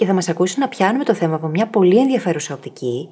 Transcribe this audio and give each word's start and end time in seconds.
και 0.00 0.06
θα 0.06 0.12
μας 0.12 0.28
ακούσει 0.28 0.58
να 0.58 0.68
πιάνουμε 0.68 1.04
το 1.04 1.14
θέμα 1.14 1.34
από 1.34 1.46
μια 1.46 1.66
πολύ 1.66 1.98
ενδιαφέρουσα 1.98 2.54
οπτική. 2.54 3.08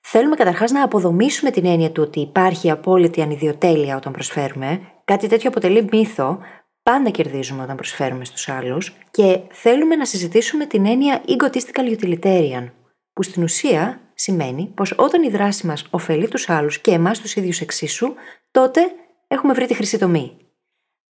Θέλουμε 0.00 0.36
καταρχάς 0.36 0.70
να 0.70 0.82
αποδομήσουμε 0.82 1.50
την 1.50 1.66
έννοια 1.66 1.90
του 1.90 2.02
ότι 2.02 2.20
υπάρχει 2.20 2.70
απόλυτη 2.70 3.22
ανιδιοτέλεια 3.22 3.96
όταν 3.96 4.12
προσφέρουμε. 4.12 4.80
Κάτι 5.04 5.26
τέτοιο 5.28 5.48
αποτελεί 5.48 5.88
μύθο. 5.92 6.38
Πάντα 6.82 7.10
κερδίζουμε 7.10 7.62
όταν 7.62 7.76
προσφέρουμε 7.76 8.24
στους 8.24 8.48
άλλους 8.48 8.96
και 9.10 9.40
θέλουμε 9.50 9.96
να 9.96 10.04
συζητήσουμε 10.04 10.66
την 10.66 10.86
έννοια 10.86 11.22
egotistical 11.26 11.98
utilitarian, 11.98 12.70
που 13.12 13.22
στην 13.22 13.42
ουσία 13.42 14.00
σημαίνει 14.14 14.72
πως 14.74 14.94
όταν 14.96 15.22
η 15.22 15.28
δράση 15.28 15.66
μας 15.66 15.86
ωφελεί 15.90 16.28
τους 16.28 16.48
άλλους 16.48 16.78
και 16.78 16.90
εμάς 16.90 17.20
τους 17.20 17.36
ίδιους 17.36 17.60
εξίσου, 17.60 18.14
τότε 18.50 18.80
έχουμε 19.26 19.52
βρει 19.52 19.66
τη 19.66 19.74
χρυσή 19.74 19.98
τομή. 19.98 20.36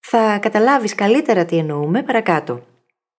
Θα 0.00 0.38
καταλάβεις 0.38 0.94
καλύτερα 0.94 1.44
τι 1.44 1.56
εννοούμε 1.56 2.02
παρακάτω. 2.02 2.75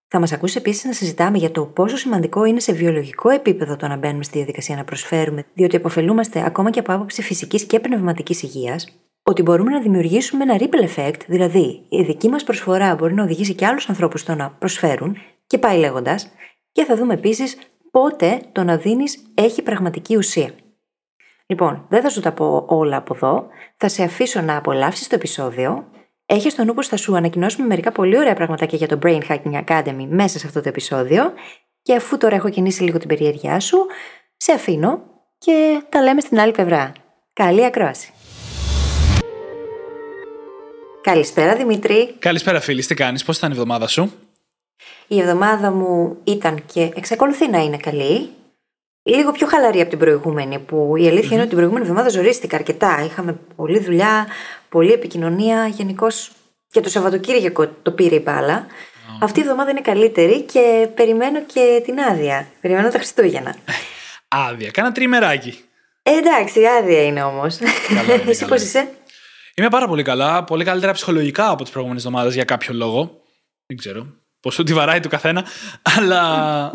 Θα 0.09 0.19
μας 0.19 0.31
ακούσεις 0.31 0.55
επίσης 0.55 0.83
να 0.83 0.93
συζητάμε 0.93 1.37
για 1.37 1.51
το 1.51 1.65
πόσο 1.65 1.97
σημαντικό 1.97 2.45
είναι 2.45 2.59
σε 2.59 2.73
βιολογικό 2.73 3.29
επίπεδο 3.29 3.75
το 3.75 3.87
να 3.87 3.95
μπαίνουμε 3.95 4.23
στη 4.23 4.37
διαδικασία 4.37 4.75
να 4.75 4.83
προσφέρουμε, 4.83 5.45
διότι 5.53 5.75
αποφελούμαστε 5.75 6.45
ακόμα 6.45 6.69
και 6.69 6.79
από 6.79 6.93
άποψη 6.93 7.21
φυσικής 7.21 7.63
και 7.63 7.79
πνευματικής 7.79 8.43
υγείας, 8.43 9.01
ότι 9.23 9.41
μπορούμε 9.41 9.71
να 9.71 9.81
δημιουργήσουμε 9.81 10.43
ένα 10.43 10.57
ripple 10.59 10.95
effect, 10.95 11.19
δηλαδή 11.27 11.85
η 11.89 12.03
δική 12.03 12.29
μας 12.29 12.43
προσφορά 12.43 12.95
μπορεί 12.95 13.13
να 13.13 13.23
οδηγήσει 13.23 13.53
και 13.53 13.65
άλλους 13.65 13.89
ανθρώπους 13.89 14.21
στο 14.21 14.35
να 14.35 14.49
προσφέρουν, 14.49 15.17
και 15.47 15.57
πάει 15.57 15.77
λέγοντας, 15.77 16.29
και 16.71 16.83
θα 16.83 16.95
δούμε 16.95 17.13
επίσης 17.13 17.57
πότε 17.91 18.41
το 18.51 18.63
να 18.63 18.77
δίνεις 18.77 19.17
έχει 19.33 19.61
πραγματική 19.61 20.17
ουσία. 20.17 20.51
Λοιπόν, 21.45 21.85
δεν 21.89 22.01
θα 22.01 22.09
σου 22.09 22.21
τα 22.21 22.31
πω 22.31 22.65
όλα 22.67 22.97
από 22.97 23.15
εδώ. 23.15 23.47
Θα 23.77 23.87
σε 23.87 24.03
αφήσω 24.03 24.41
να 24.41 24.57
απολαύσεις 24.57 25.07
το 25.07 25.15
επεισόδιο 25.15 25.87
έχεις 26.29 26.51
στο 26.53 26.63
νου 26.63 26.73
πως 26.73 26.87
θα 26.87 26.97
σου 26.97 27.15
ανακοινώσουμε 27.15 27.67
μερικά 27.67 27.91
πολύ 27.91 28.17
ωραία 28.17 28.33
πραγματάκια 28.33 28.77
για 28.77 28.87
το 28.87 28.99
Brain 29.03 29.21
Hacking 29.29 29.63
Academy 29.65 30.05
μέσα 30.09 30.39
σε 30.39 30.47
αυτό 30.47 30.61
το 30.61 30.69
επεισόδιο. 30.69 31.33
Και 31.81 31.95
αφού 31.95 32.17
τώρα 32.17 32.35
έχω 32.35 32.49
κινήσει 32.49 32.83
λίγο 32.83 32.97
την 32.97 33.07
περιέργειά 33.07 33.59
σου, 33.59 33.77
σε 34.37 34.51
αφήνω 34.51 35.01
και 35.37 35.81
τα 35.89 36.01
λέμε 36.01 36.21
στην 36.21 36.39
άλλη 36.39 36.51
πλευρά. 36.51 36.91
Καλή 37.33 37.65
ακρόαση. 37.65 38.11
Καλησπέρα 41.01 41.55
Δημήτρη. 41.55 42.15
Καλησπέρα 42.19 42.59
φίλη, 42.59 42.85
τι 42.85 42.93
κάνεις, 42.95 43.23
πώς 43.23 43.37
ήταν 43.37 43.49
η 43.49 43.53
εβδομάδα 43.53 43.87
σου; 43.87 44.11
Η 45.07 45.19
εβδομάδα 45.19 45.71
μου 45.71 46.17
ήταν 46.23 46.65
και 46.73 46.91
εξακολουθεί 46.95 47.49
να 47.49 47.57
είναι 47.57 47.77
καλή. 47.77 48.29
Λίγο 49.03 49.31
πιο 49.31 49.47
χαλαρή 49.47 49.81
από 49.81 49.89
την 49.89 49.99
προηγούμενη, 49.99 50.59
που 50.59 50.93
η 50.97 51.07
αλήθεια 51.07 51.29
είναι 51.31 51.39
ότι 51.39 51.47
την 51.47 51.57
προηγούμενη 51.57 51.85
εβδομάδα 51.85 52.09
ζορίστηκα 52.09 52.55
αρκετά. 52.55 53.03
Είχαμε 53.05 53.39
πολλή 53.55 53.79
δουλειά, 53.79 54.27
πολλή 54.69 54.91
επικοινωνία. 54.91 55.67
Γενικώς 55.67 56.31
και 56.69 56.79
το 56.81 56.89
Σαββατοκύριακο 56.89 57.67
το 57.81 57.91
πήρε 57.91 58.15
η 58.15 58.21
μπάλα. 58.23 58.65
Αυτή 59.21 59.39
η 59.39 59.41
εβδομάδα 59.41 59.69
είναι 59.69 59.81
καλύτερη 59.81 60.41
και 60.41 60.89
περιμένω 60.95 61.41
και 61.41 61.81
την 61.85 61.99
άδεια. 61.99 62.47
Περιμένω 62.61 62.89
τα 62.89 62.97
Χριστούγεννα. 62.97 63.55
άδεια, 64.47 64.71
κάνα 64.71 64.91
τριμεράκι. 64.91 65.59
Ε, 66.03 66.11
εντάξει, 66.11 66.65
άδεια 66.65 67.03
είναι 67.03 67.23
όμως. 67.23 67.57
Εσύ 68.27 68.45
πώς 68.45 68.61
είσαι; 68.61 68.89
Είμαι 69.55 69.69
πάρα 69.69 69.87
πολύ 69.87 70.03
καλά. 70.03 70.43
Πολύ 70.43 70.63
καλύτερα 70.63 70.91
ψυχολογικά 70.91 71.49
από 71.49 71.63
τις 71.63 71.71
προηγούμενες 71.71 72.05
εβδομάδες 72.05 72.33
για 72.33 72.43
κάποιο 72.43 72.73
λόγο. 72.73 73.21
Δεν 73.65 73.77
ξέρω. 73.77 74.07
Πόσο 74.39 74.63
τη 74.63 74.73
βαράει 74.73 74.99
του 74.99 75.09
καθένα. 75.09 75.45
Αλλά 75.97 76.71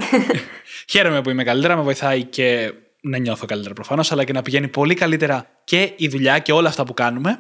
χαίρομαι 0.89 1.23
που 1.23 1.31
είμαι 1.31 1.45
καλύτερα. 1.45 1.77
Με 1.77 1.83
βοηθάει 1.83 2.25
και 2.25 2.73
να 3.01 3.19
νιώθω 3.19 3.47
καλύτερα 3.47 3.75
προφανώς, 3.75 4.13
αλλά 4.13 4.25
και 4.25 4.33
να 4.33 4.43
πηγαίνει 4.43 4.69
πολύ 4.69 4.95
καλύτερα 4.95 5.47
και 5.65 5.93
η 5.97 6.09
δουλειά 6.09 6.39
και 6.39 6.53
όλα 6.53 6.69
αυτά 6.69 6.85
που 6.85 6.95
κάνουμε. 6.95 7.39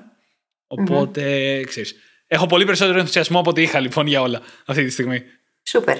Οπότε, 0.78 1.22
mm-hmm. 1.60 1.66
ξέρεις, 1.66 1.94
έχω 2.26 2.46
πολύ 2.46 2.64
περισσότερο 2.64 2.98
ενθουσιασμό 2.98 3.38
από 3.38 3.50
ό,τι 3.50 3.62
είχα 3.62 3.80
λοιπόν 3.80 4.06
για 4.06 4.20
όλα 4.20 4.40
αυτή 4.66 4.84
τη 4.84 4.90
στιγμή. 4.90 5.22
Σούπερ. 5.62 5.98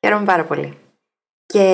Χαίρομαι 0.00 0.24
πάρα 0.24 0.44
πολύ. 0.44 0.76
Και 1.46 1.64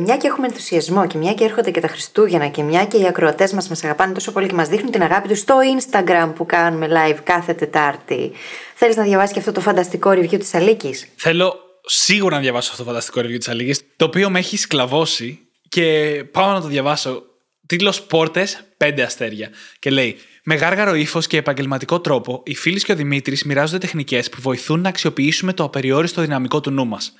μια 0.00 0.16
και 0.16 0.26
έχουμε 0.26 0.46
ενθουσιασμό 0.46 1.06
και 1.06 1.18
μια 1.18 1.34
και 1.34 1.44
έρχονται 1.44 1.70
και 1.70 1.80
τα 1.80 1.88
Χριστούγεννα 1.88 2.48
και 2.48 2.62
μια 2.62 2.84
και 2.84 2.96
οι 2.96 3.06
ακροατές 3.06 3.52
μας 3.52 3.68
μας 3.68 3.84
αγαπάνε 3.84 4.12
τόσο 4.12 4.32
πολύ 4.32 4.46
και 4.46 4.54
μας 4.54 4.68
δείχνουν 4.68 4.90
την 4.90 5.02
αγάπη 5.02 5.28
τους 5.28 5.38
στο 5.38 5.54
Instagram 5.78 6.32
που 6.34 6.46
κάνουμε 6.46 6.88
live 6.90 7.18
κάθε 7.22 7.54
Τετάρτη. 7.54 8.32
Θέλεις 8.74 8.96
να 8.96 9.02
διαβάσεις 9.02 9.32
και 9.32 9.38
αυτό 9.38 9.52
το 9.52 9.60
φανταστικό 9.60 10.10
review 10.10 10.38
της 10.38 10.54
Αλίκης; 10.54 11.08
Θέλω 11.16 11.54
σίγουρα 11.84 12.34
να 12.34 12.42
διαβάσω 12.42 12.70
αυτό 12.70 12.82
το 12.82 12.88
φανταστικό 12.88 13.20
review 13.20 13.38
της 13.38 13.48
Αλίκης, 13.48 13.80
το 13.96 14.04
οποίο 14.04 14.30
με 14.30 14.38
έχει 14.38 14.56
σκλαβώσει 14.56 15.48
και 15.68 16.24
πάω 16.30 16.52
να 16.52 16.60
το 16.60 16.66
διαβάσω. 16.66 17.22
Τίτλος 17.66 18.02
Πόρτες, 18.02 18.64
5 18.76 19.00
αστέρια. 19.00 19.50
Και 19.78 19.90
λέει: 19.90 20.16
Με 20.44 20.54
γάργαρο 20.54 20.94
ύφος 20.94 21.26
και 21.26 21.36
επαγγελματικό 21.36 22.00
τρόπο, 22.00 22.42
οι 22.44 22.54
φίλοι 22.54 22.82
και 22.82 22.92
ο 22.92 22.96
Δημήτρης 22.96 23.44
μοιράζονται 23.44 23.78
τεχνικές 23.78 24.28
που 24.28 24.40
βοηθούν 24.40 24.80
να 24.80 24.88
αξιοποιήσουμε 24.88 25.52
το 25.52 25.64
απεριόριστο 25.64 26.20
δυναμικό 26.20 26.60
του 26.60 26.70
νου 26.70 26.86
μας. 26.86 27.12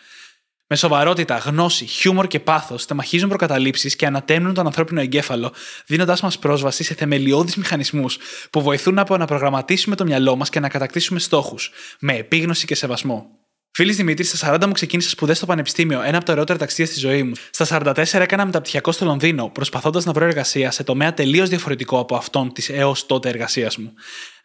Με 0.67 0.77
σοβαρότητα, 0.77 1.37
γνώση, 1.37 1.87
χιούμορ 1.87 2.27
και 2.27 2.41
πάθος, 2.41 2.87
τεμαχίζουν 2.87 3.29
προκαταλήψεις 3.29 3.97
και 3.97 4.07
ανατέμνουν 4.07 4.55
τον 4.55 4.67
ανθρώπινο 4.67 5.01
εγκέφαλο, 5.01 5.53
δίνοντάς 5.87 6.21
μας 6.21 6.39
πρόσβαση 6.39 6.85
σε 6.85 6.95
θεμελιώδεις 6.95 7.57
μηχανισμούς 7.57 8.19
που 8.51 8.63
βοηθούν 8.63 8.95
να 8.95 9.01
επαναπρογραμματίσουμε 9.01 9.97
το 9.97 10.05
μυαλό 10.05 10.37
μας 10.37 10.49
και 10.49 10.61
να 10.61 10.69
κατακτήσουμε 10.69 11.19
στόχους, 11.19 11.71
με 11.99 12.17
επίγνωση 12.17 12.67
και 12.67 12.75
σεβασμό. 12.75 13.44
Φίλη 13.77 13.93
Δημήτρη, 13.93 14.25
στα 14.25 14.55
40 14.55 14.67
μου 14.67 14.73
ξεκίνησα 14.73 15.09
σπουδές 15.09 15.37
στο 15.37 15.47
Πανεπιστήμιο, 15.47 16.03
ένα 16.03 16.17
από 16.17 16.27
τα 16.27 16.33
ωραιότερα 16.33 16.59
ταξίδια 16.59 16.93
στη 16.93 17.01
ζωή 17.01 17.23
μου. 17.23 17.33
Στα 17.51 17.81
44 17.81 18.21
έκανα 18.21 18.45
μεταπτυχιακό 18.45 18.93
στο 18.93 19.05
Λονδίνο, 19.05 19.49
προσπαθώντας 19.49 20.05
να 20.05 20.13
βρω 20.13 20.25
εργασία 20.25 20.71
σε 20.71 20.85
τομέα 20.85 21.15
τελείως 21.15 21.49
διαφορετικό 21.49 21.99
από 21.99 22.17
αυτόν 22.17 22.53
της 22.53 22.69
έως 22.69 23.07
τότε 23.07 23.29
εργασίας 23.29 23.77
μου. 23.77 23.93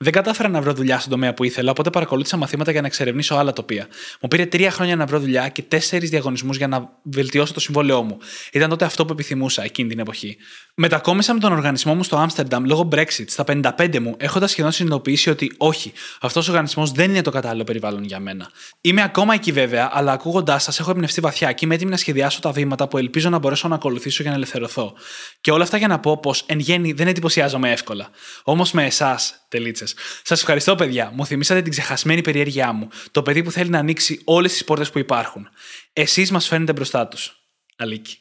Δεν 0.01 0.13
κατάφερα 0.13 0.49
να 0.49 0.61
βρω 0.61 0.73
δουλειά 0.73 0.99
στον 0.99 1.11
τομέα 1.11 1.33
που 1.33 1.43
ήθελα, 1.43 1.71
οπότε 1.71 1.89
παρακολούθησα 1.89 2.37
μαθήματα 2.37 2.71
για 2.71 2.81
να 2.81 2.87
εξερευνήσω 2.87 3.35
άλλα 3.35 3.53
τοπία. 3.53 3.87
Μου 4.21 4.27
πήρε 4.27 4.45
τρία 4.45 4.71
χρόνια 4.71 4.95
να 4.95 5.05
βρω 5.05 5.19
δουλειά 5.19 5.49
και 5.49 5.61
τέσσερις 5.61 6.09
διαγωνισμούς 6.09 6.57
για 6.57 6.67
να 6.67 6.89
βελτιώσω 7.03 7.53
το 7.53 7.59
συμβόλαιό 7.59 8.03
μου. 8.03 8.17
Ήταν 8.51 8.69
τότε 8.69 8.85
αυτό 8.85 9.05
που 9.05 9.13
επιθυμούσα 9.13 9.63
εκείνη 9.63 9.89
την 9.89 9.99
εποχή. 9.99 10.37
Μετακόμισα 10.75 11.33
με 11.33 11.39
τον 11.39 11.51
οργανισμό 11.51 11.95
μου 11.95 12.03
στο 12.03 12.17
Άμστερνταμ 12.17 12.65
λόγω 12.65 12.87
Brexit 12.91 13.25
στα 13.27 13.43
55 13.77 13.99
μου, 13.99 14.15
έχοντας 14.17 14.51
σχεδόν 14.51 14.71
συνειδητοποιήσει 14.71 15.29
ότι 15.29 15.53
όχι, 15.57 15.93
αυτός 16.21 16.47
ο 16.47 16.51
οργανισμός 16.51 16.91
δεν 16.91 17.09
είναι 17.09 17.21
το 17.21 17.31
κατάλληλο 17.31 17.63
περιβάλλον 17.63 18.03
για 18.03 18.19
μένα. 18.19 18.49
Είμαι 18.81 19.01
ακόμα 19.01 19.33
εκεί 19.33 19.51
βέβαια, 19.51 19.89
αλλά 19.93 20.11
ακούγοντάς 20.11 20.63
σας 20.63 20.79
έχω 20.79 20.91
εμπνευστεί 20.91 21.21
βαθιά 21.21 21.51
και 21.51 21.65
είμαι 21.65 21.75
έτοιμη 21.75 21.91
να 21.91 21.97
σχεδιάσω 21.97 22.39
τα 22.39 22.51
βήματα 22.51 22.87
που 22.87 22.97
ελπίζω 22.97 23.29
να 23.29 23.37
μπορέσω 23.37 23.67
να 23.67 23.75
ακολουθήσω 23.75 24.21
για 24.21 24.31
να 24.31 24.37
ελευθερωθώ. 24.37 24.93
Και 25.41 25.51
όλα 25.51 25.63
αυτά 25.63 25.77
για 25.77 25.87
να 25.87 25.99
πω 25.99 26.17
πως 26.17 26.43
εν 26.45 26.59
γέννη 26.59 26.91
δεν 26.91 27.07
εντυπωσιάζομαι 27.07 27.71
εύκολα. 27.71 28.09
Όμως 28.43 28.71
με 28.71 28.85
εσάς, 28.85 29.45
τελίτσε. 29.47 29.87
Σας 30.23 30.39
ευχαριστώ, 30.39 30.75
παιδιά. 30.75 31.11
Μου 31.13 31.25
θυμήσατε 31.25 31.61
την 31.61 31.71
ξεχασμένη 31.71 32.21
περιέργειά 32.21 32.71
μου. 32.71 32.87
Το 33.11 33.23
παιδί 33.23 33.43
που 33.43 33.51
θέλει 33.51 33.69
να 33.69 33.79
ανοίξει 33.79 34.21
όλες 34.23 34.51
τις 34.51 34.63
πόρτες 34.63 34.89
που 34.89 34.99
υπάρχουν. 34.99 35.49
Εσείς 35.93 36.31
μας 36.31 36.47
φαίνετε 36.47 36.73
μπροστά 36.73 37.07
τους. 37.07 37.39
Αλίκη. 37.77 38.17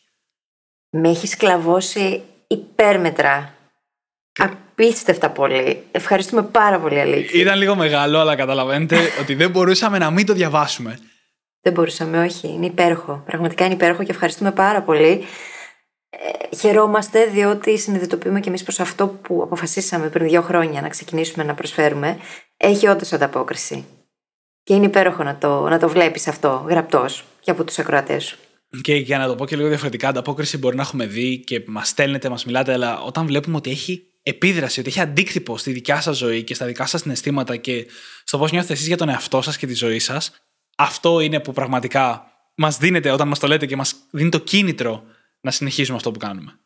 Με 0.91 1.09
έχεις 1.09 1.31
σκλαβώσει 1.31 2.23
υπέρμετρα. 2.47 3.55
Απίστευτα 4.39 5.31
πολύ. 5.31 5.83
Ευχαριστούμε 5.91 6.43
πάρα 6.43 6.79
πολύ, 6.79 7.01
Αλίκη. 7.01 7.39
Ήταν 7.39 7.59
λίγο 7.59 7.75
μεγάλο, 7.77 8.19
αλλά 8.19 8.37
καταλαβαίνετε 8.37 8.97
ότι 9.21 9.35
δεν 9.35 9.51
μπορούσαμε 9.51 9.99
να 9.99 10.11
μην 10.11 10.27
το 10.27 10.33
διαβάσουμε. 10.33 10.99
Δεν 11.61 11.73
μπορούσαμε, 11.73 12.25
όχι. 12.25 12.49
Είναι 12.49 12.67
υπέροχο. 12.67 13.23
Πραγματικά 13.27 13.65
είναι 13.65 13.75
υπέροχο 13.75 14.03
και 14.03 14.11
ευχαριστούμε 14.11 14.53
πάρα 14.53 14.83
πολύ. 14.83 15.25
Ε, 16.11 16.57
χαιρόμαστε 16.57 17.27
διότι 17.27 17.79
συνειδητοποιούμε 17.79 18.41
και 18.41 18.49
εμείς 18.49 18.63
προ 18.63 18.75
αυτό 18.79 19.07
που 19.07 19.43
αποφασίσαμε 19.43 20.09
πριν 20.09 20.27
δύο 20.29 20.43
χρόνια 20.43 20.81
να 20.81 20.89
ξεκινήσουμε 20.89 21.45
να 21.45 21.55
προσφέρουμε 21.55 22.19
έχει 22.57 22.89
όντως 22.89 23.13
ανταπόκριση. 23.13 23.85
Και 24.63 24.75
είναι 24.75 24.87
υπέροχο 24.87 25.23
να 25.23 25.39
το, 25.39 25.69
να 25.69 25.79
το 25.79 25.89
βλέπεις 25.89 26.29
αυτό 26.29 26.67
γραπτός 26.69 27.25
και 27.41 27.51
από 27.51 27.65
τους 27.65 27.79
ακροατές 27.79 28.25
σου. 28.25 28.39
Και 28.81 28.95
για 28.95 29.19
να 29.19 29.27
το 29.27 29.35
πω 29.35 29.47
και 29.47 29.57
λίγο 29.57 29.69
διαφορετικά, 29.69 30.09
ανταπόκριση 30.09 30.59
μπορεί 30.59 30.77
να 30.77 30.83
έχουμε 30.83 31.07
δει 31.07 31.39
και 31.39 31.63
μας 31.67 31.89
στέλνετε, 31.89 32.29
μας 32.29 32.45
μιλάτε, 32.45 32.73
αλλά 32.73 33.01
όταν 33.01 33.27
βλέπουμε 33.27 33.57
ότι 33.57 33.71
έχει 33.71 34.03
επίδραση, 34.23 34.81
ότι 34.81 34.89
έχει 34.89 35.01
αντίκτυπο 35.01 35.59
στη 35.59 35.73
δικιά 35.73 36.01
σας 36.01 36.17
ζωή 36.17 36.43
και 36.43 36.55
στα 36.55 36.67
δικά 36.67 36.87
σας 36.87 37.01
συναισθήματα 37.01 37.57
και 37.57 37.87
στο 38.25 38.39
πώς 38.39 38.51
νιώθετε 38.51 38.73
εσείς 38.73 38.87
για 38.87 38.97
τον 38.97 39.09
εαυτό 39.09 39.43
σας 39.43 39.57
και 39.57 39.67
τη 39.67 39.75
ζωή 39.75 39.99
σας, 39.99 40.33
αυτό 40.77 41.21
είναι 41.21 41.41
που 41.41 41.53
πραγματικά 41.53 42.27
μας 42.55 42.77
δίνετε 42.77 43.11
όταν 43.11 43.29
μας 43.29 43.39
το 43.39 43.47
λέτε 43.47 43.67
και 43.67 43.77
μας 43.77 43.95
δίνει 44.11 44.31
το 44.31 44.39
κίνητρο 44.39 45.03
να 45.41 45.51
συνεχίσουμε 45.51 45.97
αυτό 45.97 46.11
που 46.11 46.19
κάνουμε. 46.19 46.59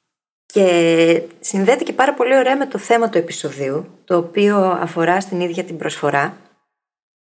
Και 0.46 1.22
συνδέεται 1.40 1.84
και 1.84 1.92
πάρα 1.92 2.14
πολύ 2.14 2.36
ωραία 2.36 2.56
με 2.56 2.66
το 2.66 2.78
θέμα 2.78 3.08
του 3.08 3.18
επεισοδίου, 3.18 3.86
το 4.04 4.16
οποίο 4.16 4.58
αφορά 4.58 5.20
στην 5.20 5.40
ίδια 5.40 5.64
την 5.64 5.76
προσφορά 5.76 6.36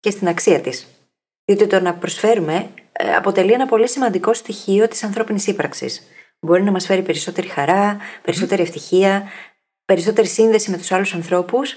και 0.00 0.10
στην 0.10 0.28
αξία 0.28 0.60
της. 0.60 0.86
Διότι 1.44 1.66
το 1.66 1.80
να 1.80 1.94
προσφέρουμε 1.94 2.70
ε, 2.92 3.14
αποτελεί 3.14 3.52
ένα 3.52 3.66
πολύ 3.66 3.88
σημαντικό 3.88 4.34
στοιχείο 4.34 4.88
της 4.88 5.02
ανθρώπινης 5.02 5.46
ύπαρξης. 5.46 6.02
Μπορεί 6.40 6.62
να 6.62 6.70
μας 6.70 6.86
φέρει 6.86 7.02
περισσότερη 7.02 7.46
χαρά, 7.46 7.98
περισσότερη 8.22 8.62
ευτυχία, 8.62 9.28
περισσότερη 9.84 10.26
σύνδεση 10.26 10.70
με 10.70 10.76
τους 10.76 10.92
άλλους 10.92 11.14
ανθρώπους 11.14 11.76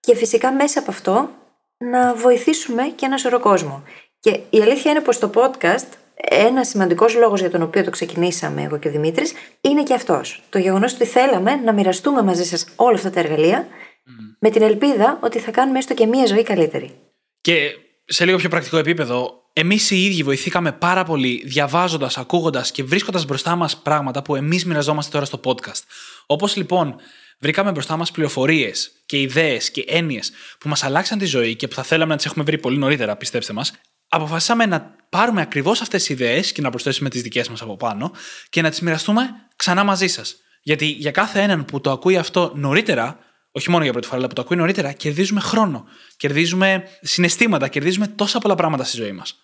και 0.00 0.16
φυσικά 0.16 0.52
μέσα 0.52 0.78
από 0.78 0.90
αυτό 0.90 1.30
να 1.76 2.14
βοηθήσουμε 2.14 2.82
και 2.82 3.06
ένα 3.06 3.18
σωρό 3.18 3.40
κόσμο. 3.40 3.82
Και 4.20 4.30
η 4.50 4.60
αλήθεια 4.62 4.90
είναι 4.90 5.00
πως 5.00 5.18
το 5.18 5.30
podcast, 5.34 5.88
ένας 6.30 6.68
σημαντικός 6.68 7.14
λόγος 7.14 7.40
για 7.40 7.50
τον 7.50 7.62
οποίο 7.62 7.84
το 7.84 7.90
ξεκινήσαμε 7.90 8.62
εγώ 8.62 8.78
και 8.78 8.88
ο 8.88 8.90
Δημήτρης, 8.90 9.32
είναι 9.60 9.82
και 9.82 9.94
αυτός. 9.94 10.42
Το 10.48 10.58
γεγονός 10.58 10.94
ότι 10.94 11.04
θέλαμε 11.04 11.54
να 11.54 11.72
μοιραστούμε 11.72 12.22
μαζί 12.22 12.44
σας 12.44 12.66
όλα 12.76 12.96
αυτά 12.96 13.10
τα 13.10 13.20
εργαλεία, 13.20 13.68
με 14.38 14.50
την 14.50 14.62
ελπίδα 14.62 15.18
ότι 15.22 15.38
θα 15.38 15.50
κάνουμε 15.50 15.78
έστω 15.78 15.94
και 15.94 16.06
μία 16.06 16.26
ζωή 16.26 16.42
καλύτερη. 16.42 16.90
Και 17.40 17.70
σε 18.04 18.24
λίγο 18.24 18.36
πιο 18.36 18.48
πρακτικό 18.48 18.76
επίπεδο, 18.76 19.42
εμείς 19.52 19.90
οι 19.90 20.04
ίδιοι 20.04 20.22
βοηθήκαμε 20.22 20.72
πάρα 20.72 21.04
πολύ 21.04 21.42
διαβάζοντας, 21.46 22.18
ακούγοντας 22.18 22.70
και 22.70 22.82
βρίσκοντας 22.82 23.24
μπροστά 23.24 23.56
μας 23.56 23.76
πράγματα 23.76 24.22
που 24.22 24.34
εμείς 24.34 24.64
μοιραζόμαστε 24.64 25.10
τώρα 25.10 25.24
στο 25.24 25.40
podcast. 25.44 25.82
Όπως 26.26 26.56
λοιπόν 26.56 26.96
βρήκαμε 27.38 27.70
μπροστά 27.70 27.96
μας 27.96 28.10
πληροφορίες 28.10 28.92
και 29.06 29.20
ιδέες 29.20 29.70
και 29.70 29.84
έννοιες 29.88 30.32
που 30.58 30.68
μας 30.68 30.84
αλλάξαν 30.84 31.18
τη 31.18 31.24
ζωή 31.24 31.56
και 31.56 31.68
που 31.68 31.74
θα 31.74 31.82
θέλαμε 31.82 32.10
να 32.10 32.16
τις 32.16 32.26
έχουμε 32.26 32.44
βρει 32.44 32.58
πολύ 32.58 32.78
νωρίτερα, 32.78 33.16
πιστέψτε 33.16 33.52
μας, 33.52 33.72
αποφασίσαμε 34.08 34.66
να 34.66 34.94
πάρουμε 35.16 35.40
ακριβώς 35.40 35.80
αυτές 35.80 36.00
τις 36.00 36.10
ιδέες 36.10 36.52
και 36.52 36.60
να 36.62 36.70
προσθέσουμε 36.70 37.08
τις 37.08 37.22
δικές 37.22 37.48
μας 37.48 37.62
από 37.62 37.76
πάνω 37.76 38.12
και 38.48 38.62
να 38.62 38.70
τις 38.70 38.80
μοιραστούμε 38.80 39.30
ξανά 39.56 39.84
μαζί 39.84 40.06
σας. 40.06 40.36
Γιατί 40.62 40.86
για 40.86 41.10
κάθε 41.10 41.40
έναν 41.40 41.64
που 41.64 41.80
το 41.80 41.90
ακούει 41.90 42.16
αυτό 42.16 42.52
νωρίτερα, 42.54 43.18
όχι 43.52 43.70
μόνο 43.70 43.82
για 43.82 43.92
πρώτη 43.92 44.06
φορά, 44.06 44.18
αλλά 44.18 44.28
που 44.28 44.34
το 44.34 44.40
ακούει 44.40 44.56
νωρίτερα, 44.56 44.92
κερδίζουμε 44.92 45.40
χρόνο, 45.40 45.84
κερδίζουμε 46.16 46.84
συναισθήματα, 47.00 47.68
κερδίζουμε 47.68 48.06
τόσα 48.06 48.38
πολλά 48.38 48.54
πράγματα 48.54 48.84
στη 48.84 48.96
ζωή 48.96 49.12
μας. 49.12 49.36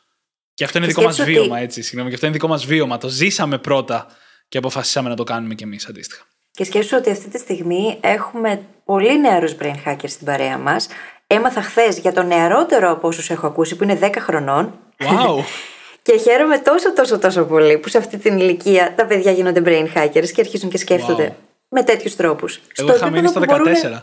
Και 0.54 0.64
αυτό 0.64 0.78
είναι 0.78 0.86
Και 0.86 0.92
δικό 0.92 1.04
μας 1.06 1.14
σκέψου 1.14 1.32
βίωμα, 1.32 1.54
ότι- 1.54 1.64
έτσι. 1.64 1.82
Συγγνώμη, 1.82 2.08
και 2.08 2.14
αυτό 2.14 2.26
είναι 2.26 2.34
δικό 2.34 2.48
μας 2.48 2.66
βίωμα. 2.66 2.98
Το 2.98 3.08
ζήσαμε 3.08 3.58
πρώτα 3.58 4.06
και 4.48 4.58
αποφασίσαμε 4.58 5.08
να 5.08 5.14
το 5.16 5.24
κάνουμε 5.24 5.54
κι 5.54 5.62
εμείς 5.62 5.86
αντίστοιχα. 5.86 6.22
Και 6.50 6.64
σκέψου 6.64 6.96
ότι 6.96 7.10
αυτή 7.10 7.28
τη 7.28 7.38
στιγμή 7.38 7.98
έχουμε 8.00 8.66
πολύ 8.84 9.20
νεαρούς 9.20 9.54
brain 9.60 9.74
hackers 9.86 10.08
στην 10.08 10.26
παρέα 10.26 10.58
μας. 10.58 10.88
Έμαθα 11.26 11.62
χθες 11.62 11.98
για 11.98 12.12
τον 12.12 12.26
νεαρότερο 12.26 12.90
από 12.90 13.08
όσους 13.08 13.30
έχω 13.30 13.46
ακούσει, 13.46 13.76
που 13.76 13.82
είναι 13.84 13.94
10 13.94 14.20
χρονών. 14.20 14.78
Wow! 15.00 15.44
Και 16.02 16.16
χαίρομαι 16.18 16.58
τόσο 16.58 16.92
τόσο 16.92 17.18
τόσο 17.18 17.44
πολύ 17.44 17.78
που 17.78 17.88
σε 17.88 17.98
αυτή 17.98 18.18
την 18.18 18.38
ηλικία 18.38 18.94
τα 18.96 19.06
παιδιά 19.06 19.30
γίνονται 19.30 19.62
brain 19.64 19.86
hackers 19.98 20.28
και 20.30 20.40
αρχίζουν 20.40 20.70
και 20.70 20.78
σκέφτονται 20.78 21.28
Wow. 21.28 21.44
με 21.68 21.82
τέτοιους 21.82 22.16
τρόπους. 22.16 22.60
Εγώ 22.76 22.94
είχα 22.94 23.10
μείνει 23.10 23.28
στο 23.28 23.40
14. 23.40 24.02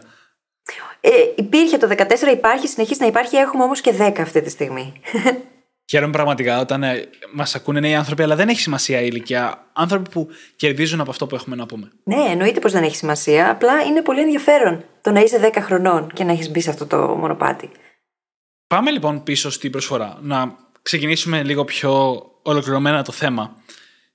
Ε, 1.02 1.10
υπήρχε 1.36 1.78
το 1.78 1.88
14, 1.88 2.32
υπάρχει, 2.32 2.68
συνεχίζει 2.68 3.00
να 3.00 3.08
υπάρχει, 3.08 3.36
έχουμε 3.36 3.64
όμως 3.64 3.82
και 3.82 3.94
10 4.00 4.12
αυτή 4.20 4.42
τη 4.42 4.50
στιγμή. 4.50 4.94
Χαίρομαι 5.90 6.12
πραγματικά 6.12 6.60
όταν 6.60 6.84
ε, 6.84 7.10
μας 7.34 7.56
ακούνε 7.56 7.80
νέοι 7.80 7.96
άνθρωποι, 7.96 8.24
αλλά 8.24 8.36
δεν 8.36 8.50
έχει 8.50 8.60
σημασία 8.60 9.02
η 9.02 9.08
ηλικία. 9.12 9.66
Άνθρωποι 9.74 10.10
που 10.10 10.28
κερδίζουν 10.56 11.00
από 11.02 11.12
αυτό 11.12 11.28
που 11.28 11.36
έχουμε 11.36 11.56
να 11.56 11.66
πούμε. 11.66 11.92
ναι, 12.04 12.24
εννοείται 12.30 12.60
πως 12.60 12.72
δεν 12.72 12.84
έχει 12.84 12.96
σημασία, 12.96 13.50
απλά 13.52 13.82
είναι 13.82 14.02
πολύ 14.02 14.22
ενδιαφέρον 14.22 14.84
το 15.02 15.12
να 15.12 15.20
είσαι 15.20 15.52
10 15.54 15.58
χρονών 15.60 16.12
και 16.14 16.24
να 16.24 16.32
έχεις 16.32 16.50
μπει 16.52 16.60
σε 16.62 16.70
αυτό 16.70 16.86
το 16.86 16.98
μονοπάτι. 16.98 17.70
Πάμε 18.68 18.92
λοιπόν 18.92 19.24
πίσω 19.24 19.50
στην 19.52 19.72
προσφορά. 19.72 20.18
Να 20.22 20.56
ξεκινήσουμε 20.88 21.44
λίγο 21.44 21.64
πιο 21.64 22.22
ολοκληρωμένα 22.42 23.04
το 23.04 23.12
θέμα. 23.12 23.56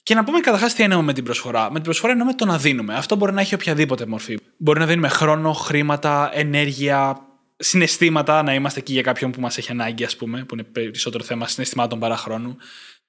Και 0.03 0.15
να 0.15 0.25
πούμε 0.25 0.41
καταρχάς 0.41 0.75
τι 0.75 0.83
εννοούμε 0.83 1.05
με 1.07 1.13
την 1.13 1.25
προσφορά. 1.25 1.69
Με 1.69 1.75
την 1.75 1.83
προσφορά 1.83 2.13
εννοούμε 2.13 2.35
το 2.35 2.45
να 2.45 2.59
δίνουμε. 2.59 2.95
Αυτό 2.95 3.17
μπορεί 3.17 3.33
να 3.33 3.41
έχει 3.41 3.55
οποιαδήποτε 3.55 4.07
μορφή. 4.07 4.39
Μπορεί 4.57 4.79
να 4.79 4.87
δίνουμε 4.87 5.09
χρόνο, 5.09 5.53
χρήματα, 5.53 6.31
ενέργεια, 6.33 7.27
συναισθήματα, 7.57 8.43
να 8.43 8.55
είμαστε 8.55 8.81
εκεί 8.81 8.93
για 8.93 9.03
κάποιον 9.03 9.31
που 9.31 9.41
μας 9.41 9.59
έχει 9.59 9.71
ανάγκη, 9.71 10.05
ας 10.05 10.17
πούμε, 10.17 10.45
που 10.45 10.55
είναι 10.55 10.63
περισσότερο 10.63 11.25
θέμα 11.25 11.49
συναισθημάτων 11.49 11.99
παρά 11.99 12.17
χρόνου. 12.17 12.57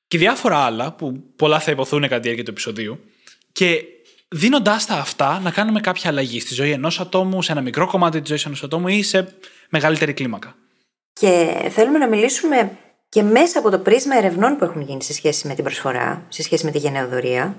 Και 0.08 0.18
διάφορα 0.18 0.58
άλλα 0.58 0.92
που 0.94 1.24
πολλά 1.36 1.60
θα 1.60 1.72
υποθούν 1.72 2.02
κατά 2.02 2.16
τη 2.16 2.22
διάρκεια 2.22 2.44
του 2.44 2.52
επεισοδίου. 2.52 3.00
Και 3.52 3.84
δίνοντάς 4.28 4.86
τα 4.86 4.94
αυτά, 4.96 5.40
να 5.40 5.52
κάνουμε 5.52 5.80
κάποια 5.80 6.10
αλλαγή 6.10 6.40
στη 6.40 6.54
ζωή 6.54 6.72
ενός 6.72 7.00
ατόμου, 7.00 7.42
σε 7.42 7.52
ένα 7.52 7.62
μικρό 7.62 7.88
κομμάτι 7.88 8.20
της 8.20 8.30
ζωής 8.30 8.46
ενός 8.46 8.64
ατόμου 8.64 8.88
ή 8.88 9.04
σε 9.04 9.36
μεγαλύτερη 9.70 10.14
κλίμακα. 10.14 10.56
Και 11.14 11.54
θέλουμε 11.70 11.98
να 11.98 12.08
μιλήσουμε 12.08 12.78
και 13.14 13.24
μέσα 13.24 13.60
από 13.60 13.70
το 13.70 13.80
πρίσμα 13.80 14.18
ερευνών 14.18 14.58
που 14.58 14.64
έχουν 14.64 14.82
γίνει 14.82 15.04
σε 15.04 15.14
σχέση 15.14 15.48
με 15.48 15.54
την 15.54 15.64
προσφορά, 15.64 16.26
σε 16.30 16.44
σχέση 16.44 16.66
με 16.66 16.72
τη 16.72 16.78
γενεοδορία. 16.78 17.56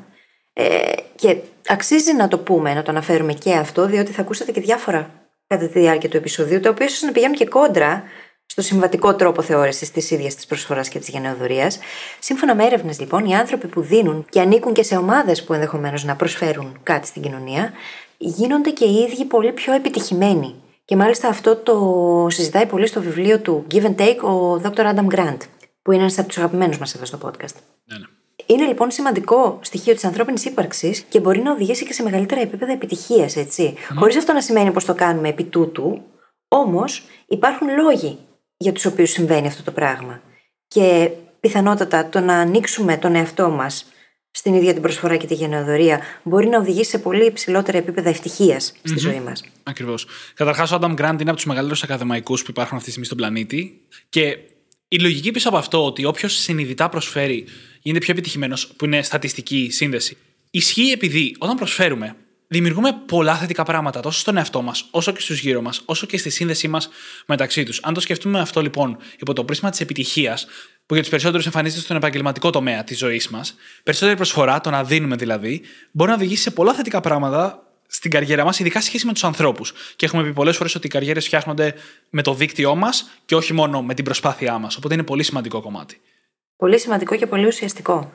Ε, 0.53 0.93
και 1.15 1.37
αξίζει 1.67 2.13
να 2.13 2.29
το 2.29 2.39
πούμε, 2.39 2.75
να 2.75 2.83
το 2.83 2.91
αναφέρουμε 2.91 3.33
και 3.33 3.55
αυτό, 3.55 3.87
διότι 3.87 4.13
θα 4.13 4.21
ακούσετε 4.21 4.53
και 4.53 4.61
διάφορα 4.61 5.11
κατά 5.47 5.67
τη 5.67 5.79
διάρκεια 5.79 6.09
του 6.09 6.17
επεισοδίου, 6.17 6.61
τα 6.61 6.71
οποία 6.71 6.87
ίσως 6.87 7.03
να 7.03 7.13
πηγαίνουν 7.13 7.37
και 7.37 7.47
κόντρα 7.47 8.03
στο 8.47 8.63
συμβατικό 8.63 9.15
τρόπο 9.15 9.43
θεώρησης 9.43 9.91
της 9.91 10.11
ίδιας 10.11 10.35
της 10.35 10.47
προσφοράς 10.47 10.89
και 10.89 10.99
της 10.99 11.09
γενεοδορία. 11.09 11.71
Σύμφωνα 12.19 12.55
με 12.55 12.65
έρευνες, 12.65 13.01
λοιπόν, 13.01 13.25
οι 13.25 13.35
άνθρωποι 13.37 13.67
που 13.67 13.81
δίνουν 13.81 14.27
και 14.29 14.41
ανήκουν 14.41 14.73
και 14.73 14.83
σε 14.83 14.97
ομάδες 14.97 15.45
που 15.45 15.53
ενδεχομένως 15.53 16.05
να 16.05 16.17
προσφέρουν 16.17 16.79
κάτι 16.83 17.07
στην 17.07 17.23
κοινωνία, 17.23 17.73
γίνονται 18.19 18.71
και 18.71 18.85
οι 18.85 18.95
ίδιοι 18.95 19.25
πολύ 19.25 19.53
πιο 19.53 19.73
επιτυχημένοι. 19.73 20.55
Και 20.85 20.97
μάλιστα 20.97 21.29
αυτό 21.29 21.57
το 21.57 22.27
συζητάει 22.31 22.67
πολύ 22.67 22.87
στο 22.87 23.01
βιβλίο 23.01 23.41
του 23.41 23.67
Give 23.71 23.85
and 23.85 23.97
Take 23.97 24.21
ο 24.23 24.61
Dr. 24.65 24.95
Adam 24.95 25.07
Grant, 25.15 25.39
που 25.83 25.93
είναι 25.93 26.03
ένας 26.03 26.19
από 26.19 26.29
τους 26.29 26.39
αγαπημένους 26.39 26.79
μας 26.79 26.95
εδώ 26.95 27.05
στο 27.05 27.19
podcast. 27.23 27.55
Ναι, 27.85 27.99
ναι. 27.99 28.05
Είναι 28.47 28.67
λοιπόν 28.67 28.91
σημαντικό 28.91 29.59
στοιχείο 29.63 29.95
της 29.95 30.05
ανθρώπινης 30.05 30.45
ύπαρξης 30.45 31.01
και 31.01 31.21
μπορεί 31.21 31.43
να 31.43 31.53
οδηγήσει 31.53 31.85
και 31.85 31.93
σε 31.93 32.03
μεγαλύτερα 32.03 32.41
επίπεδα 32.41 32.73
επιτυχίας, 32.73 33.37
έτσι. 33.37 33.75
Χωρίς 33.95 34.17
αυτό 34.17 34.33
να 34.33 34.41
σημαίνει 34.41 34.71
πως 34.71 34.85
το 34.85 34.95
κάνουμε 34.95 35.29
επί 35.29 35.45
τούτου, 35.45 36.03
όμως 36.49 37.07
υπάρχουν 37.27 37.69
λόγοι 37.83 38.19
για 38.57 38.73
τους 38.73 38.85
οποίους 38.85 39.11
συμβαίνει 39.11 39.47
αυτό 39.47 39.63
το 39.63 39.71
πράγμα. 39.71 40.21
Και 40.69 41.11
πιθανότατα 41.41 42.09
το 42.09 42.21
να 42.21 42.35
ανοίξουμε 42.35 42.97
τον 42.97 43.15
εαυτό 43.15 43.51
μας 43.51 43.87
στην 44.37 44.55
ίδια 44.55 44.73
την 44.73 44.83
προσφορά 44.83 45.17
και 45.17 45.27
τη 45.27 45.35
γενεοδορία 45.35 46.01
μπορεί 46.23 46.47
να 46.47 46.59
οδηγήσει 46.59 46.91
σε 46.91 46.99
πολύ 46.99 47.27
υψηλότερα 47.27 47.79
επίπεδα 47.79 48.09
ευτυχίας 48.09 48.73
στη 48.83 48.99
ζωή 48.99 49.21
μας. 49.21 49.45
Ακριβώς. 49.63 50.07
Καταρχάς, 50.35 50.73
ο 50.73 50.79
Adam 50.81 50.91
Grant 50.91 51.21
είναι 51.21 51.31
από 51.31 51.35
τους 51.35 51.45
μεγαλύτερους 51.45 51.83
ακαδημαϊκούς 51.83 52.43
που 52.43 52.51
υπάρχουν 52.51 52.77
αυτή 52.77 52.85
τη 52.85 52.91
στιγμή 52.91 53.05
στον 53.05 53.17
πλανήτη. 53.17 53.81
Και 54.09 54.39
η 54.89 54.99
λογική 54.99 55.31
πίσω 55.31 55.49
από 55.49 55.57
αυτό, 55.57 55.85
ότι 55.85 56.05
όποιος 56.05 56.35
συνειδητά 56.35 56.89
προσφέρει 56.89 57.45
γίνεται 57.81 58.05
πιο 58.05 58.13
επιτυχημένος, 58.13 58.67
που 58.77 58.85
είναι 58.85 59.03
στατιστική 59.03 59.69
σύνδεση, 59.71 60.17
ισχύει 60.51 60.91
επειδή 60.91 61.37
όταν 61.39 61.57
προσφέρουμε, 61.57 62.17
δημιουργούμε 62.49 63.03
πολλά 63.07 63.37
θετικά 63.37 63.63
πράγματα 63.63 64.01
τόσο 64.01 64.19
στον 64.19 64.37
εαυτό 64.37 64.63
μας, 64.63 64.89
όσο 64.91 65.13
και 65.13 65.21
στους 65.21 65.39
γύρω 65.41 65.61
μας, 65.61 65.83
όσο 65.85 66.07
και 66.07 66.19
στη 66.19 66.31
σύνδεσή 66.31 66.69
μας 66.69 66.89
μεταξύ 67.27 67.63
τους. 67.63 67.81
Αν 67.83 67.95
το 67.95 68.01
σκεφτούμε 68.01 68.41
αυτό 68.41 68.63
λοιπόν 68.63 68.97
υπό 69.21 69.33
το 69.33 69.45
πρίσμα 69.45 69.71
της 69.71 69.81
επιτυχίας, 69.81 70.47
που 70.87 70.95
για 70.95 71.03
τους 71.03 71.11
περισσότερους 71.11 71.47
εμφανίζεται 71.47 71.81
στον 71.81 71.97
επαγγελματικό 71.97 72.51
τομέα 72.51 72.85
της 72.85 72.99
ζωής 72.99 73.29
μας, 73.29 73.55
περισσότερη 73.83 74.17
προσφορά, 74.17 74.61
το 74.61 74.71
να 74.71 74.85
δίνουμε 74.85 75.17
δηλαδή, 75.17 75.63
μπορεί 75.91 76.11
να 76.11 76.17
οδηγήσει 76.17 76.43
σε 76.43 76.51
πολλά 76.51 76.75
θετικά 76.75 77.01
πράγματα 77.01 77.65
στην 77.87 78.11
καριέρα 78.11 78.45
μας, 78.45 78.59
ειδικά 78.59 78.81
σε 78.81 78.87
σχέση 78.87 79.07
με 79.07 79.13
τους 79.13 79.25
ανθρώπους. 79.25 79.73
Και 79.97 80.07
έχουμε 80.07 80.23
πει 80.23 80.33
πολλές 80.33 80.57
φορές 80.57 80.75
ότι 80.75 80.87
οι 80.87 80.91
καριέρες 80.91 81.27
φτιάχνονται 81.27 81.75
με 82.11 82.23
το 82.23 82.35
δίκτυό 82.35 82.75
μας 82.75 83.11
και 83.25 83.35
όχι 83.35 83.53
μόνο 83.53 83.83
με 83.83 83.95
την 83.95 84.05
προσπάθειά 84.05 84.59
μας. 84.59 84.77
Οπότε 84.77 84.95
είναι 84.95 85.03
πολύ 85.03 85.23
σημαντικό 85.23 85.61
κομμάτι. 85.61 86.01
Πολύ 86.57 86.79
σημαντικό 86.79 87.17
και 87.17 87.27
πολύ 87.27 87.47
ουσιαστικό. 87.47 88.13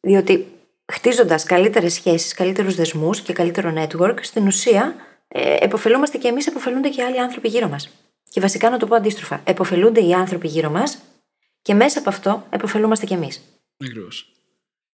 Διότι 0.00 0.46
χτίζοντας 0.92 1.44
καλύτερες 1.44 1.92
σχέσεις, 1.92 2.34
καλύτερους 2.34 2.74
δεσμούς 2.74 3.20
και 3.20 3.32
καλύτερο 3.32 3.72
network, 3.76 4.16
στην 4.20 4.46
ουσία 4.46 4.94
ε, 5.28 5.56
εποφελούμαστε 5.60 6.18
και 6.18 6.28
εμείς, 6.28 6.46
εποφελούνται 6.46 6.88
και 6.88 7.00
οι 7.00 7.04
άλλοι 7.04 7.20
άνθρωποι 7.20 7.48
γύρω 7.48 7.68
μας. 7.68 7.90
Και 8.30 8.40
βασικά 8.40 8.70
να 8.70 8.76
το 8.78 8.86
πω 8.86 8.94
αντίστροφα. 8.94 9.40
Εποφελούνται 9.44 10.00
οι 10.00 10.12
άνθρωποι 10.12 10.48
γύρω 10.48 10.70
μας 10.70 10.98
και 11.64 11.74
μέσα 11.74 11.98
από 11.98 12.08
αυτό 12.08 12.46
εποφελούμαστε 12.50 13.06
κι 13.06 13.12
εμείς. 13.12 13.40
Ακριβώς. 13.84 14.28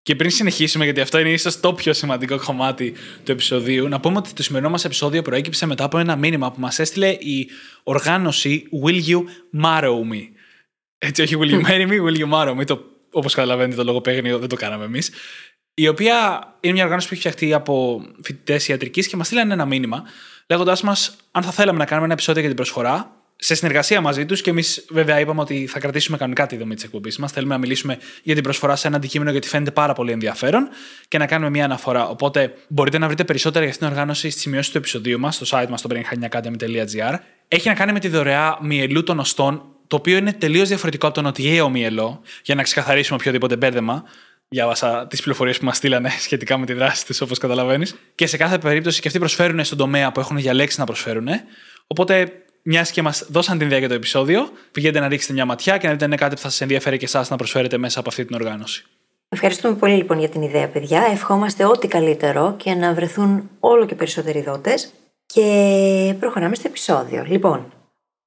Και 0.02 0.16
πριν 0.16 0.30
συνεχίσουμε, 0.30 0.84
γιατί 0.84 1.02
αυτό 1.02 1.20
είναι 1.20 1.32
ίσως 1.32 1.60
το 1.60 1.74
πιο 1.74 1.94
σημαντικό 1.94 2.40
κομμάτι 2.40 2.94
του 3.24 3.32
επεισοδίου, 3.32 3.88
να 3.88 4.00
πούμε 4.00 4.18
ότι 4.18 4.34
το 4.34 4.44
σημερινό 4.44 4.70
μας 4.70 4.86
επεισόδιο 4.86 5.22
προέκυψε 5.22 5.66
μετά 5.66 5.84
από 5.84 5.98
ένα 5.98 6.16
μήνυμα 6.16 6.52
που 6.52 6.60
μας 6.60 6.80
έστειλε 6.80 7.08
η 7.10 7.50
οργάνωση 7.84 8.70
Will 8.84 9.02
You 9.08 9.24
Marrow 9.64 10.00
Me. 10.12 10.22
Έτσι, 10.98 11.22
όχι 11.22 11.36
Will 11.40 11.52
You 11.52 11.62
Marry 11.66 11.88
Me, 11.88 12.02
Will 12.06 12.18
You 12.18 12.32
Marrow 12.34 12.60
Me. 12.60 12.66
Το, 12.66 12.84
όπως 13.12 13.34
καταλαβαίνετε, 13.34 13.76
το 13.76 13.84
λογοπαίγνιο 13.84 14.40
δεν 14.40 14.50
το 14.50 14.56
κάναμε 14.56 14.86
εμείς. 14.86 15.12
Η 15.74 15.88
οποία 15.88 16.44
είναι 16.60 16.74
μια 16.74 16.84
οργάνωση 16.84 17.08
που 17.08 17.14
έχει 17.14 17.22
φτιαχτεί 17.22 17.54
από 17.54 18.06
φοιτητές 18.22 18.68
ιατρική 18.68 19.08
και 19.08 19.16
μας 19.16 19.26
στείλανε 19.28 19.54
ένα 19.54 19.66
μήνυμα 19.66 20.04
λέγοντάς 20.48 20.82
μας 20.82 21.16
αν 21.32 21.44
θα 21.44 21.52
θέλαμε 21.52 21.78
να 21.78 21.86
κάνουμε 21.86 22.06
ένα 22.06 22.14
επεισόδιο 22.14 22.42
για 22.42 22.50
την 22.50 22.58
προσφορά 22.58 23.19
σε 23.42 23.56
συνεργασία 23.56 24.02
μαζί 24.02 24.26
τους 24.26 24.42
και 24.42 24.50
εμείς 24.50 24.86
βέβαια 24.90 25.20
είπαμε 25.20 25.42
ότι 25.42 25.68
θα 25.68 25.80
κρατήσουμε 25.80 26.18
κανονικά 26.18 26.46
τη 26.46 26.58
δομή 26.58 26.76
της 26.76 26.84
εκπομπής 26.84 27.18
μας. 27.18 27.32
Θέλουμε 27.32 27.54
να 27.54 27.60
μιλήσουμε 27.60 27.98
για 28.24 28.34
την 28.34 28.44
προσφορά 28.44 28.76
σε 28.76 28.88
ένα 28.88 28.96
αντικείμενο 28.96 29.32
γιατί 29.32 29.48
φαίνεται 29.48 29.72
πάρα 29.72 29.94
πολύ 29.94 30.12
ενδιαφέρον 30.12 30.70
και 31.08 31.18
να 31.18 31.26
κάνουμε 31.26 31.50
μια 31.50 31.66
αναφορά. 31.66 32.08
Οπότε 32.08 32.54
μπορείτε 32.68 32.98
να 32.98 33.08
βρείτε 33.08 33.24
περισσότερα 33.24 33.64
για 33.64 33.74
αυτήν 33.74 33.88
την 33.88 33.96
οργάνωση 33.96 34.30
στις 34.30 34.42
σημειώσεις 34.42 34.72
του 34.72 34.78
επεισοδίου 34.78 35.20
μας, 35.20 35.36
στο 35.36 35.46
site 35.50 35.68
μας, 35.70 35.80
στο 35.80 35.90
brainhackingacademy.gr. 35.92 37.16
Έχει 37.48 37.68
να 37.68 37.74
κάνει 37.74 37.92
με 37.92 38.00
τη 38.00 38.08
δωρεά 38.08 38.58
μυελού 38.62 39.04
των 39.04 39.20
οστών, 39.20 39.64
το 39.88 39.96
οποίο 39.96 40.18
είναι 40.18 40.34
τελείως 40.34 40.68
διαφορετικό 40.68 41.06
από 41.06 41.16
το 41.16 41.22
νοτιαίο 41.22 41.70
μυελό, 41.70 42.22
για 42.44 42.56
να 42.56 42.64
ξεκαθαρίσουμε 42.64 43.18
οποιοδήποτε 43.20 43.56
μπέρδεμα. 43.56 44.04
Διάβασα 44.50 45.08
τις 45.08 45.22
πληροφορίες 45.22 45.58
που 45.58 45.66
μας 45.66 45.78
στείλανε 45.78 46.10
σχετικά 46.26 46.58
με 46.58 46.66
τη 46.66 46.74
δράση 46.74 47.06
τους, 47.06 47.22
όπως 47.22 47.38
καταλαβαίνεις. 47.38 47.96
Και 48.16 48.28
σε 48.28 48.38
κάθε 48.38 48.58
περίπτωση 48.58 49.02
και 49.02 49.08
αυτοί 49.08 49.20
προσφέρουν 49.20 49.64
στον 49.64 49.78
τομέα 49.78 50.12
που 50.12 50.20
έχουν 50.20 50.38
διαλέξει 50.38 50.80
να 50.80 50.86
προσφέρουν. 50.86 51.28
Οπότε 51.88 52.44
μιας 52.72 52.92
και 52.92 53.02
μας 53.02 53.26
δώσαν 53.30 53.58
την 53.58 53.68
ιδέα 53.68 53.80
για 53.80 53.88
το 53.88 53.94
επεισόδιο, 53.94 54.50
πηγαίνετε 54.72 55.00
να 55.00 55.08
ρίξετε 55.08 55.34
μια 55.34 55.46
ματιά 55.46 55.78
και 55.78 55.86
να 55.86 55.92
δείτε 55.92 56.06
αν 56.06 56.12
είναι 56.12 56.20
κάτι 56.20 56.36
που 56.36 56.42
θα 56.42 56.50
σας 56.50 56.62
ενδιαφέρει 56.62 56.98
και 56.98 57.06
εσάς 57.06 57.30
να 57.30 57.36
προσφέρετε 57.36 57.78
μέσα 57.78 58.00
από 58.00 58.10
αυτή 58.10 58.26
την 58.26 58.36
οργάνωση. 58.36 58.86
Ευχαριστούμε 59.30 59.76
πολύ 59.76 59.94
λοιπόν 59.94 60.20
για 60.20 60.30
την 60.30 60.42
ιδέα, 60.42 60.68
παιδιά. 60.68 61.02
Ευχόμαστε 61.12 61.66
ό,τι 61.66 61.88
καλύτερο 61.88 62.56
και 62.58 62.74
να 62.74 62.94
βρεθούν 62.94 63.50
όλο 63.60 63.86
και 63.86 63.96
περισσότεροι 63.96 64.42
δότες. 64.42 64.94
Και 65.26 66.16
προχωράμε 66.20 66.56
στο 66.56 66.68
επεισόδιο. 66.68 67.24
Λοιπόν, 67.28 67.74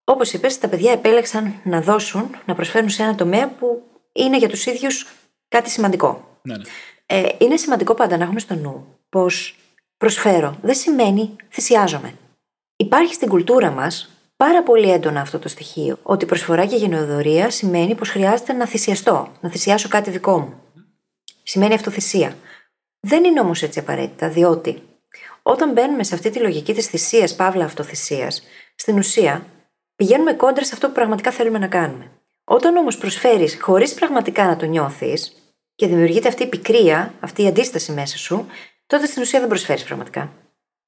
όπως 0.04 0.32
είπες, 0.32 0.58
τα 0.58 0.68
παιδιά 0.68 0.92
επέλεξαν 0.92 1.54
να 1.64 1.80
δώσουν, 1.80 2.30
να 2.46 2.54
προσφέρουν 2.54 2.88
σε 2.88 3.02
ένα 3.02 3.14
τομέα 3.14 3.48
που 3.48 3.82
είναι 4.12 4.38
για 4.38 4.48
τους 4.48 4.66
ίδιους 4.66 5.06
κάτι 5.48 5.70
σημαντικό. 5.70 6.38
Ναι, 6.42 6.56
ναι. 6.56 6.62
Ε, 7.06 7.28
είναι 7.38 7.56
σημαντικό 7.56 7.94
πάντα 7.94 8.16
να 8.16 8.24
έχουμε 8.24 8.40
στο 8.40 8.54
νου 8.54 8.86
πως 9.08 9.56
προσφέρω 9.96 10.56
δεν 10.62 10.74
σημαίνει 10.74 11.36
θυσιάζομαι. 11.50 12.14
Υπάρχει 12.76 13.14
στην 13.14 13.28
κουλτούρα 13.28 13.70
μας 13.70 14.11
πάρα 14.42 14.62
πολύ 14.62 14.90
έντονα 14.90 15.20
αυτό 15.20 15.38
το 15.38 15.48
στοιχείο. 15.48 15.98
Ότι 16.02 16.26
προσφορά 16.26 16.66
και 16.66 16.76
γενεοδορία 16.76 17.50
σημαίνει 17.50 17.94
πως 17.94 18.08
χρειάζεται 18.08 18.52
να 18.52 18.66
θυσιαστώ, 18.66 19.32
να 19.40 19.50
θυσιάσω 19.50 19.88
κάτι 19.88 20.10
δικό 20.10 20.38
μου. 20.38 20.60
Σημαίνει 21.42 21.74
αυτοθυσία. 21.74 22.36
Δεν 23.00 23.24
είναι 23.24 23.40
όμως 23.40 23.62
έτσι 23.62 23.78
απαραίτητα, 23.78 24.28
διότι 24.28 24.82
όταν 25.42 25.72
μπαίνουμε 25.72 26.04
σε 26.04 26.14
αυτή 26.14 26.30
τη 26.30 26.38
λογική 26.38 26.74
της 26.74 26.86
θυσίας, 26.86 27.34
παύλα 27.34 27.64
αυτοθυσίας, 27.64 28.42
στην 28.74 28.98
ουσία 28.98 29.46
πηγαίνουμε 29.96 30.32
κόντρα 30.32 30.64
σε 30.64 30.70
αυτό 30.74 30.86
που 30.86 30.92
πραγματικά 30.92 31.30
θέλουμε 31.30 31.58
να 31.58 31.66
κάνουμε. 31.66 32.10
Όταν 32.44 32.76
όμως 32.76 32.98
προσφέρεις 32.98 33.58
χωρίς 33.60 33.94
πραγματικά 33.94 34.46
να 34.46 34.56
το 34.56 34.66
νιώθεις 34.66 35.32
και 35.74 35.86
δημιουργείται 35.86 36.28
αυτή 36.28 36.42
η 36.42 36.46
πικρία, 36.46 37.14
αυτή 37.20 37.42
η 37.42 37.46
αντίσταση 37.46 37.92
μέσα 37.92 38.18
σου, 38.18 38.46
τότε 38.86 39.06
στην 39.06 39.22
ουσία 39.22 39.40
δεν 39.40 39.48
προσφέρεις 39.48 39.84
πραγματικά. 39.84 40.32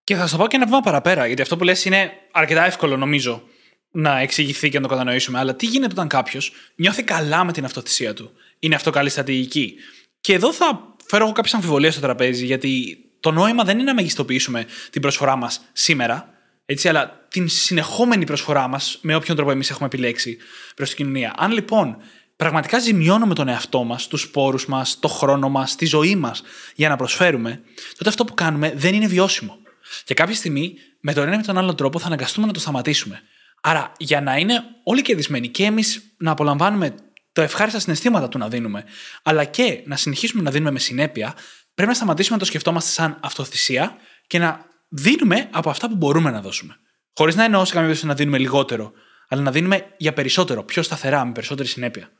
Και 0.05 0.15
θα 0.15 0.27
σα 0.27 0.37
πω 0.37 0.47
και 0.47 0.57
ένα 0.57 0.65
βήμα 0.65 0.81
παραπέρα, 0.81 1.27
γιατί 1.27 1.43
αυτό 1.43 1.57
που 1.57 1.65
λες 1.65 1.85
είναι 1.85 2.13
αρκετά 2.33 2.65
εύκολο 2.67 2.97
νομίζω 2.97 3.43
να 3.91 4.19
εξηγηθεί 4.19 4.69
και 4.69 4.77
να 4.77 4.83
το 4.83 4.89
κατανοήσουμε. 4.89 5.39
Αλλά 5.39 5.55
τι 5.55 5.67
γίνεται 5.67 5.93
όταν 5.93 6.09
κάποιος 6.09 6.53
νιώθει 6.77 7.03
καλά 7.03 7.45
με 7.45 7.53
την 7.53 7.65
αυτοθυσία 7.65 8.15
του; 8.15 8.31
Είναι 8.59 8.75
αυτό 8.75 8.91
καλή 8.91 9.09
στρατηγική; 9.09 9.75
Και 10.21 10.33
εδώ 10.33 10.53
θα 10.53 10.95
φέρω 11.07 11.25
εγώ 11.25 11.33
κάποιες 11.33 11.55
αμφιβολίες 11.55 11.93
στο 11.93 12.03
τραπέζι, 12.03 12.45
γιατί 12.45 12.99
το 13.21 13.31
νόημα 13.31 13.65
δεν 13.65 13.75
είναι 13.79 13.85
να 13.85 13.95
μεγιστοποιήσουμε 13.95 14.67
την 14.91 15.01
προσφορά 15.01 15.37
μας 15.37 15.61
σήμερα, 15.73 16.29
έτσι, 16.67 16.89
αλλά 16.89 17.27
την 17.29 17.49
συνεχόμενη 17.49 18.25
προσφορά 18.25 18.69
μας 18.69 18.99
με 19.01 19.15
όποιον 19.15 19.37
τρόπο 19.37 19.51
εμείς 19.51 19.71
έχουμε 19.71 19.87
επιλέξει 19.87 20.37
προς 20.75 20.89
την 20.89 20.97
κοινωνία. 20.97 21.35
Αν 21.37 21.53
λοιπόν 21.53 21.97
πραγματικά 22.37 22.79
ζημιώνουμε 22.79 23.35
τον 23.35 23.49
εαυτό 23.49 23.85
μας, 23.85 24.07
τους 24.07 24.21
σπόρους 24.21 24.67
μας, 24.67 24.99
το 24.99 25.09
χρόνο 25.09 25.49
μας, 25.49 25.77
τη 25.77 25.87
ζωή 25.87 26.17
μας 26.17 26.43
για 26.75 26.89
να 26.89 26.97
προσφέρουμε, 26.97 27.61
τότε 27.97 28.09
αυτό 28.09 28.25
που 28.25 28.35
κάνουμε 28.35 28.73
δεν 28.77 28.95
είναι 28.95 29.07
βιώσιμο. 29.07 29.59
Και 30.05 30.15
κάποια 30.15 30.35
στιγμή, 30.35 30.75
με 31.01 31.13
τον 31.13 31.25
ένα 31.25 31.35
ή 31.35 31.37
με 31.37 31.43
τον 31.43 31.59
άλλο 31.59 31.75
τρόπο, 31.75 31.99
θα 31.99 32.07
αναγκαστούμε 32.07 32.47
να 32.47 32.53
το 32.53 32.61
σταματήσουμε. 32.61 33.21
Άρα, 33.63 33.93
για 33.99 34.21
να 34.21 34.37
είναι 34.37 34.63
όλοι 34.85 35.03
κερδισμένοι 35.03 35.49
και 35.49 35.65
εμείς 35.65 36.03
να 36.19 36.31
απολαμβάνουμε 36.31 36.95
τα 37.33 37.43
ευχάριστα 37.43 37.79
συναισθήματα 37.79 38.29
του 38.29 38.39
να 38.39 38.49
δίνουμε, 38.49 38.85
αλλά 39.23 39.45
και 39.45 39.83
να 39.85 39.97
συνεχίσουμε 39.97 40.43
να 40.43 40.51
δίνουμε 40.51 40.71
με 40.71 40.79
συνέπεια, 40.79 41.35
πρέπει 41.75 41.91
να 41.91 41.97
σταματήσουμε 41.97 42.35
να 42.37 42.41
το 42.43 42.49
σκεφτόμαστε 42.49 42.91
σαν 42.91 43.19
αυτοθυσία 43.21 43.97
και 44.27 44.39
να 44.39 44.67
δίνουμε 44.89 45.49
από 45.51 45.71
αυτά 45.71 45.89
που 45.89 45.97
μπορούμε 45.97 46.31
να 46.31 46.41
δώσουμε. 46.41 46.77
Χωρίς 47.15 47.35
να 47.35 47.45
εννοώ 47.45 47.65
σε 47.65 47.73
καμία 47.73 47.89
περίπτωση 47.89 48.07
να 48.07 48.15
δίνουμε 48.15 48.39
λιγότερο, 48.39 48.93
αλλά 49.29 49.43
να 49.43 49.51
δίνουμε 49.51 49.87
για 49.97 50.13
περισσότερο, 50.13 50.63
πιο 50.63 50.83
σταθερά, 50.83 51.25
με 51.25 51.33
περισσότερη 51.33 51.69
συνέπεια. 51.69 52.11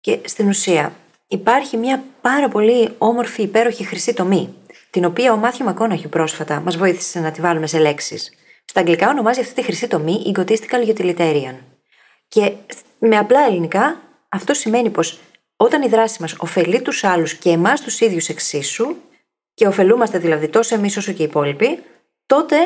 Και 0.00 0.18
στην 0.24 0.48
ουσία 0.48 0.96
υπάρχει 1.28 1.76
μια 1.76 2.04
πάρα 2.20 2.48
πολύ 2.48 2.94
όμορφη, 2.98 3.42
υπέροχη 3.42 3.84
χρυσή 3.84 4.14
τομή, 4.14 4.54
την 4.92 5.04
οποία 5.04 5.32
ο 5.32 5.36
Μάθιο 5.36 5.64
Μακόναχιου 5.64 6.08
πρόσφατα 6.08 6.60
μας 6.60 6.76
βοήθησε 6.76 7.20
να 7.20 7.30
τη 7.30 7.40
βάλουμε 7.40 7.66
σε 7.66 7.78
λέξεις. 7.78 8.32
Στα 8.64 8.80
αγγλικά 8.80 9.08
ονομάζει 9.08 9.40
αυτή 9.40 9.54
τη 9.54 9.62
χρυσή 9.62 9.86
τομή 9.86 10.32
egotistical 10.34 10.94
utilitarian. 10.94 11.54
Και 12.28 12.52
με 12.98 13.16
απλά 13.18 13.46
ελληνικά 13.46 14.00
αυτό 14.28 14.54
σημαίνει 14.54 14.90
πως 14.90 15.18
όταν 15.56 15.82
η 15.82 15.88
δράση 15.88 16.20
μας 16.20 16.34
ωφελεί 16.38 16.82
τους 16.82 17.04
άλλους 17.04 17.34
και 17.34 17.50
εμάς 17.50 17.80
τους 17.80 18.00
ίδιους 18.00 18.28
εξίσου, 18.28 18.96
και 19.54 19.66
ωφελούμαστε 19.66 20.18
δηλαδή 20.18 20.48
τόσο 20.48 20.74
εμείς 20.74 20.96
όσο 20.96 21.12
και 21.12 21.22
οι 21.22 21.24
υπόλοιποι, 21.24 21.82
τότε 22.26 22.56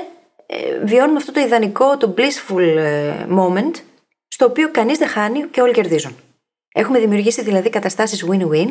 ε, 0.46 0.78
βιώνουμε 0.84 1.18
αυτό 1.18 1.32
το 1.32 1.40
ιδανικό, 1.40 1.96
το 1.96 2.14
blissful 2.16 2.76
ε, 2.76 3.26
moment, 3.30 3.72
στο 4.28 4.44
οποίο 4.44 4.70
κανείς 4.70 4.98
δεν 4.98 5.08
χάνει 5.08 5.42
και 5.42 5.60
όλοι 5.60 5.72
κερδίζουν. 5.72 6.16
Έχουμε 6.72 6.98
δημιουργήσει 6.98 7.42
δηλαδή 7.42 7.70
καταστάσεις 7.70 8.24
win-win, 8.30 8.70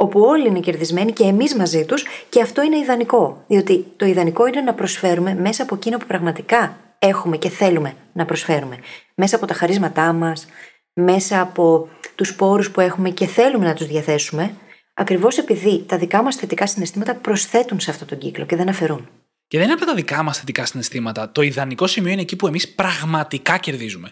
όπου 0.00 0.20
όλοι 0.20 0.46
είναι 0.46 0.60
κερδισμένοι 0.60 1.12
και 1.12 1.24
εμείς 1.24 1.54
μαζί 1.54 1.84
τους, 1.84 2.04
και 2.28 2.42
αυτό 2.42 2.62
είναι 2.62 2.76
ιδανικό. 2.76 3.44
Διότι 3.46 3.86
το 3.96 4.06
ιδανικό 4.06 4.46
είναι 4.46 4.60
να 4.60 4.74
προσφέρουμε 4.74 5.34
μέσα 5.34 5.62
από 5.62 5.74
εκείνο 5.74 5.98
που 5.98 6.06
πραγματικά 6.06 6.78
έχουμε 6.98 7.36
και 7.36 7.48
θέλουμε 7.48 7.94
να 8.12 8.24
προσφέρουμε. 8.24 8.78
Μέσα 9.14 9.36
από 9.36 9.46
τα 9.46 9.54
χαρίσματά 9.54 10.12
μας, 10.12 10.46
μέσα 10.92 11.40
από 11.40 11.88
τους 12.14 12.34
πόρους 12.34 12.70
που 12.70 12.80
έχουμε 12.80 13.10
και 13.10 13.26
θέλουμε 13.26 13.64
να 13.64 13.74
τους 13.74 13.86
διαθέσουμε, 13.86 14.54
ακριβώς 14.94 15.38
επειδή 15.38 15.84
τα 15.86 15.98
δικά 15.98 16.22
μας 16.22 16.36
θετικά 16.36 16.66
συναισθήματα 16.66 17.14
προσθέτουν 17.14 17.80
σε 17.80 17.90
αυτόν 17.90 18.06
τον 18.06 18.18
κύκλο 18.18 18.46
και 18.46 18.56
δεν 18.56 18.68
αφαιρούν. 18.68 19.08
Και 19.48 19.56
δεν 19.56 19.66
είναι 19.66 19.74
από 19.74 19.84
τα 19.84 19.94
δικά 19.94 20.22
μας 20.22 20.38
θετικά 20.38 20.66
συναισθήματα. 20.66 21.32
Το 21.32 21.42
ιδανικό 21.42 21.86
σημείο 21.86 22.12
είναι 22.12 22.20
εκεί 22.20 22.36
που 22.36 22.46
εμείς 22.46 22.74
πραγματικά 22.74 23.58
κερδίζουμε. 23.58 24.10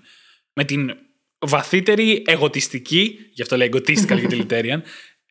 Με 0.52 0.64
την 0.64 0.90
βαθύτερη 1.38 2.22
εγωτιστική, 2.26 3.18
γι' 3.32 3.42
αυτό 3.42 3.56
λέει 3.56 3.70
egotistical 3.72 4.20
utilitarian, 4.28 4.80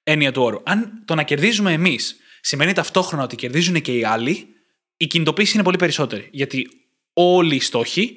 έννοια 0.10 0.32
του 0.32 0.42
όρου. 0.42 0.62
Αν 0.66 1.04
το 1.06 1.16
να 1.16 1.24
κερδίζουμε 1.24 1.74
εμείς 1.74 2.16
σημαίνει 2.42 2.74
ταυτόχρονα 2.74 3.24
ότι 3.24 3.36
κερδίζουν 3.36 3.82
και 3.82 3.98
οι 3.98 4.04
άλλοι, 4.04 4.48
η 4.98 5.08
κινητοποίηση 5.08 5.54
είναι 5.54 5.64
πολύ 5.64 5.78
περισσότερη. 5.78 6.30
Γιατί 6.32 6.68
όλοι 7.14 7.56
οι 7.56 7.60
στόχοι 7.60 8.16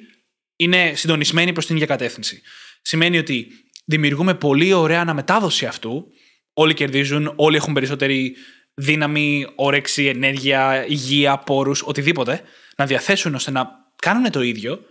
είναι 0.55 0.93
συντονισμένοι 0.95 1.53
προς 1.53 1.65
την 1.65 1.75
ίδια 1.75 1.87
κατεύθυνση. 1.87 2.41
Σημαίνει 2.81 3.17
ότι 3.17 3.47
δημιουργούμε 3.85 4.33
πολύ 4.33 4.73
ωραία 4.73 5.01
αναμετάδοση 5.01 5.65
αυτού. 5.65 6.07
Όλοι 6.53 6.73
κερδίζουν, 6.73 7.33
όλοι 7.35 7.55
έχουν 7.55 7.73
περισσότερη 7.73 8.35
δύναμη, 8.73 9.47
όρεξη, 9.55 10.05
ενέργεια, 10.05 10.85
υγεία, 10.87 11.37
πόρους, 11.37 11.81
οτιδήποτε 11.85 12.41
να 12.77 12.85
διαθέσουν 12.85 13.35
ώστε 13.35 13.51
να 13.51 13.69
κάνουν 13.95 14.31
το 14.31 14.41
ίδιο. 14.41 14.85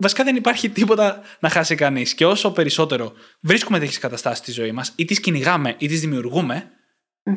Βασικά 0.00 0.24
δεν 0.24 0.36
υπάρχει 0.36 0.68
τίποτα 0.70 1.20
να 1.40 1.48
χάσει 1.48 1.74
κανείς. 1.74 2.14
Και 2.14 2.26
όσο 2.26 2.50
περισσότερο 2.50 3.12
βρίσκουμε 3.40 3.78
τέτοιες 3.78 3.98
καταστάσεις 3.98 4.38
στη 4.38 4.52
ζωή 4.52 4.72
μας, 4.72 4.92
ή 4.96 5.04
τις 5.04 5.20
κυνηγάμε 5.20 5.74
ή 5.78 5.88
τις 5.88 6.00
δημιουργουμε 6.00 6.70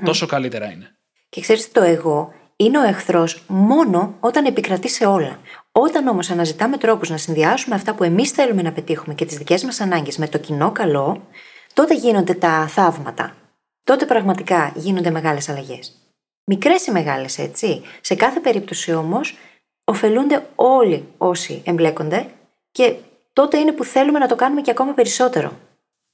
τόσο 0.03 0.25
καλύτερα 0.25 0.72
είναι. 0.72 0.96
Και 1.29 1.41
ξέρεις, 1.41 1.72
το 1.72 1.82
εγώ 1.82 2.34
είναι 2.55 2.79
ο 2.79 2.84
εχθρός 2.84 3.43
μόνο 3.48 4.17
όταν 4.20 4.46
επικρατεί 4.46 4.89
σε 4.89 5.05
όλα. 5.05 5.39
Όταν 5.72 6.08
όμως 6.08 6.29
αναζητάμε 6.29 6.77
τρόπους 6.77 7.10
να 7.10 7.17
συνδυάσουμε 7.17 7.75
αυτά 7.75 7.96
που 7.96 8.03
εμείς 8.03 8.32
θέλουμε 8.32 8.62
να 8.62 8.72
πετύχουμε 8.72 9.13
και 9.13 9.25
τις 9.25 9.38
δικές 9.38 9.63
μας 9.63 9.79
ανάγκες 9.79 10.17
με 10.17 10.27
το 10.27 10.38
κοινό 10.38 10.72
καλό, 10.72 11.27
τότε 11.74 11.96
γίνονται 11.96 12.34
τα 12.34 12.67
θαύματα. 12.67 13.36
Τότε 13.84 14.05
πραγματικά 14.05 14.72
γίνονται 14.75 15.12
μεγάλες 15.12 15.50
αλλαγές. 15.50 15.91
Μικρές 16.46 16.86
ή 16.86 16.91
μεγάλες, 16.91 17.38
έτσι. 17.38 17.82
Σε 18.01 18.15
κάθε 18.15 18.39
περίπτωση 18.39 18.93
όμως, 18.93 19.38
ωφελούνται 19.84 20.48
όλοι 20.55 21.08
όσοι 21.17 21.62
εμπλέκονται 21.65 22.27
και 22.74 22.96
τότε 23.34 23.58
είναι 23.58 23.72
που 23.72 23.84
θέλουμε 23.84 24.20
να 24.20 24.27
το 24.27 24.36
κάνουμε 24.36 24.62
και 24.62 24.72
ακόμα 24.72 24.94
περισσότερο. 24.94 25.60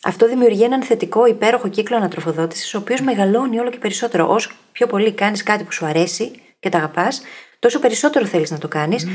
Αυτό 0.03 0.27
δημιουργεί 0.27 0.63
έναν 0.63 0.83
θετικό, 0.83 1.25
υπέροχο 1.25 1.67
κύκλο 1.67 1.95
ανατροφοδότησης, 1.95 2.73
ο 2.73 2.77
οποίος 2.77 3.01
μεγαλώνει 3.01 3.59
όλο 3.59 3.69
και 3.69 3.77
περισσότερο. 3.77 4.33
Όσο 4.33 4.51
πιο 4.71 4.87
πολύ 4.87 5.11
κάνεις 5.11 5.43
κάτι 5.43 5.63
που 5.63 5.71
σου 5.71 5.85
αρέσει 5.85 6.41
και 6.59 6.69
τα 6.69 6.77
αγαπάς, 6.77 7.21
τόσο 7.59 7.79
περισσότερο 7.79 8.25
θέλεις 8.25 8.51
να 8.51 8.57
το 8.57 8.67
κάνεις. 8.67 9.07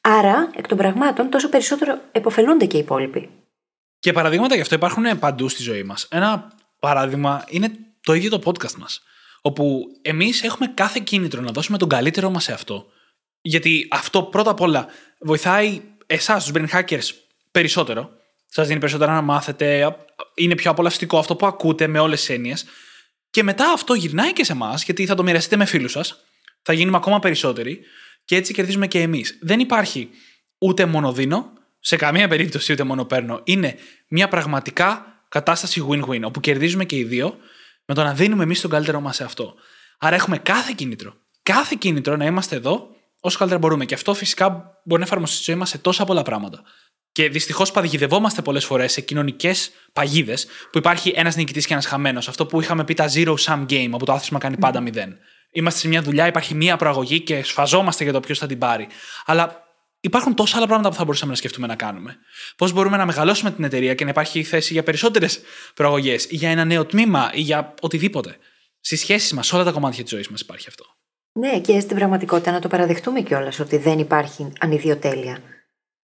Άρα, 0.00 0.50
εκ 0.56 0.66
των 0.66 0.78
πραγμάτων, 0.78 1.30
τόσο 1.30 1.48
περισσότερο 1.48 2.00
επωφελούνται 2.12 2.66
και 2.66 2.76
οι 2.76 2.80
υπόλοιποι. 2.80 3.28
Και 3.98 4.12
παραδείγματα 4.12 4.54
γι' 4.54 4.60
αυτό 4.60 4.74
υπάρχουν 4.74 5.18
παντού 5.18 5.48
στη 5.48 5.62
ζωή 5.62 5.82
μας. 5.82 6.06
Ένα 6.10 6.52
παράδειγμα 6.78 7.44
είναι 7.48 7.72
το 8.02 8.12
ίδιο 8.12 8.30
το 8.30 8.40
podcast 8.44 8.74
μας. 8.74 9.02
Όπου 9.40 9.82
εμείς 10.02 10.42
έχουμε 10.42 10.66
κάθε 10.66 11.00
κίνητρο 11.04 11.40
να 11.40 11.50
δώσουμε 11.52 11.78
τον 11.78 11.88
καλύτερό 11.88 12.30
μας 12.30 12.44
σε 12.44 12.52
αυτό. 12.52 12.86
Γιατί 13.40 13.88
αυτό 13.90 14.22
πρώτα 14.22 14.50
απ' 14.50 14.60
όλα 14.60 14.86
βοηθάει 15.20 15.80
εσάς, 16.14 16.44
τους 16.44 16.52
brain 16.54 16.68
hackers, 16.78 17.08
περισσότερο. 17.50 18.10
Σας 18.46 18.66
δίνει 18.66 18.80
περισσότερα 18.80 19.12
να 19.12 19.20
μάθετε. 19.20 19.96
Είναι 20.34 20.54
πιο 20.54 20.70
απολαυστικό 20.70 21.18
αυτό 21.18 21.36
που 21.36 21.46
ακούτε 21.46 21.86
με 21.86 21.98
όλες 21.98 22.18
τις 22.18 22.28
έννοιες. 22.28 22.64
Και 23.30 23.42
μετά 23.42 23.72
αυτό 23.72 23.94
γυρνάει 23.94 24.32
και 24.32 24.44
σε 24.44 24.52
εμάς, 24.52 24.84
γιατί 24.84 25.06
θα 25.06 25.14
το 25.14 25.22
μοιραστείτε 25.22 25.56
με 25.56 25.64
φίλους 25.64 25.92
σας. 25.92 26.24
Θα 26.62 26.72
γίνουμε 26.72 26.96
ακόμα 26.96 27.18
περισσότεροι. 27.18 27.80
Και 28.24 28.36
έτσι 28.36 28.52
κερδίζουμε 28.52 28.86
και 28.86 29.00
εμείς. 29.00 29.38
Δεν 29.40 29.60
υπάρχει 29.60 30.10
ούτε 30.58 30.84
μόνο 30.84 31.12
δίνω, 31.12 31.52
σε 31.80 31.96
καμία 31.96 32.28
περίπτωση 32.28 32.72
ούτε 32.72 32.82
μόνο 32.82 33.04
παίρνω. 33.04 33.40
Είναι 33.44 33.76
μια 34.08 34.28
πραγματικά 34.28 35.06
κατάσταση 35.28 35.86
win-win, 35.90 36.20
όπου 36.22 36.40
κερδίζουμε 36.40 36.84
και 36.84 36.96
οι 36.96 37.04
δύο 37.04 37.36
με 37.84 37.94
το 37.94 38.02
να 38.02 38.14
δίνουμε 38.14 38.42
εμείς 38.42 38.60
τον 38.60 38.70
καλύτερό 38.70 39.00
μας 39.00 39.16
σε 39.16 39.24
αυτό. 39.24 39.54
Άρα 39.98 40.16
έχουμε 40.16 40.38
κάθε 40.38 40.72
κίνητρο. 40.76 41.14
Κάθε 41.42 41.76
κίνητρο 41.78 42.16
να 42.16 42.24
είμαστε 42.24 42.56
εδώ 42.56 42.88
όσο 43.24 43.38
καλύτερα 43.38 43.60
μπορούμε. 43.60 43.84
Και 43.84 43.94
αυτό 43.94 44.14
φυσικά 44.14 44.46
μπορεί 44.84 45.00
να 45.00 45.06
εφαρμοστεί 45.06 45.36
στη 45.36 45.44
ζωή 45.44 45.54
μας 45.54 45.68
σε 45.68 45.78
τόσα 45.78 46.04
πολλά 46.04 46.22
πράγματα. 46.22 46.62
Και 47.12 47.28
δυστυχώς 47.28 47.70
παγιδευόμαστε 47.70 48.42
πολλές 48.42 48.64
φορές 48.64 48.92
σε 48.92 49.00
κοινωνικές 49.00 49.70
παγίδες 49.92 50.46
που 50.72 50.78
υπάρχει 50.78 51.12
ένας 51.16 51.36
νικητής 51.36 51.66
και 51.66 51.72
ένας 51.72 51.86
χαμένος. 51.86 52.28
Αυτό 52.28 52.46
που 52.46 52.60
είχαμε 52.60 52.84
πει 52.84 52.94
τα 52.94 53.10
zero 53.14 53.34
sum 53.38 53.66
game, 53.66 53.90
όπου 53.90 54.04
το 54.04 54.12
άθροισμα 54.12 54.38
κάνει 54.38 54.56
πάντα 54.56 54.80
μηδέν. 54.80 55.18
Είμαστε 55.50 55.80
σε 55.80 55.88
μια 55.88 56.02
δουλειά, 56.02 56.26
υπάρχει 56.26 56.54
μία 56.54 56.76
προαγωγή 56.76 57.20
και 57.20 57.42
σφαζόμαστε 57.42 58.04
για 58.04 58.12
το 58.12 58.20
ποιος 58.20 58.38
θα 58.38 58.46
την 58.46 58.58
πάρει. 58.58 58.86
Αλλά 59.24 59.62
υπάρχουν 60.00 60.34
τόσα 60.34 60.56
άλλα 60.56 60.66
πράγματα 60.66 60.88
που 60.88 60.94
θα 60.94 61.04
μπορούσαμε 61.04 61.30
να 61.30 61.36
σκεφτούμε 61.36 61.66
να 61.66 61.76
κάνουμε. 61.76 62.16
Πώς 62.56 62.72
μπορούμε 62.72 62.96
να 62.96 63.06
μεγαλώσουμε 63.06 63.50
την 63.50 63.64
εταιρεία 63.64 63.94
και 63.94 64.04
να 64.04 64.10
υπάρχει 64.10 64.42
θέση 64.42 64.72
για 64.72 64.82
περισσότερες 64.82 65.40
προαγωγές 65.74 66.24
ή 66.24 66.36
για 66.36 66.50
ένα 66.50 66.64
νέο 66.64 66.84
τμήμα 66.86 67.30
ή 67.34 67.40
για 67.40 67.74
οτιδήποτε. 67.80 68.36
Στις 68.80 69.00
σχέσεις 69.00 69.32
μας, 69.32 69.46
σε 69.46 69.54
όλα 69.54 69.64
τα 69.64 69.70
κομμάτια 69.70 70.02
της 70.02 70.12
ζωής 70.12 70.28
μας 70.28 70.40
υπάρχει 70.40 70.68
αυτό. 70.68 70.84
Ναι, 71.32 71.60
και 71.60 71.80
στην 71.80 71.96
πραγματικότητα 71.96 72.50
να 72.50 72.60
το 72.60 72.68
παραδεχτούμε 72.68 73.20
κιόλας 73.20 73.60
ότι 73.60 73.76
δεν 73.76 73.98
υπάρχει 73.98 74.52
ανιδιοτέλεια. 74.60 75.38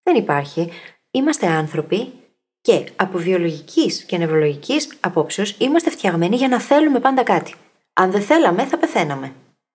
Δεν 0.02 0.16
υπάρχει. 0.16 0.68
Είμαστε 1.10 1.46
άνθρωποι 1.46 2.12
και 2.60 2.84
από 2.96 3.18
βιολογικής 3.18 4.04
και 4.04 4.18
νευρολογικής 4.18 4.88
απόψεως 5.00 5.56
είμαστε 5.58 5.90
φτιαγμένοι 5.90 6.36
για 6.36 6.48
να 6.48 6.60
θέλουμε 6.60 7.00
πάντα 7.00 7.22
κάτι. 7.22 7.54
Αν 7.92 8.10
δεν 8.10 8.20
θέλαμε, 8.22 8.64
θα 8.64 8.78
πεθαίναμε. 8.78 9.32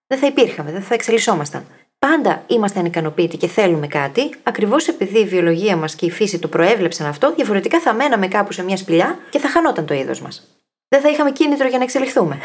Δεν 0.07 0.17
θα 0.17 0.27
υπήρχαμε, 0.27 0.71
δεν 0.71 0.81
θα 0.81 0.93
εξελισσόμασταν. 0.93 1.65
Πάντα 1.99 2.43
είμαστε 2.47 2.79
ανικανοποιητοί 2.79 3.37
και 3.37 3.47
θέλουμε 3.47 3.87
κάτι, 3.87 4.35
ακριβώς 4.43 4.87
επειδή 4.87 5.19
η 5.19 5.25
βιολογία 5.25 5.75
μας 5.75 5.95
και 5.95 6.05
η 6.05 6.11
φύση 6.11 6.39
το 6.39 6.47
προέβλεψαν 6.47 7.07
αυτό, 7.07 7.33
διαφορετικά 7.33 7.79
θα 7.79 7.93
μέναμε 7.93 8.27
κάπου 8.27 8.51
σε 8.51 8.63
μια 8.63 8.77
σπηλιά 8.77 9.17
και 9.29 9.39
θα 9.39 9.49
χανόταν 9.49 9.85
το 9.85 9.93
είδος 9.93 10.21
μας. 10.21 10.62
Δεν 10.93 11.01
θα 11.01 11.09
είχαμε 11.09 11.31
κίνητρο 11.31 11.67
για 11.67 11.77
να 11.77 11.83
εξελιχθούμε. 11.83 12.39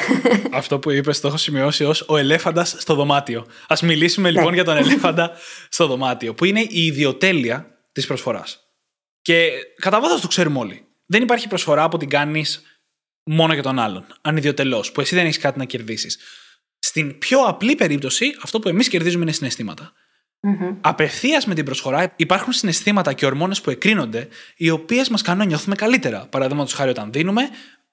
Αυτό 0.53 0.79
που 0.79 0.91
είπες 0.91 1.21
το 1.21 1.29
έχω 1.29 1.37
σημειώσει 1.37 1.85
ως 1.85 2.05
ο 2.09 2.17
ελέφαντας 2.17 2.75
στο 2.79 2.95
δωμάτιο. 2.95 3.47
Α 3.67 3.77
μιλήσουμε 3.83 4.31
λοιπόν 4.31 4.49
ναι. 4.49 4.55
για 4.55 4.65
τον 4.65 4.77
ελέφαντα 4.77 5.33
στο 5.69 5.87
δωμάτιο, 5.87 6.35
που 6.35 6.45
είναι 6.45 6.61
η 6.61 6.85
ιδιοτέλεια 6.87 7.67
της 7.93 8.07
προσφοράς. 8.07 8.59
Και 9.23 9.51
κατά 9.81 10.01
βάθος 10.01 10.21
το 10.21 10.27
ξέρουμε 10.27 10.59
όλοι. 10.59 10.87
Δεν 11.07 11.23
υπάρχει 11.23 11.49
προσφορά 11.49 11.89
που 11.89 11.97
την 11.97 12.09
κάνεις 12.09 12.63
μόνο 13.25 13.53
για 13.53 13.63
τον 13.63 13.79
άλλον. 13.79 14.07
Ανιδιοτελώς, 14.21 14.93
που 14.93 15.01
εσύ 15.01 15.15
δεν 15.15 15.25
έχεις 15.25 15.39
κάτι 15.39 15.59
να 15.59 15.65
κερδίσεις. 15.65 16.19
Στην 16.79 17.19
πιο 17.19 17.41
απλή 17.41 17.75
περίπτωση, 17.75 18.37
αυτό 18.43 18.59
που 18.59 18.69
εμείς 18.69 18.89
κερδίζουμε 18.89 19.23
είναι 19.23 19.33
συναισθήματα. 19.33 19.93
Mm-hmm. 20.41 20.77
Απευθείας 20.81 21.47
με 21.47 21.55
την 21.55 21.65
προσφορά 21.65 22.13
υπάρχουν 22.17 22.53
συναισθήματα 22.53 23.13
και 23.13 23.27
ορμόνες 23.27 23.61
που 23.61 23.71
εκρίνονται, 23.71 24.29
οι 24.57 24.71
οποίες 24.71 25.09
μας 25.09 25.23
κάνουν 25.23 25.41
να 25.41 25.47
νιώθουμε 25.47 25.75
καλύτερα. 25.75 26.27
Παραδείγματος 26.31 26.73
χάρη, 26.73 26.91
όταν 26.91 27.13
δίνουμε, 27.13 27.43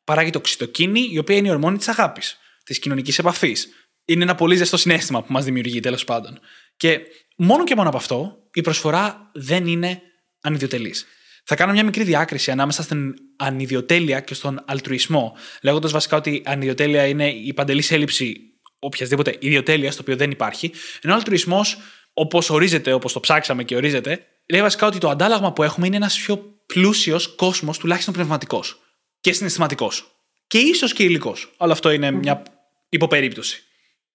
παράγει 0.06 0.30
το 0.30 0.42
ξυτοκίνη, 0.42 1.10
η 1.12 1.18
οποία 1.18 1.36
είναι 1.36 1.48
η 1.48 1.52
ορμόνη 1.52 1.78
της 1.78 1.88
αγάπης, 1.88 2.38
της 2.64 2.80
κοινωνικής 2.80 3.20
επαφής. 3.20 3.70
Είναι 4.06 4.24
ένα 4.24 4.36
πολύ 4.36 4.56
ζεστό 4.56 4.78
συνέστημα 4.78 5.24
που 5.24 5.32
μας 5.32 5.46
δημιουργεί, 5.46 5.80
τέλος 5.80 6.04
πάντων. 6.04 6.40
Και 6.78 7.00
μόνο 7.38 7.64
και 7.64 7.76
μόνο 7.76 7.88
από 7.88 7.98
αυτό, 7.98 8.38
η 8.54 8.62
προσφορά 8.62 9.32
δεν 9.34 9.68
είναι 9.68 10.02
ανιδιοτελής. 10.42 11.06
Θα 11.44 11.56
κάνω 11.56 11.72
μια 11.72 11.84
μικρή 11.84 12.04
διάκριση 12.04 12.52
ανάμεσα 12.52 12.84
στην 12.84 13.14
ανιδιοτέλεια 13.38 14.20
και 14.20 14.34
στον 14.34 14.64
αλτρουισμό, 14.66 15.38
λέγοντας 15.62 15.92
βασικά 15.92 16.18
ότι 16.18 16.30
η 16.30 16.44
ανιδιοτέλεια 16.46 17.06
είναι 17.06 17.30
η 17.30 17.54
παντελής 17.54 17.92
έλλειψη 17.92 18.38
οποιασδήποτε 18.80 19.36
ιδιοτέλειας, 19.40 19.96
το 19.96 20.02
οποίο 20.02 20.16
δεν 20.16 20.32
υπάρχει, 20.32 20.72
ενώ 21.02 21.14
ο 21.14 21.16
αλτρουισμός, 21.16 21.78
όπως 22.14 22.50
ορίζεται, 22.50 22.94
όπως 22.94 23.14
το 23.14 23.20
ψάξαμε 23.20 23.64
και 23.64 23.76
ορίζεται, 23.76 24.26
λέει 24.50 24.62
βασικά 24.62 24.88
ότι 24.88 24.98
το 24.98 25.10
αντάλλαγμα 25.10 25.54
που 25.54 25.64
έχουμε 25.64 25.88
είναι 25.88 25.96
ένας 25.96 26.18
πιο 26.18 26.38
πλούσιος 26.66 27.36
κόσμος, 27.36 27.78
τουλάχιστον 27.78 28.14
πνευματικός 28.14 28.85
και 29.26 29.34
συναισθηματικός. 29.34 30.16
Και 30.48 30.58
ίσως 30.58 30.94
και 30.94 31.04
υλικός. 31.04 31.54
Αλλά 31.58 31.74
αυτό 31.74 31.92
είναι 31.92 32.12
μια 32.12 32.44
υποπερίπτωση. 32.90 33.64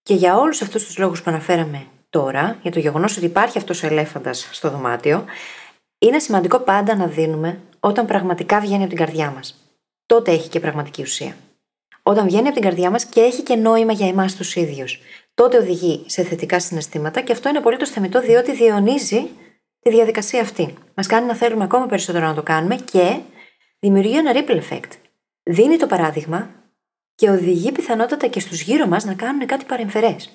Και 0.02 0.14
για 0.14 0.36
όλους 0.36 0.62
αυτούς 0.62 0.84
τους 0.84 0.98
λόγους 0.98 1.22
που 1.22 1.30
αναφέραμε 1.30 1.86
τώρα, 2.10 2.58
για 2.62 2.70
το 2.70 2.78
γεγονός 2.78 3.16
ότι 3.16 3.26
υπάρχει 3.26 3.58
αυτός 3.58 3.82
ο 3.82 3.86
ελέφαντας 3.86 4.48
στο 4.52 4.70
δωμάτιο, 4.70 5.24
είναι 5.98 6.18
σημαντικό 6.18 6.58
πάντα 6.58 6.96
να 6.96 7.06
δίνουμε 7.06 7.60
όταν 7.80 8.06
πραγματικά 8.06 8.60
βγαίνει 8.60 8.80
από 8.80 8.88
την 8.88 8.98
καρδιά 8.98 9.30
μας. 9.30 9.74
Τότε 10.06 10.30
έχει 10.30 10.48
και 10.48 10.60
πραγματική 10.60 11.02
ουσία. 11.02 11.36
Όταν 12.02 12.26
βγαίνει 12.26 12.46
από 12.46 12.54
την 12.54 12.62
καρδιά 12.62 12.90
μας 12.90 13.04
και 13.04 13.20
έχει 13.20 13.42
και 13.42 13.54
νόημα 13.54 13.92
για 13.92 14.08
εμάς 14.08 14.36
τους 14.36 14.54
ίδιους. 14.54 14.98
Τότε 15.34 15.56
οδηγεί 15.56 16.02
σε 16.06 16.22
θετικά 16.22 16.60
συναισθήματα 16.60 17.20
και 17.20 17.32
αυτό 17.32 17.48
είναι 17.48 17.58
απολύτως 17.58 17.90
θεμητό 17.90 18.20
διότι 18.20 18.52
διαιωνίζει 18.52 19.28
τη 19.80 19.90
διαδικασία 19.90 20.40
αυτή. 20.40 20.74
Μας 20.94 21.06
κάνει 21.06 21.26
να 21.26 21.34
θέλουμε 21.34 21.64
ακόμα 21.64 21.86
περισσότερο 21.86 22.26
να 22.26 22.34
το 22.34 22.42
κάνουμε 22.42 22.76
και 22.76 23.20
δημιουργεί 23.80 24.16
ένα 24.16 24.32
ripple 24.34 24.60
effect. 24.60 24.90
Δίνει 25.42 25.76
το 25.76 25.86
παράδειγμα 25.86 26.50
και 27.14 27.30
οδηγεί 27.30 27.72
πιθανότατα 27.72 28.26
και 28.26 28.40
στους 28.40 28.60
γύρω 28.60 28.86
μας 28.86 29.04
να 29.04 29.14
κάνουν 29.14 29.46
κάτι 29.46 29.64
παρεμφερές. 29.64 30.30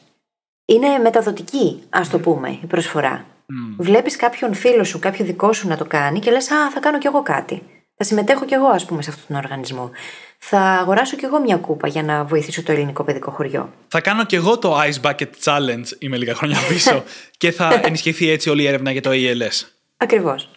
Είναι 0.65 0.97
μεταδοτική, 0.97 1.83
ας 1.89 2.09
το 2.09 2.19
πούμε, 2.19 2.49
η 2.49 2.65
προσφορά. 2.67 3.25
Mm. 3.25 3.75
Βλέπεις 3.77 4.15
κάποιον 4.15 4.53
φίλο 4.53 4.83
σου, 4.83 4.99
κάποιο 4.99 5.25
δικό 5.25 5.53
σου 5.53 5.67
να 5.67 5.77
το 5.77 5.85
κάνει 5.85 6.19
και 6.19 6.31
λες: 6.31 6.51
Α, 6.51 6.69
θα 6.71 6.79
κάνω 6.79 6.97
κι 6.97 7.07
εγώ 7.07 7.21
κάτι. 7.21 7.61
Θα 7.97 8.03
συμμετέχω 8.03 8.45
κι 8.45 8.53
εγώ, 8.53 8.67
ας 8.67 8.85
πούμε, 8.85 9.01
σε 9.01 9.09
αυτόν 9.09 9.25
τον 9.27 9.35
οργανισμό. 9.35 9.91
Θα 10.37 10.59
αγοράσω 10.59 11.15
κι 11.15 11.25
εγώ 11.25 11.39
μια 11.39 11.57
κούπα 11.57 11.87
για 11.87 12.03
να 12.03 12.23
βοηθήσω 12.23 12.63
το 12.63 12.71
ελληνικό 12.71 13.03
παιδικό 13.03 13.31
χωριό. 13.31 13.73
Θα 13.87 14.01
κάνω 14.01 14.25
κι 14.25 14.35
εγώ 14.35 14.57
το 14.59 14.81
Ice 14.81 15.01
Bucket 15.01 15.29
Challenge, 15.43 15.85
είμαι 15.99 16.17
λίγα 16.17 16.35
χρόνια 16.35 16.57
πίσω, 16.69 17.03
και 17.41 17.51
θα 17.51 17.81
ενισχυθεί 17.83 18.29
έτσι 18.29 18.49
όλη 18.49 18.63
η 18.63 18.67
έρευνα 18.67 18.91
για 18.91 19.01
το 19.01 19.09
ALS. 19.13 19.67
Ακριβώς. 19.97 20.49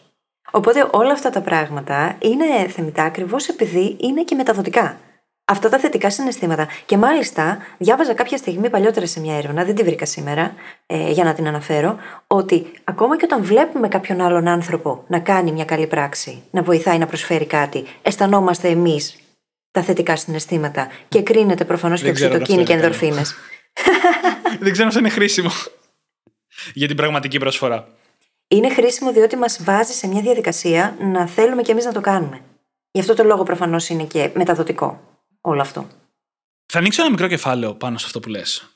Οπότε 0.51 0.89
όλα 0.91 1.13
αυτά 1.13 1.31
τα 1.31 1.41
πράγματα 1.41 2.17
είναι 2.19 2.69
θεμητά 2.69 3.03
ακριβώς 3.03 3.49
επειδή 3.49 3.97
είναι 4.01 4.23
και 4.23 4.35
μεταδοτικά. 4.35 4.99
Αυτά 5.51 5.69
τα 5.69 5.79
θετικά 5.79 6.11
συναισθήματα. 6.11 6.69
Και 6.87 6.97
μάλιστα, 6.97 7.59
διάβαζα 7.79 8.15
κάποια 8.15 8.37
στιγμή 8.37 8.71
παλιότερα 8.71 9.07
σε 9.07 9.21
μια 9.21 9.37
έρευνα, 9.37 9.65
δεν 9.65 9.75
τη 9.75 9.83
βρήκα 9.83 10.05
σήμερα, 10.05 10.55
ε, 10.87 11.11
για 11.11 11.25
να 11.25 11.35
την 11.35 11.47
αναφέρω, 11.47 11.97
ότι 12.27 12.67
ακόμα 12.85 13.17
και 13.17 13.25
όταν 13.25 13.43
βλέπουμε 13.43 13.89
κάποιον 13.89 14.21
άλλον 14.21 14.49
άνθρωπο 14.49 15.05
να 15.09 15.19
κάνει 15.19 15.53
μια 15.53 15.65
καλή 15.65 15.87
πράξη, 15.87 16.43
να 16.51 16.63
βοηθάει 16.63 16.99
να 16.99 17.07
προσφέρει 17.07 17.47
κάτι, 17.47 17.85
αισθανόμαστε 18.03 18.69
εμείς 18.69 19.17
τα 19.71 19.83
θετικά 19.83 20.17
συναισθήματα 20.17 20.89
και 21.09 21.23
κρίνεται 21.23 21.65
προφανώς 21.65 22.03
και 22.03 22.09
οξυτοκίνη 22.09 22.65
και 22.65 22.73
ενδορφίνες. 22.73 23.35
δεν 24.61 24.73
ξέρω 24.73 24.89
αν 24.89 24.99
είναι 25.01 25.09
χρήσιμο 25.09 25.51
για 26.75 26.87
την 26.87 26.97
πραγματική 26.97 27.39
προσφορά. 27.39 27.89
Είναι 28.49 28.71
χρήσιμο 28.71 29.13
διότι 29.13 29.37
μας 29.37 29.63
βάζει 29.63 29.93
σε 29.93 30.07
μια 30.07 30.21
διαδικασία 30.21 30.97
να 31.01 31.27
θέλουμε 31.27 31.63
κι 31.63 31.71
εμείς 31.71 31.85
να 31.85 31.93
το 31.93 32.01
κάνουμε. 32.01 32.41
Γι' 32.91 33.01
αυτό 33.01 33.15
το 33.15 33.25
λόγο 33.25 33.43
προφανώς 33.43 33.89
είναι 33.89 34.05
και 34.05 34.31
μεταδοτικό 34.35 35.01
όλο 35.41 35.61
αυτό. 35.61 35.87
Θα 36.67 36.79
ανοίξω 36.79 37.03
ένα 37.03 37.11
μικρό 37.11 37.29
κεφάλαιο 37.29 37.75
πάνω 37.75 37.99
σε 37.99 38.07
αυτό 38.07 38.21
που 38.21 38.29
λες. 38.29 38.69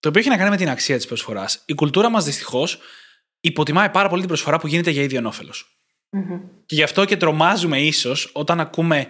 Το 0.00 0.08
οποίο 0.08 0.20
έχει 0.20 0.30
να 0.30 0.36
κάνει 0.36 0.50
με 0.50 0.56
την 0.56 0.68
αξία 0.68 0.96
της 0.96 1.06
προσφοράς. 1.06 1.62
Η 1.66 1.74
κουλτούρα 1.74 2.10
μας 2.10 2.24
δυστυχώς 2.24 2.78
υποτιμάει 3.40 3.90
πάρα 3.90 4.08
πολύ 4.08 4.20
την 4.20 4.28
προσφορά 4.28 4.58
που 4.58 4.66
γίνεται 4.66 4.90
για 4.90 5.02
ίδιο 5.02 5.22
όφελος. 5.26 5.80
Mm-hmm. 6.10 6.40
Και 6.66 6.74
γι' 6.74 6.82
αυτό 6.82 7.04
και 7.04 7.16
τρομάζουμε 7.16 7.80
ίσως 7.80 8.30
όταν 8.32 8.60
ακούμε 8.60 9.06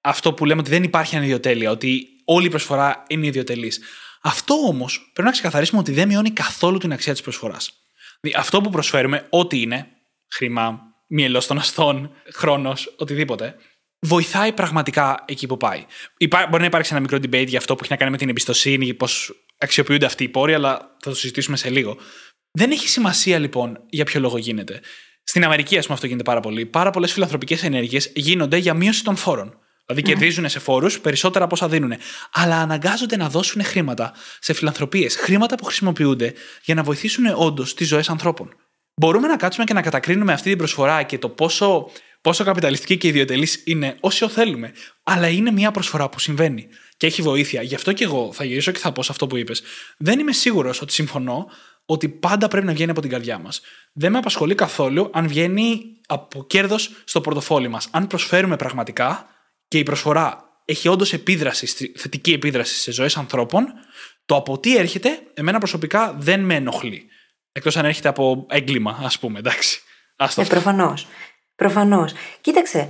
αυτό 0.00 0.32
που 0.32 0.44
λέμε 0.44 0.60
ότι 0.60 0.70
δεν 0.70 0.82
υπάρχει 0.82 1.16
ανιδιοτέλεια, 1.16 1.70
ότι 1.70 2.06
όλη 2.24 2.46
η 2.46 2.48
προσφορά 2.48 3.04
είναι 3.08 3.26
ιδιωτελή. 3.26 3.72
Αυτό 4.20 4.54
όμως 4.54 5.10
πρέπει 5.12 5.28
να 5.28 5.30
ξεκαθαρίσουμε 5.30 5.80
ότι 5.80 5.92
δεν 5.92 6.08
μειώνει 6.08 6.30
καθόλου 6.30 6.78
την 6.78 6.92
αξία 6.92 7.12
της 7.12 7.22
προσφοράς. 7.22 7.79
Δηλαδή, 8.20 8.40
αυτό 8.40 8.60
που 8.60 8.70
προσφέρουμε, 8.70 9.26
ό,τι 9.30 9.60
είναι, 9.60 9.88
χρήμα, 10.30 10.80
μυελός 11.06 11.46
των 11.46 11.58
αστών, 11.58 12.12
χρόνος, 12.32 12.94
οτιδήποτε, 12.98 13.56
βοηθάει 14.06 14.52
πραγματικά 14.52 15.24
εκεί 15.26 15.46
που 15.46 15.56
πάει. 15.56 15.84
Μπορεί 16.28 16.60
να 16.60 16.64
υπάρξει 16.64 16.90
ένα 16.92 17.00
μικρό 17.00 17.18
debate 17.18 17.46
για 17.48 17.58
αυτό 17.58 17.74
που 17.74 17.80
έχει 17.82 17.92
να 17.92 17.98
κάνει 17.98 18.10
με 18.10 18.16
την 18.16 18.28
εμπιστοσύνη, 18.28 18.94
πώς 18.94 19.32
αξιοποιούνται 19.58 20.06
αυτοί 20.06 20.24
οι 20.24 20.28
πόροι, 20.28 20.54
αλλά 20.54 20.76
θα 20.76 21.10
το 21.10 21.14
συζητήσουμε 21.14 21.56
σε 21.56 21.70
λίγο. 21.70 21.96
Δεν 22.50 22.70
έχει 22.70 22.88
σημασία 22.88 23.38
λοιπόν 23.38 23.84
για 23.88 24.04
ποιο 24.04 24.20
λόγο 24.20 24.38
γίνεται. 24.38 24.80
Στην 25.22 25.44
Αμερική, 25.44 25.76
ας 25.76 25.82
πούμε, 25.82 25.94
αυτό 25.94 26.06
γίνεται 26.06 26.24
πάρα 26.24 26.40
πολύ. 26.40 26.66
Πάρα 26.66 26.90
πολλές 26.90 27.12
φιλανθρωπικές 27.12 27.62
ενέργειες 27.62 28.12
γίνονται 28.14 28.56
για 28.56 28.74
μείωση 28.74 29.04
των 29.04 29.16
φόρων. 29.16 29.58
Δηλαδή 29.94 30.12
κερδίζουν 30.12 30.48
σε 30.48 30.58
φόρους 30.58 31.00
περισσότερα 31.00 31.44
από 31.44 31.54
όσα 31.54 31.68
δίνουν. 31.68 31.92
Αλλά 32.32 32.56
αναγκάζονται 32.56 33.16
να 33.16 33.28
δώσουν 33.28 33.64
χρήματα 33.64 34.12
σε 34.40 34.52
φιλανθρωπίες. 34.52 35.16
Χρήματα 35.16 35.54
που 35.54 35.64
χρησιμοποιούνται 35.64 36.34
για 36.62 36.74
να 36.74 36.82
βοηθήσουν 36.82 37.24
όντως 37.36 37.74
τις 37.74 37.88
ζωές 37.88 38.08
ανθρώπων. 38.08 38.54
Μπορούμε 38.94 39.28
να 39.28 39.36
κάτσουμε 39.36 39.64
και 39.64 39.72
να 39.72 39.82
κατακρίνουμε 39.82 40.32
αυτή 40.32 40.48
την 40.48 40.58
προσφορά 40.58 41.02
και 41.02 41.18
το 41.18 41.28
πόσο 41.28 41.90
πόσο 42.20 42.44
καπιταλιστική 42.44 42.96
και 42.96 43.08
ιδιωτελής 43.08 43.62
είναι 43.64 43.96
όσο 44.00 44.28
θέλουμε. 44.28 44.72
Αλλά 45.02 45.28
είναι 45.28 45.50
μια 45.50 45.70
προσφορά 45.70 46.08
που 46.08 46.18
συμβαίνει 46.18 46.68
και 46.96 47.06
έχει 47.06 47.22
βοήθεια. 47.22 47.62
Γι' 47.62 47.74
αυτό 47.74 47.92
και 47.92 48.04
εγώ 48.04 48.32
θα 48.32 48.44
γυρίσω 48.44 48.70
και 48.70 48.78
θα 48.78 48.92
πω 48.92 49.02
σε 49.02 49.12
αυτό 49.12 49.26
που 49.26 49.36
είπες. 49.36 49.62
Δεν 49.98 50.18
είμαι 50.18 50.32
σίγουρος 50.32 50.80
ότι 50.82 50.92
συμφωνώ 50.92 51.50
ότι 51.84 52.08
πάντα 52.08 52.48
πρέπει 52.48 52.66
να 52.66 52.72
βγαίνει 52.72 52.90
από 52.90 53.00
την 53.00 53.10
καρδιά 53.10 53.38
μας. 53.38 53.60
Δεν 53.92 54.12
με 54.12 54.18
απασχολεί 54.18 54.54
καθόλου 54.54 55.10
αν 55.12 55.28
βγαίνει 55.28 55.82
από 56.06 56.44
κέρδος 56.46 56.90
στο 57.04 57.20
πορτοφόλι 57.20 57.68
μας. 57.68 57.88
Αν 57.90 58.06
προσφέρουμε 58.06 58.56
πραγματικά 58.56 59.26
και 59.70 59.78
η 59.78 59.82
προσφορά 59.82 60.60
έχει 60.64 60.88
όντως 60.88 61.12
επίδραση, 61.12 61.90
θετική 61.96 62.32
επίδραση 62.32 62.74
σε 62.74 62.92
ζωές 62.92 63.16
ανθρώπων, 63.16 63.66
το 64.26 64.36
από 64.36 64.58
τι 64.58 64.76
έρχεται, 64.76 65.20
εμένα 65.34 65.58
προσωπικά 65.58 66.14
δεν 66.18 66.40
με 66.40 66.54
ενοχλεί. 66.54 67.06
Εκτός 67.52 67.76
αν 67.76 67.84
έρχεται 67.84 68.08
από 68.08 68.46
έγκλημα, 68.48 69.00
ας 69.02 69.18
πούμε, 69.18 69.38
εντάξει. 69.38 69.82
Ε, 70.36 70.44
Προφανώς. 70.44 71.06
Προφανώς. 71.56 72.12
Κοίταξε, 72.40 72.88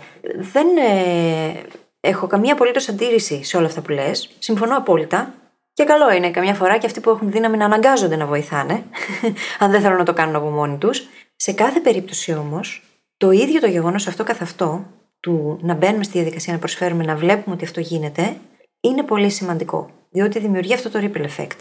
δεν 0.52 0.66
ε, 0.76 1.62
έχω 2.00 2.26
καμία 2.26 2.52
απολύτως 2.52 2.88
αντίρρηση 2.88 3.44
σε 3.44 3.56
όλα 3.56 3.66
αυτά 3.66 3.80
που 3.80 3.90
λες. 3.90 4.30
Συμφωνώ 4.38 4.76
απόλυτα. 4.76 5.34
Και 5.72 5.84
καλό 5.84 6.12
είναι 6.12 6.30
καμιά 6.30 6.54
φορά 6.54 6.78
και 6.78 6.86
αυτοί 6.86 7.00
που 7.00 7.10
έχουν 7.10 7.30
δύναμη 7.30 7.56
να 7.56 7.64
αναγκάζονται 7.64 8.16
να 8.16 8.26
βοηθάνε, 8.26 8.84
αν 9.58 9.70
δεν 9.70 9.80
θέλουν 9.80 9.96
να 9.96 10.04
το 10.04 10.12
κάνουν 10.12 10.34
από 10.34 10.50
μόνοι 10.50 10.78
τους. 10.78 11.02
Σε 11.36 11.52
κάθε 11.52 11.80
περίπτωση 11.80 12.34
όμως, 12.34 12.82
το 13.16 13.30
ίδιο 13.30 13.60
το 13.60 13.66
γεγονός 13.66 14.06
αυτό 14.06 14.24
καθ' 14.24 14.42
αυτό, 14.42 14.86
του 15.20 15.58
να 15.62 15.74
μπαίνουμε 15.74 16.04
στη 16.04 16.12
διαδικασία 16.12 16.52
να 16.52 16.58
προσφέρουμε, 16.58 17.04
να 17.04 17.16
βλέπουμε 17.16 17.54
ότι 17.54 17.64
αυτό 17.64 17.80
γίνεται, 17.80 18.36
είναι 18.80 19.02
πολύ 19.02 19.30
σημαντικό. 19.30 19.90
Διότι 20.10 20.38
δημιουργεί 20.38 20.74
αυτό 20.74 20.90
το 20.90 20.98
ripple 21.02 21.26
effect. 21.26 21.58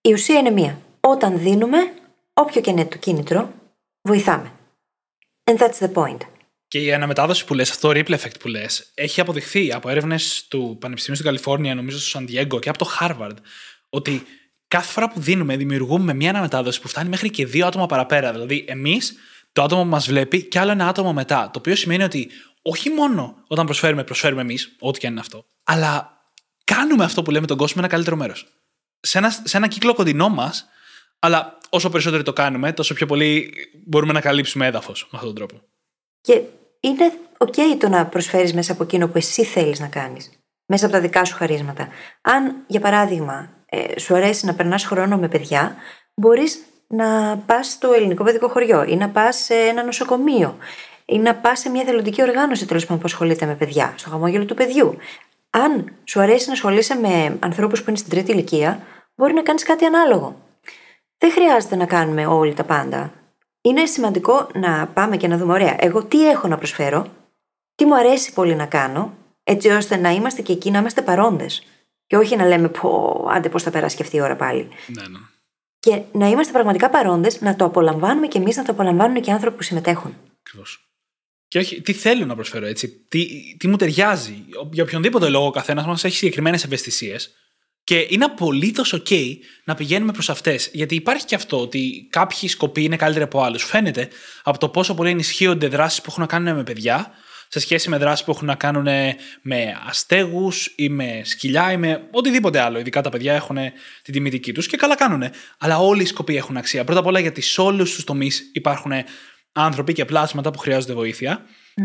Η 0.00 0.12
ουσία 0.12 0.38
είναι 0.38 0.50
μία. 0.50 0.78
Όταν 1.00 1.38
δίνουμε, 1.38 1.92
όποιο 2.32 2.60
και 2.60 2.70
είναι 2.70 2.84
το 2.84 2.98
κίνητρο, 2.98 3.52
βοηθάμε. 4.02 4.52
And 5.50 5.56
that's 5.58 5.78
the 5.78 5.92
point. 5.92 6.18
Και 6.68 6.78
η 6.78 6.92
αναμετάδοση 6.92 7.44
που 7.44 7.54
λες, 7.54 7.70
αυτό 7.70 7.92
το 7.92 8.00
ripple 8.00 8.18
effect 8.18 8.40
που 8.40 8.48
λες, 8.48 8.90
έχει 8.94 9.20
αποδειχθεί 9.20 9.72
από 9.72 9.88
έρευνες 9.88 10.46
του 10.48 10.76
Πανεπιστημίου 10.80 11.20
στην 11.20 11.30
Καλιφόρνια, 11.30 11.74
νομίζω 11.74 11.98
στο 11.98 12.08
Σαν 12.08 12.26
Diego 12.28 12.60
και 12.60 12.68
από 12.68 12.78
το 12.78 12.90
Harvard, 13.00 13.36
ότι 13.88 14.22
κάθε 14.68 14.92
φορά 14.92 15.08
που 15.08 15.20
δίνουμε, 15.20 15.56
δημιουργούμε 15.56 16.14
μια 16.14 16.30
αναμετάδοση 16.30 16.80
που 16.80 16.88
φτάνει 16.88 17.08
μέχρι 17.08 17.30
και 17.30 17.46
δύο 17.46 17.66
άτομα 17.66 17.86
παραπέρα. 17.86 18.32
Δηλαδή, 18.32 18.64
εμείς, 18.68 19.14
το 19.52 19.62
άτομο 19.62 19.82
που 19.82 19.88
μας 19.88 20.06
βλέπει 20.06 20.42
και 20.42 20.58
άλλο 20.58 20.70
ένα 20.70 20.88
άτομο 20.88 21.12
μετά. 21.12 21.50
Το 21.52 21.58
οποίο 21.58 21.76
σημαίνει 21.76 22.02
ότι 22.02 22.30
όχι 22.62 22.90
μόνο 22.90 23.36
όταν 23.46 23.64
προσφέρουμε, 23.64 24.04
προσφέρουμε 24.04 24.40
εμείς, 24.40 24.76
ό,τι 24.80 24.98
και 24.98 25.06
αν 25.06 25.12
είναι 25.12 25.20
αυτό, 25.20 25.44
αλλά 25.64 26.20
κάνουμε 26.64 27.04
αυτό 27.04 27.22
που 27.22 27.30
λέμε 27.30 27.46
τον 27.46 27.56
κόσμο 27.56 27.76
ένα 27.78 27.90
καλύτερο 27.90 28.16
μέρος. 28.16 28.46
Σε 29.00 29.18
ένα, 29.18 29.30
σε 29.30 29.56
ένα 29.56 29.68
κύκλο 29.68 29.94
κοντινό 29.94 30.28
μας, 30.28 30.68
αλλά 31.18 31.58
όσο 31.68 31.90
περισσότερο 31.90 32.22
το 32.22 32.32
κάνουμε, 32.32 32.72
τόσο 32.72 32.94
πιο 32.94 33.06
πολύ 33.06 33.52
μπορούμε 33.86 34.12
να 34.12 34.20
καλύψουμε 34.20 34.66
έδαφος 34.66 35.02
με 35.02 35.18
αυτόν 35.18 35.34
τον 35.34 35.34
τρόπο. 35.34 35.64
Και 36.20 36.42
είναι 36.80 37.12
OK 37.38 37.58
το 37.78 37.88
να 37.88 38.06
προσφέρεις 38.06 38.54
μέσα 38.54 38.72
από 38.72 38.82
εκείνο 38.82 39.08
που 39.08 39.18
εσύ 39.18 39.44
θέλεις 39.44 39.80
να 39.80 39.88
κάνεις. 39.88 40.30
Μέσα 40.66 40.84
από 40.84 40.94
τα 40.94 41.00
δικά 41.00 41.24
σου 41.24 41.36
χαρίσματα. 41.36 41.88
Αν, 42.20 42.64
για 42.66 42.80
παράδειγμα, 42.80 43.50
ε, 43.66 43.98
σου 43.98 44.14
αρέσει 44.14 44.46
να 44.46 44.54
περνάς 44.54 44.84
χρόνο 44.84 45.16
με 45.16 45.28
παιδιά, 45.28 45.76
μπορείς 46.14 46.58
να 46.94 47.36
πας 47.46 47.66
στο 47.66 47.92
ελληνικό 47.92 48.24
παιδικό 48.24 48.48
χωριό 48.48 48.84
ή 48.84 48.96
να 48.96 49.08
πας 49.08 49.36
σε 49.36 49.54
ένα 49.54 49.84
νοσοκομείο 49.84 50.56
ή 51.04 51.18
να 51.18 51.34
πας 51.34 51.58
σε 51.58 51.68
μια 51.68 51.84
θελοντική 51.84 52.22
οργάνωση 52.22 52.66
τέλος 52.66 52.82
πάντων 52.82 52.98
που 52.98 53.06
ασχολείται 53.06 53.46
με 53.46 53.54
παιδιά, 53.54 53.94
στο 53.96 54.10
χαμόγελο 54.10 54.44
του 54.44 54.54
παιδιού. 54.54 54.96
Αν 55.50 55.92
σου 56.04 56.20
αρέσει 56.20 56.46
να 56.46 56.52
ασχολείσαι 56.52 56.94
με 56.94 57.36
ανθρώπους 57.40 57.82
που 57.82 57.88
είναι 57.88 57.98
στην 57.98 58.10
τρίτη 58.10 58.32
ηλικία, 58.32 58.80
μπορεί 59.14 59.32
να 59.32 59.42
κάνεις 59.42 59.62
κάτι 59.62 59.84
ανάλογο. 59.84 60.36
Δεν 61.18 61.30
χρειάζεται 61.30 61.76
να 61.76 61.86
κάνουμε 61.86 62.26
όλοι 62.26 62.54
τα 62.54 62.64
πάντα. 62.64 63.12
Είναι 63.60 63.86
σημαντικό 63.86 64.48
να 64.54 64.86
πάμε 64.86 65.16
και 65.16 65.28
να 65.28 65.36
δούμε, 65.36 65.52
ωραία, 65.52 65.76
εγώ 65.78 66.04
τι 66.04 66.28
έχω 66.28 66.48
να 66.48 66.56
προσφέρω, 66.56 67.06
τι 67.74 67.84
μου 67.84 67.96
αρέσει 67.96 68.32
πολύ 68.32 68.54
να 68.54 68.66
κάνω, 68.66 69.12
έτσι 69.44 69.68
ώστε 69.68 69.96
να 69.96 70.10
είμαστε 70.10 70.42
και 70.42 70.52
εκεί 70.52 70.70
να 70.70 70.78
είμαστε 70.78 71.02
παρόντες. 71.02 71.66
Και 72.06 72.16
όχι 72.16 72.36
να 72.36 72.46
λέμε, 72.46 72.68
πω, 72.68 73.26
άντε 73.30 73.48
πώς 73.48 73.62
θα 73.62 73.70
περάσει 73.70 73.96
και 73.96 74.02
αυτή 74.02 74.16
η 74.16 74.20
ώρα 74.20 74.36
πάλι. 74.36 74.68
Ναι, 74.86 75.02
ναι. 75.08 75.18
Και 75.82 76.02
να 76.12 76.28
είμαστε 76.28 76.52
πραγματικά 76.52 76.90
παρόντες, 76.90 77.40
να 77.40 77.56
το 77.56 77.64
απολαμβάνουμε 77.64 78.26
και 78.26 78.38
εμείς, 78.38 78.56
να 78.56 78.64
το 78.64 78.72
απολαμβάνουν 78.72 79.22
και 79.22 79.30
οι 79.30 79.32
άνθρωποι 79.32 79.56
που 79.56 79.62
συμμετέχουν. 79.62 80.16
Ακριβώς. 80.40 80.90
Και 81.48 81.58
όχι, 81.58 81.80
τι 81.80 81.92
θέλω 81.92 82.24
να 82.24 82.34
προσφέρω 82.34 82.66
έτσι, 82.66 82.88
τι, 83.08 83.26
τι 83.56 83.68
μου 83.68 83.76
ταιριάζει. 83.76 84.44
Για 84.72 84.82
οποιονδήποτε 84.82 85.28
λόγο 85.28 85.46
ο 85.46 85.50
καθένας 85.50 85.86
μας 85.86 86.04
έχει 86.04 86.16
συγκεκριμένες 86.16 86.64
ευαισθησίες. 86.64 87.30
Και 87.84 88.06
είναι 88.08 88.24
απολύτως 88.24 88.94
OK 88.96 89.36
να 89.64 89.74
πηγαίνουμε 89.74 90.12
προς 90.12 90.30
αυτές. 90.30 90.70
Γιατί 90.72 90.94
υπάρχει 90.94 91.24
και 91.24 91.34
αυτό 91.34 91.60
ότι 91.60 92.08
κάποιοι 92.10 92.48
σκοποί 92.48 92.84
είναι 92.84 92.96
καλύτεροι 92.96 93.24
από 93.24 93.42
άλλους. 93.42 93.64
Φαίνεται 93.64 94.08
από 94.42 94.58
το 94.58 94.68
πόσο 94.68 94.94
πολύ 94.94 95.10
ενισχύονται 95.10 95.68
δράσεις 95.68 96.00
που 96.00 96.06
έχουν 96.08 96.20
να 96.20 96.28
κάνουν 96.28 96.56
με 96.56 96.62
παιδιά 96.62 97.12
σε 97.52 97.60
σχέση 97.60 97.88
με 97.88 97.96
δράσεις 97.96 98.24
που 98.24 98.30
έχουν 98.30 98.46
να 98.46 98.54
κάνουν 98.54 98.86
με 99.42 99.78
αστέγους 99.88 100.72
ή 100.76 100.88
με 100.88 101.20
σκυλιά 101.24 101.72
ή 101.72 101.76
με 101.76 102.02
οτιδήποτε 102.10 102.60
άλλο. 102.60 102.78
Ειδικά 102.78 103.00
τα 103.00 103.08
παιδιά 103.08 103.34
έχουν 103.34 103.56
την 104.02 104.14
τιμητική 104.14 104.52
τους 104.52 104.66
και 104.66 104.76
καλά 104.76 104.96
κάνουν. 104.96 105.24
Αλλά 105.58 105.78
όλοι 105.78 106.02
οι 106.02 106.06
σκοποί 106.06 106.36
έχουν 106.36 106.56
αξία. 106.56 106.84
Πρώτα 106.84 107.00
απ' 107.00 107.06
όλα 107.06 107.20
γιατί 107.20 107.40
σε 107.40 107.60
όλους 107.60 107.94
τους 107.94 108.04
τομείς 108.04 108.50
υπάρχουν 108.52 108.92
άνθρωποι 109.52 109.92
και 109.92 110.04
πλάσματα 110.04 110.50
που 110.50 110.58
χρειάζονται 110.58 110.94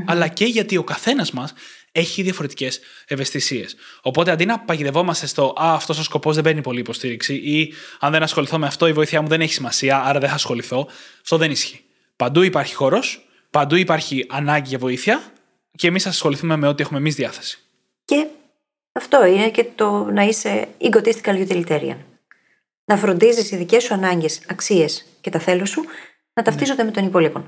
αλλά 0.05 0.27
και 0.27 0.45
γιατί 0.45 0.77
ο 0.77 0.83
καθένας 0.83 1.31
μας 1.31 1.53
έχει 1.91 2.21
διαφορετικές 2.21 2.79
ευαισθησίες. 3.07 3.75
Οπότε 4.01 4.31
αντί 4.31 4.45
να 4.45 4.59
παγιδευόμαστε 4.59 5.27
στο 5.27 5.53
Α, 5.61 5.73
αυτός 5.73 5.99
ο 5.99 6.03
σκοπός 6.03 6.35
δεν 6.35 6.43
παίρνει 6.43 6.61
πολύ 6.61 6.79
υποστήριξη 6.79 7.33
ή 7.33 7.73
αν 7.99 8.11
δεν 8.11 8.23
ασχοληθώ 8.23 8.57
με 8.57 8.65
αυτό, 8.67 8.87
η 8.87 8.93
βοήθειά 8.93 9.21
μου 9.21 9.27
δεν 9.27 9.41
έχει 9.41 9.53
σημασία, 9.53 10.03
άρα 10.03 10.19
δεν 10.19 10.29
θα 10.29 10.35
ασχοληθώ, 10.35 10.87
αυτό 11.21 11.37
δεν 11.37 11.51
ισχύει. 11.51 11.81
Παντού 12.15 12.41
υπάρχει 12.41 12.73
χώρος, 12.73 13.27
παντού 13.49 13.75
υπάρχει 13.75 14.25
ανάγκη 14.29 14.69
για 14.69 14.77
βοήθεια 14.77 15.31
και 15.77 15.87
εμείς 15.87 16.03
θα 16.03 16.09
ασχοληθούμε 16.09 16.57
με 16.57 16.67
ό,τι 16.67 16.81
έχουμε 16.81 16.99
εμείς 16.99 17.15
διάθεση. 17.15 17.59
Και 18.05 18.27
αυτό 18.91 19.25
είναι 19.25 19.49
και 19.49 19.65
το 19.75 20.03
να 20.03 20.23
είσαι 20.23 20.67
egotistical 20.81 21.47
utilitarian. 21.47 21.97
Να 22.85 22.97
φροντίζεις 22.97 23.51
οι 23.51 23.55
δικές 23.55 23.83
σου 23.83 23.93
ανάγκες, 23.93 24.41
αξίες 24.47 25.05
και 25.21 25.29
τα 25.29 25.39
θέλω 25.39 25.65
σου 25.65 25.83
να 26.33 26.43
ταυτίζονται 26.43 26.83
με 26.83 26.91
τον 26.91 27.05
υπόλοιπο. 27.05 27.43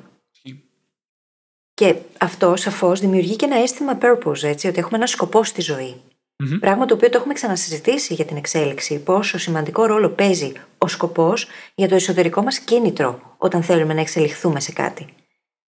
Και 1.73 1.95
αυτό 2.17 2.55
σαφώς 2.55 2.99
δημιουργεί 2.99 3.35
και 3.35 3.45
ένα 3.45 3.55
αίσθημα 3.55 3.97
purpose, 4.01 4.43
έτσι, 4.43 4.67
ότι 4.67 4.79
έχουμε 4.79 4.97
ένα 4.97 5.07
σκοπό 5.07 5.43
στη 5.43 5.61
ζωή. 5.61 6.01
Mm-hmm. 6.43 6.57
Πράγμα 6.59 6.85
το 6.85 6.93
οποίο 6.93 7.09
το 7.09 7.17
έχουμε 7.17 7.33
ξανασυζητήσει 7.33 8.13
για 8.13 8.25
την 8.25 8.37
εξέλιξη. 8.37 8.99
Πόσο 8.99 9.37
σημαντικό 9.37 9.85
ρόλο 9.85 10.09
παίζει 10.09 10.53
ο 10.77 10.87
σκοπός 10.87 11.47
για 11.75 11.87
το 11.87 11.95
εσωτερικό 11.95 12.41
μας 12.41 12.59
κίνητρο 12.59 13.35
όταν 13.37 13.63
θέλουμε 13.63 13.93
να 13.93 14.01
εξελιχθούμε 14.01 14.59
σε 14.59 14.71
κάτι. 14.71 15.07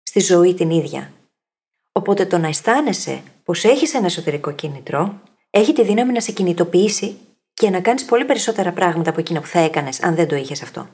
Στη 0.02 0.20
ζωή 0.20 0.54
την 0.54 0.70
ίδια. 0.70 1.12
Οπότε 1.92 2.26
το 2.26 2.38
να 2.38 2.48
αισθάνεσαι 2.48 3.22
πως 3.44 3.64
έχεις 3.64 3.94
ένα 3.94 4.06
εσωτερικό 4.06 4.52
κίνητρο, 4.52 5.20
έχει 5.50 5.72
τη 5.72 5.84
δύναμη 5.84 6.12
να 6.12 6.20
σε 6.20 6.32
κινητοποιήσει 6.32 7.16
και 7.54 7.70
να 7.70 7.80
κάνεις 7.80 8.04
πολύ 8.04 8.24
περισσότερα 8.24 8.72
πράγματα 8.72 9.10
από 9.10 9.20
εκείνα 9.20 9.40
που 9.40 9.46
θα 9.46 9.58
έκανες 9.58 10.02
αν 10.02 10.14
δεν 10.14 10.28
το 10.28 10.36
είχες 10.36 10.62
αυτό. 10.62 10.88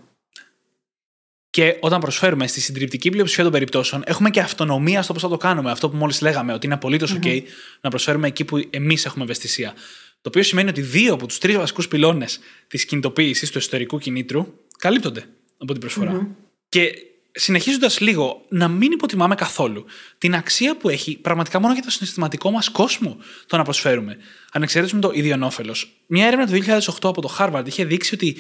Και 1.51 1.77
όταν 1.81 2.01
προσφέρουμε 2.01 2.47
στη 2.47 2.61
συντριπτική 2.61 3.11
πλειοψηφία 3.11 3.43
των 3.43 3.53
περιπτώσεων, 3.53 4.03
έχουμε 4.07 4.31
και 4.31 4.41
αυτονομία 4.41 5.03
στο 5.03 5.13
πώς 5.13 5.23
θα 5.23 5.29
το 5.29 5.37
κάνουμε. 5.37 5.71
Αυτό 5.71 5.91
που 5.91 5.97
μόλις 5.97 6.21
λέγαμε, 6.21 6.53
ότι 6.53 6.67
είναι 6.67 6.75
απολύτως 6.75 7.19
OK 7.21 7.43
να 7.81 7.91
προσφέρουμε 7.91 8.27
εκεί 8.27 8.45
που 8.45 8.61
εμείς 8.71 9.05
έχουμε 9.05 9.25
ευαισθησία. 9.25 9.75
Το 10.21 10.29
οποίο 10.29 10.43
σημαίνει 10.43 10.69
ότι 10.69 10.81
δύο 10.81 11.15
από 11.15 11.27
τους 11.27 11.39
τρεις 11.39 11.57
βασικούς 11.57 11.89
πυλώνες 11.89 12.39
της 12.67 12.85
κινητοποίησης 12.85 13.51
του 13.51 13.59
εσωτερικού 13.59 13.99
κινήτρου 13.99 14.47
καλύπτονται 14.79 15.25
από 15.59 15.73
την 15.73 15.81
προσφορά. 15.81 16.29
Και 16.69 16.93
συνεχίζοντας 17.39 18.01
λίγο, 18.01 18.45
να 18.49 18.69
μην 18.69 18.93
υποτιμάμε 18.93 19.35
καθόλου 19.35 19.85
την 20.19 20.35
αξία 20.35 20.77
που 20.77 20.89
έχει 20.89 21.17
πραγματικά 21.17 21.61
μόνο 21.61 21.73
για 21.73 21.83
το 21.83 21.91
συναισθηματικό 21.91 22.51
μας 22.51 22.69
κόσμο 22.69 23.17
το 23.47 23.57
να 23.57 23.63
προσφέρουμε. 23.63 24.17
Ανεξαρτήτω 24.53 24.95
με 24.95 25.01
το 25.01 25.11
ιδιονόφελος. 25.15 26.03
Μια 26.07 26.27
έρευνα 26.27 26.47
του 26.47 26.53
2008 26.53 26.93
από 27.03 27.21
το 27.21 27.37
Harvard 27.39 27.63
είχε 27.67 27.85
δείξει 27.85 28.15
ότι 28.15 28.37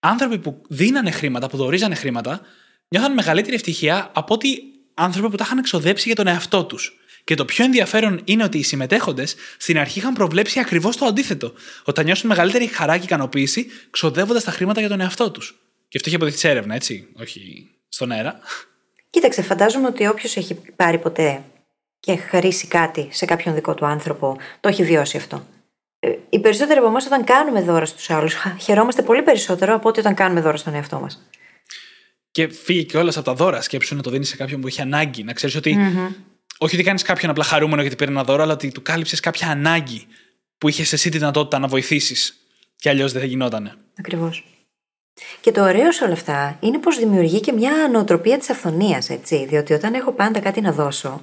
άνθρωποι 0.00 0.38
που 0.38 0.62
δίνανε 0.68 1.10
χρήματα, 1.10 1.48
που 1.48 1.56
δορίζανε 1.56 1.94
χρήματα, 1.94 2.40
νιώθαν 2.88 3.12
μεγαλύτερη 3.12 3.54
ευτυχία 3.54 4.10
από 4.14 4.34
ότι 4.34 4.62
άνθρωποι 4.94 5.30
που 5.30 5.36
τα 5.36 5.44
είχαν 5.44 5.58
εξοδέψει 5.58 6.06
για 6.06 6.16
τον 6.16 6.26
εαυτό 6.26 6.64
τους. 6.64 6.98
Και 7.24 7.34
το 7.34 7.44
πιο 7.44 7.64
ενδιαφέρον 7.64 8.20
είναι 8.24 8.44
ότι 8.44 8.58
οι 8.58 8.62
συμμετέχοντες 8.62 9.34
στην 9.56 9.78
αρχή 9.78 9.98
είχαν 9.98 10.14
προβλέψει 10.14 10.58
ακριβώς 10.58 10.96
το 10.96 11.04
αντίθετο. 11.04 11.52
Ότι 11.84 11.98
θα 11.98 12.02
νιώσουν 12.02 12.28
μεγαλύτερη 12.28 12.66
χαρά 12.66 12.98
και 12.98 13.04
ικανοποίηση 13.04 13.66
ξοδεύοντας 13.90 14.44
τα 14.44 14.50
χρήματα 14.50 14.80
για 14.80 14.88
τον 14.88 15.00
εαυτό 15.00 15.30
τους. 15.30 15.54
Και 15.88 15.96
αυτό 15.96 16.08
έχει 16.08 16.16
αποδειχθεί 16.16 16.40
σε 16.40 16.48
έρευνα, 16.48 16.74
έτσι, 16.74 17.08
όχι 17.20 17.68
στον 17.94 18.10
αέρα. 18.10 18.38
Κοίταξε, 19.10 19.42
φαντάζομαι 19.42 19.86
ότι 19.86 20.06
όποιος 20.06 20.36
έχει 20.36 20.54
πάρει 20.54 20.98
ποτέ 20.98 21.42
και 22.00 22.16
χαρίσει 22.16 22.66
κάτι 22.66 23.08
σε 23.10 23.24
κάποιον 23.24 23.54
δικό 23.54 23.74
του 23.74 23.86
άνθρωπο, 23.86 24.36
το 24.60 24.68
έχει 24.68 24.84
βιώσει 24.84 25.16
αυτό. 25.16 25.46
Ε, 25.98 26.10
οι 26.30 26.38
περισσότεροι 26.38 26.78
από 26.78 26.88
εμάς 26.88 27.06
όταν 27.06 27.24
κάνουμε 27.24 27.62
δώρα 27.62 27.84
στους 27.84 28.10
άλλους, 28.10 28.34
χαιρόμαστε 28.60 29.02
πολύ 29.02 29.22
περισσότερο 29.22 29.74
από 29.74 29.88
ότι 29.88 30.00
όταν 30.00 30.14
κάνουμε 30.14 30.40
δώρα 30.40 30.56
στον 30.56 30.74
εαυτό 30.74 31.00
μας. 31.00 31.28
Και 32.30 32.48
φύγει 32.48 32.84
και 32.84 32.96
όλα 32.98 33.10
από 33.10 33.22
τα 33.22 33.34
δώρα. 33.34 33.60
Σκέψου 33.60 33.94
να 33.94 34.02
το 34.02 34.10
δίνεις 34.10 34.28
σε 34.28 34.36
κάποιον 34.36 34.60
που 34.60 34.66
έχει 34.66 34.80
ανάγκη. 34.80 35.22
Να 35.22 35.32
ξέρεις 35.32 35.56
ότι. 35.56 35.76
Mm-hmm. 35.78 36.14
Όχι 36.58 36.74
ότι 36.74 36.84
κάνεις 36.84 37.02
κάποιον 37.02 37.30
απλά 37.30 37.44
χαρούμενο 37.44 37.80
γιατί 37.80 37.96
πήρε 37.96 38.10
ένα 38.10 38.24
δώρο, 38.24 38.42
αλλά 38.42 38.52
ότι 38.52 38.72
του 38.72 38.82
κάλυψες 38.82 39.20
κάποια 39.20 39.48
ανάγκη 39.48 40.06
που 40.58 40.68
είχες 40.68 40.92
εσύ 40.92 41.10
τη 41.10 41.18
δυνατότητα 41.18 41.58
να 41.58 41.66
βοηθήσεις. 41.66 42.36
Και 42.76 42.88
αλλιώς 42.88 43.12
δεν 43.12 43.20
θα 43.20 43.26
γινότανε. 43.26 43.74
Ακριβώς. 43.98 44.53
Και 45.40 45.52
το 45.52 45.62
ωραίο 45.62 45.92
σε 45.92 46.04
όλα 46.04 46.12
αυτά 46.12 46.56
είναι 46.60 46.78
πως 46.78 46.98
δημιουργεί 46.98 47.40
και 47.40 47.52
μια 47.52 47.88
νοοτροπία 47.92 48.38
της 48.38 48.50
αυθονίας, 48.50 49.10
έτσι. 49.10 49.46
Διότι 49.46 49.72
όταν 49.72 49.94
έχω 49.94 50.12
πάντα 50.12 50.40
κάτι 50.40 50.60
να 50.60 50.72
δώσω, 50.72 51.20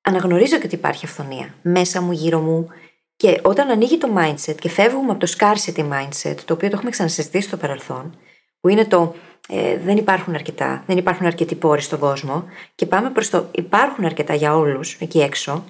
αναγνωρίζω 0.00 0.58
και 0.58 0.66
ότι 0.66 0.74
υπάρχει 0.74 1.04
αυθονία. 1.04 1.54
Μέσα 1.62 2.00
μου, 2.00 2.12
γύρω 2.12 2.40
μου, 2.40 2.68
και 3.16 3.40
όταν 3.42 3.70
ανοίγει 3.70 3.98
το 3.98 4.08
mindset 4.16 4.54
και 4.60 4.68
φεύγουμε 4.68 5.10
από 5.10 5.26
το 5.26 5.32
scarcity 5.38 5.80
mindset, 5.80 6.34
το 6.44 6.52
οποίο 6.54 6.68
το 6.68 6.74
έχουμε 6.76 6.90
ξανασυζητήσει 6.90 7.46
στο 7.46 7.56
παρελθόν, 7.56 8.18
που 8.60 8.68
είναι 8.68 8.84
το 8.84 9.14
ε, 9.48 9.76
δεν 9.78 9.96
υπάρχουν 9.96 10.34
αρκετά, 10.34 10.82
δεν 10.86 10.96
υπάρχουν 10.96 11.26
αρκετοί 11.26 11.54
πόροι 11.54 11.80
στον 11.80 11.98
κόσμο, 11.98 12.44
και 12.74 12.86
πάμε 12.86 13.10
προς 13.10 13.30
το 13.30 13.48
υπάρχουν 13.50 14.04
αρκετά 14.04 14.34
για 14.34 14.56
όλους 14.56 14.94
εκεί 15.00 15.20
έξω, 15.20 15.64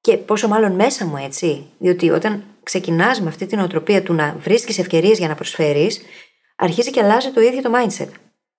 και 0.00 0.16
πόσο 0.16 0.48
μάλλον 0.48 0.72
μέσα 0.72 1.06
μου 1.06 1.16
έτσι, 1.16 1.66
διότι 1.78 2.10
όταν 2.10 2.44
ξεκινάς 2.62 3.20
με 3.20 3.28
αυτή 3.28 3.46
την 3.46 3.58
οτροπία 3.58 4.02
του 4.02 4.14
να 4.14 4.36
βρίσκεις 4.38 4.78
ευκαιρίες 4.78 5.18
για 5.18 5.28
να 5.28 5.34
προσφέρεις, 5.34 6.00
αρχίζει 6.56 6.90
και 6.90 7.02
αλλάζει 7.02 7.30
το 7.30 7.40
ίδιο 7.40 7.62
το 7.62 7.70
mindset. 7.74 8.08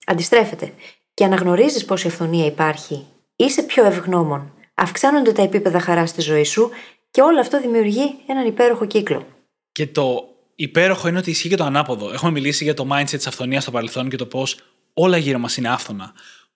Αντιστρέφεται. 0.05 0.73
Και 1.13 1.23
αναγνωρίζεις 1.23 1.85
πόση 1.85 2.07
ευθονία 2.07 2.45
υπάρχει, 2.45 3.05
είσαι 3.35 3.63
πιο 3.63 3.85
ευγνώμων, 3.85 4.53
αυξάνονται 4.73 5.31
τα 5.31 5.41
επίπεδα 5.41 5.79
χαράς 5.79 6.09
στη 6.09 6.21
ζωή 6.21 6.43
σου 6.43 6.69
και 7.11 7.21
όλο 7.21 7.39
αυτό 7.39 7.61
δημιουργεί 7.61 8.15
έναν 8.27 8.47
υπέροχο 8.47 8.85
κύκλο. 8.85 9.27
Και 9.71 9.87
το 9.87 10.23
υπέροχο 10.55 11.07
είναι 11.07 11.17
ότι 11.17 11.29
ισχύει 11.29 11.49
και 11.49 11.55
το 11.55 11.63
ανάποδο. 11.63 12.11
Έχουμε 12.13 12.31
μιλήσει 12.31 12.63
για 12.63 12.73
το 12.73 12.87
mindset 12.91 13.05
της 13.09 13.27
αυθονίας 13.27 13.63
στο 13.63 13.71
παρελθόν 13.71 14.09
και 14.09 14.17
το 14.17 14.25
πώς 14.25 14.57
όλα 14.93 15.17
γύρω 15.17 15.39
μας 15.39 15.57
είναι 15.57 15.69
άφθονα. 15.69 16.13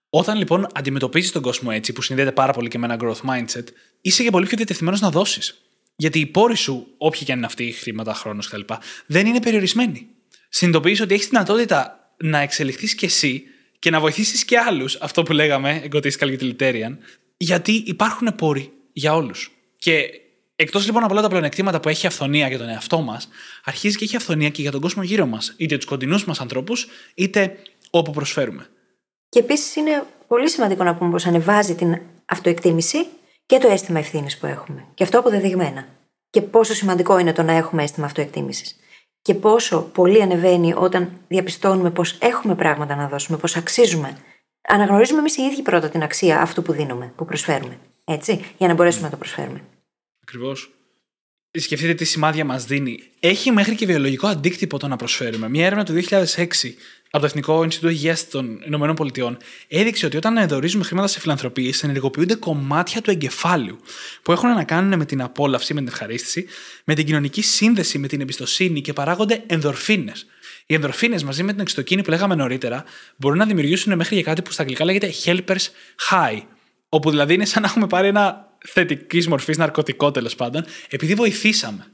Όταν 0.10 0.38
λοιπόν 0.38 0.68
αντιμετωπίζεις 0.74 1.32
τον 1.32 1.42
κόσμο 1.42 1.70
έτσι, 1.74 1.94
που 1.94 2.02
συνδέεται 2.02 2.32
πάρα 2.32 2.54
πολύ 2.54 2.68
και 2.68 2.78
με 2.78 2.86
ένα 2.86 2.98
growth 3.02 3.30
mindset, 3.30 3.64
είσαι 4.02 4.24
και 4.24 4.30
πολύ 4.30 4.46
πιο 4.46 4.58
διατεθειμένος 4.58 5.02
να 5.02 5.10
δώσεις. 5.10 5.62
Γιατί 5.96 6.20
οι 6.20 6.26
πόροι 6.26 6.56
σου, 6.56 6.88
όποιοι 6.98 7.24
και 7.24 7.32
αν 7.32 7.38
είναι 7.38 7.48
αυτοί, 7.48 7.72
χρήματα, 7.72 8.14
χρόνος 8.14 8.48
κτλ., 8.48 8.74
δεν 9.06 9.26
είναι 9.28 9.42
περιορισμένοι. 9.42 10.08
Συνειδητοποιείς 10.54 11.02
ότι 11.02 11.14
έχεις 11.14 11.28
δυνατότητα 11.28 12.12
να 12.18 12.40
εξελιχθείς 12.40 12.96
κι 12.96 13.06
εσύ 13.06 13.44
και 13.80 13.90
να 13.90 14.00
βοηθήσεις 14.00 14.46
και 14.46 14.58
άλλους, 14.58 14.96
αυτό 14.96 15.24
που 15.24 15.34
λέγαμε, 15.34 15.84
egotistical 15.92 16.38
utilitarian, 16.40 16.98
γιατί 17.38 17.72
υπάρχουν 17.72 18.36
πόροι 18.36 18.72
για 18.94 19.16
όλους. 19.16 19.52
Και 19.78 20.10
εκτός 20.56 20.86
λοιπόν 20.86 21.04
από 21.04 21.14
όλα 21.14 21.22
τα 21.22 21.28
πλεονεκτήματα 21.28 21.80
που 21.80 21.90
έχει 21.90 22.06
η 22.06 22.08
αυθονία 22.08 22.48
για 22.48 22.58
τον 22.58 22.70
εαυτό 22.70 23.02
μας, 23.02 23.30
αρχίζει 23.64 23.98
και 23.98 24.04
έχει 24.04 24.16
αυθονία 24.16 24.50
και 24.50 24.62
για 24.62 24.72
τον 24.72 24.82
κόσμο 24.82 25.04
γύρω 25.04 25.26
μας, 25.26 25.54
είτε 25.58 25.76
τους 25.76 25.86
κοντινούς 25.86 26.26
μας 26.26 26.42
ανθρώπους, 26.42 26.88
είτε 27.16 27.58
όπου 27.90 28.12
προσφέρουμε. 28.12 28.68
Και 29.30 29.40
επίσης 29.40 29.76
είναι 29.76 30.04
πολύ 30.28 30.50
σημαντικό 30.50 30.84
να 30.84 30.96
πούμε 30.96 31.12
πως 31.12 31.26
ανεβάζει 31.26 31.76
την 31.76 32.02
αυτοεκτίμηση 32.26 33.06
και 33.46 33.58
το 33.58 33.68
αίσθημα 33.68 34.00
ευθύνης 34.00 34.38
που 34.38 34.46
έχουμε. 34.46 34.86
Και 34.94 35.04
αυτό 35.04 35.20
αποδεδειγμένα. 35.20 35.88
Και 36.30 36.42
πόσο 36.42 36.74
σημαντικό 36.74 37.18
είναι 37.18 37.34
το 37.34 37.44
να 37.44 37.54
έχουμε 37.54 37.84
αίσθημα 37.84 38.06
αυτοεκτίμησης. 38.06 38.76
Και 39.22 39.34
πόσο 39.34 39.82
πολύ 39.82 40.22
ανεβαίνει 40.22 40.74
όταν 40.74 41.12
διαπιστώνουμε 41.28 41.92
πως 41.92 42.18
έχουμε 42.20 42.56
πράγματα 42.56 42.96
να 42.96 43.08
δώσουμε, 43.08 43.38
πως 43.38 43.56
αξίζουμε. 43.56 44.18
Αναγνωρίζουμε 44.68 45.20
εμείς 45.20 45.38
οι 45.38 45.42
ίδιοι 45.42 45.62
πρώτα 45.62 45.90
την 45.90 46.04
αξία 46.04 46.42
αυτού 46.42 46.62
που 46.62 46.72
δίνουμε, 46.72 47.14
που 47.16 47.26
προσφέρουμε. 47.26 47.78
Έτσι, 48.04 48.46
για 48.58 48.68
να 48.68 48.74
μπορέσουμε 48.74 49.04
να 49.04 49.10
το 49.10 49.18
προσφέρουμε. 49.18 49.62
Ακριβώς. 50.22 50.81
Σκεφτείτε 51.60 51.94
τι 51.94 52.06
σημάδια 52.06 52.46
μας 52.46 52.66
δίνει. 52.66 53.00
Έχει 53.20 53.52
μέχρι 53.52 53.76
και 53.76 53.86
βιολογικό 53.86 54.28
αντίκτυπο 54.28 54.78
το 54.78 54.88
να 54.88 54.96
προσφέρουμε. 54.96 55.50
Μια 55.50 55.66
έρευνα 55.66 55.86
του 55.86 55.94
2006 56.10 56.46
από 57.12 57.20
το 57.20 57.26
Εθνικό 57.26 57.64
Ινστιτούτο 57.64 57.92
Υγείας 57.92 58.30
των 58.30 58.60
ΗΠΑ 58.66 59.38
έδειξε 59.68 60.06
ότι 60.06 60.18
όταν 60.18 60.38
εδωρίζουμε 60.38 60.84
χρήματα 60.84 61.08
σε 61.08 61.20
φιλανθρωπίες, 61.20 61.84
ενεργοποιούνται 61.84 62.36
κομμάτια 62.36 63.02
του 63.02 63.12
εγκεφάλου 63.12 63.80
που 64.22 64.32
έχουν 64.32 64.50
να 64.50 64.64
κάνουν 64.64 64.98
με 64.98 65.06
την 65.06 65.22
απόλαυση, 65.22 65.74
με 65.74 65.80
την 65.80 65.90
ευχαρίστηση, 65.90 66.46
με 66.84 66.94
την 66.94 67.06
κοινωνική 67.06 67.42
σύνδεση, 67.42 67.98
με 67.98 68.08
την 68.08 68.22
εμπιστοσύνη 68.22 68.82
και 68.82 68.94
παράγονται 68.94 69.44
ενδορφίνες. 69.48 70.26
Οι 70.66 70.74
ενδορφίνες 70.74 71.24
μαζί 71.24 71.44
με 71.44 71.52
την 71.52 71.62
εξωτοκίνη 71.62 72.04
που 72.04 72.10
λέγαμε 72.10 72.36
νωρίτερα 72.36 72.84
μπορούν 73.16 73.38
να 73.38 73.46
δημιουργήσουν 73.46 73.96
μέχρι 73.96 74.16
και 74.16 74.24
κάτι 74.24 74.42
που 74.42 74.52
στα 74.52 74.62
αγγλικά 74.62 74.86
λέγεται 74.86 75.14
helpers 75.26 75.68
high. 76.12 76.42
Όπου 76.90 77.10
δηλαδή 77.10 77.34
είναι 77.34 77.46
σαν 77.46 77.62
να 77.62 77.68
έχουμε 77.68 77.88
πάρει 77.88 78.08
ένα 78.08 78.51
θετικής 78.68 79.28
μορφής 79.28 79.58
ναρκωτικό 79.58 80.12
τέλος 80.12 80.36
πάντων, 80.36 80.66
επειδή 80.90 81.14
βοηθήσαμε. 81.14 81.86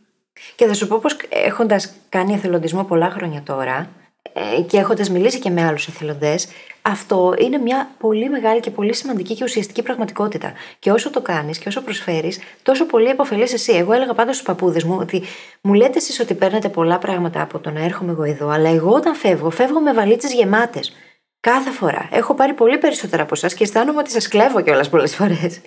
Και 0.56 0.66
θα 0.66 0.74
σου 0.74 0.88
πω 0.88 1.00
πως 1.00 1.18
έχοντας 1.30 1.94
κάνει 2.10 2.34
εθελοντισμό 2.34 2.84
πολλά 2.84 3.10
χρόνια 3.10 3.44
τώρα 3.44 3.90
ε, 4.34 4.62
και 4.62 4.78
έχοντας 4.78 5.10
μιλήσει 5.10 5.40
και 5.40 5.50
με 5.50 5.66
άλλους 5.66 5.88
εθελοντές, 5.88 6.48
αυτό 6.82 7.36
είναι 7.40 7.58
μια 7.58 7.90
πολύ 8.00 8.30
μεγάλη 8.30 8.60
και 8.60 8.70
πολύ 8.70 8.94
σημαντική 8.94 9.36
και 9.36 9.44
ουσιαστική 9.44 9.82
πραγματικότητα. 9.82 10.54
Και 10.80 10.92
όσο 10.92 11.10
το 11.10 11.22
κάνεις 11.22 11.58
και 11.58 11.68
όσο 11.68 11.82
προσφέρεις, 11.82 12.40
τόσο 12.64 12.86
πολύ 12.86 13.08
επωφελείς 13.08 13.54
εσύ. 13.54 13.74
Εγώ 13.74 13.94
έλεγα 13.94 14.14
πάντα 14.14 14.34
στους 14.34 14.46
παππούδες 14.46 14.84
μου 14.84 14.98
ότι 15.00 15.24
μου 15.62 15.74
λέτε 15.74 15.98
εσείς 15.98 16.20
ότι 16.20 16.34
παίρνετε 16.34 16.70
πολλά 16.70 16.98
πράγματα 16.98 17.42
από 17.42 17.60
το 17.60 17.72
να 17.72 17.84
έρχομαι 17.84 18.12
εγώ 18.12 18.24
εδώ, 18.24 18.50
αλλά 18.50 18.70
εγώ 18.70 18.92
όταν 18.92 19.16
φεύγω, 19.16 19.50
φεύγω 19.50 19.80
με 19.80 19.94
βαλίτσες 19.94 20.34
γεμάτες. 20.34 20.96
Κάθε 21.40 21.72
φορά. 21.72 22.10
Έχω 22.12 22.34
πάρει 22.34 22.54
πολύ 22.54 22.78
περισσότερα 22.78 23.24
από 23.24 23.34
εσάς 23.36 23.54
και 23.54 23.64
αισθάνομαι 23.64 24.00
ότι 24.00 24.12
σας 24.12 24.28
κλέβω 24.28 24.62
κιόλας 24.62 24.90
πολλές 24.90 25.16
φορές. 25.16 25.62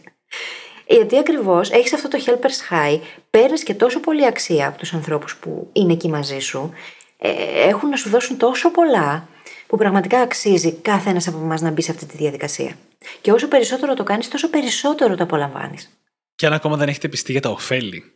Γιατί 0.90 1.18
ακριβώς 1.18 1.70
έχεις 1.70 1.92
αυτό 1.92 2.08
το 2.08 2.18
helper's 2.26 2.74
high, 2.74 3.00
παίρνεις 3.30 3.62
και 3.62 3.74
τόσο 3.74 4.00
πολύ 4.00 4.26
αξία 4.26 4.68
από 4.68 4.78
τους 4.78 4.92
ανθρώπους 4.92 5.36
που 5.36 5.70
είναι 5.72 5.92
εκεί 5.92 6.08
μαζί 6.08 6.38
σου, 6.38 6.72
ε, 7.18 7.30
έχουν 7.68 7.88
να 7.88 7.96
σου 7.96 8.08
δώσουν 8.08 8.36
τόσο 8.36 8.70
πολλά, 8.70 9.28
που 9.66 9.76
πραγματικά 9.76 10.20
αξίζει 10.20 10.72
κάθε 10.72 11.10
ένας 11.10 11.28
από 11.28 11.38
εμάς 11.38 11.60
να 11.60 11.70
μπει 11.70 11.82
σε 11.82 11.90
αυτή 11.90 12.06
τη 12.06 12.16
διαδικασία. 12.16 12.76
Και 13.20 13.32
όσο 13.32 13.48
περισσότερο 13.48 13.94
το 13.94 14.02
κάνεις, 14.02 14.28
τόσο 14.28 14.50
περισσότερο 14.50 15.16
το 15.16 15.22
απολαμβάνεις. 15.22 15.90
Και 16.34 16.46
αν 16.46 16.52
ακόμα 16.52 16.76
δεν 16.76 16.88
έχετε 16.88 17.08
πιστεί 17.08 17.32
για 17.32 17.40
τα 17.40 17.50
ωφέλη. 17.50 18.12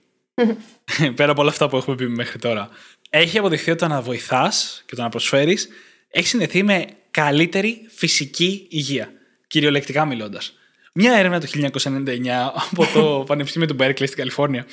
Πέρα 1.16 1.30
από 1.30 1.40
όλα 1.40 1.50
αυτά 1.50 1.68
που 1.68 1.76
έχουμε 1.76 1.96
πει 1.96 2.08
μέχρι 2.08 2.38
τώρα. 2.38 2.68
Έχει 3.10 3.38
αποδειχθεί 3.38 3.70
ότι 3.70 3.78
το 3.78 3.88
να 3.88 4.00
βοηθάς 4.00 4.82
και 4.86 4.94
το 4.94 5.02
να 5.02 5.08
προσφέρεις 5.08 5.68
έχει 6.10 6.26
συνδεθεί 6.26 6.62
με 6.62 6.86
καλύτερη 7.10 7.86
φυσική 7.88 8.66
υγεία. 8.70 9.12
Κυριολεκτικά 9.46 10.04
μιλώντας. 10.04 10.54
Μια 10.96 11.14
έρευνα 11.14 11.40
το 11.40 11.46
1999 11.82 12.28
από 12.70 12.86
το 12.94 13.02
Πανεπιστήμιο 13.28 13.68
του 13.68 13.76
Berkeley 13.78 13.94
στην 13.94 14.16
Καλιφόρνια 14.16 14.66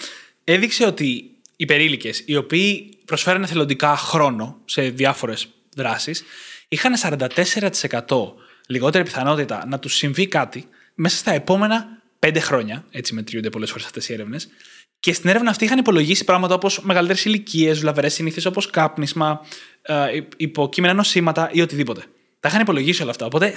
έδειξε 0.44 0.86
ότι 0.86 1.32
οι 1.56 1.66
περίλικες, 1.66 2.24
οι 2.26 2.36
οποίοι 2.36 2.98
προσφέρανε 3.06 3.46
θελοντικά 3.48 3.98
χρόνο 3.98 4.58
σε 4.66 4.82
διάφορες 4.82 5.48
δράσεις, 5.76 6.24
είχαν 6.68 6.94
44% 8.08 8.34
λιγότερη 8.68 9.04
πιθανότητα 9.04 9.66
να 9.68 9.80
τους 9.80 9.96
συμβεί 9.96 10.28
κάτι 10.28 10.68
μέσα 10.96 11.18
στα 11.18 11.32
επόμενα 11.32 12.02
5 12.20 12.38
χρόνια. 12.40 12.86
Έτσι 12.92 13.14
μετριούνται 13.14 13.50
πολλές 13.50 13.70
φορές 13.70 13.86
αυτές 13.86 14.10
οι 14.10 14.14
έρευνες. 14.14 14.50
Και 15.00 15.14
στην 15.14 15.30
έρευνα 15.30 15.50
αυτή 15.50 15.66
είχαν 15.66 15.78
υπολογίσει 15.78 16.24
πράγματα 16.24 16.54
όπως 16.54 16.80
μεγαλύτερες 16.82 17.26
ηλικίες, 17.26 17.80
βλαβερές 17.80 18.14
συνήθειες 18.14 18.46
όπως 18.46 18.70
κάπνισμα, 18.70 19.46
ε, 19.82 20.20
υποκείμενα 20.38 20.94
νοσήματα 20.94 21.50
ή 21.52 21.62
οτιδήποτε. 21.62 22.04
Τα 22.42 22.50
είχαν 22.50 22.62
υπολογίσει 22.62 23.02
όλα 23.02 23.12
αυτά. 23.12 23.26
Οπότε 23.26 23.54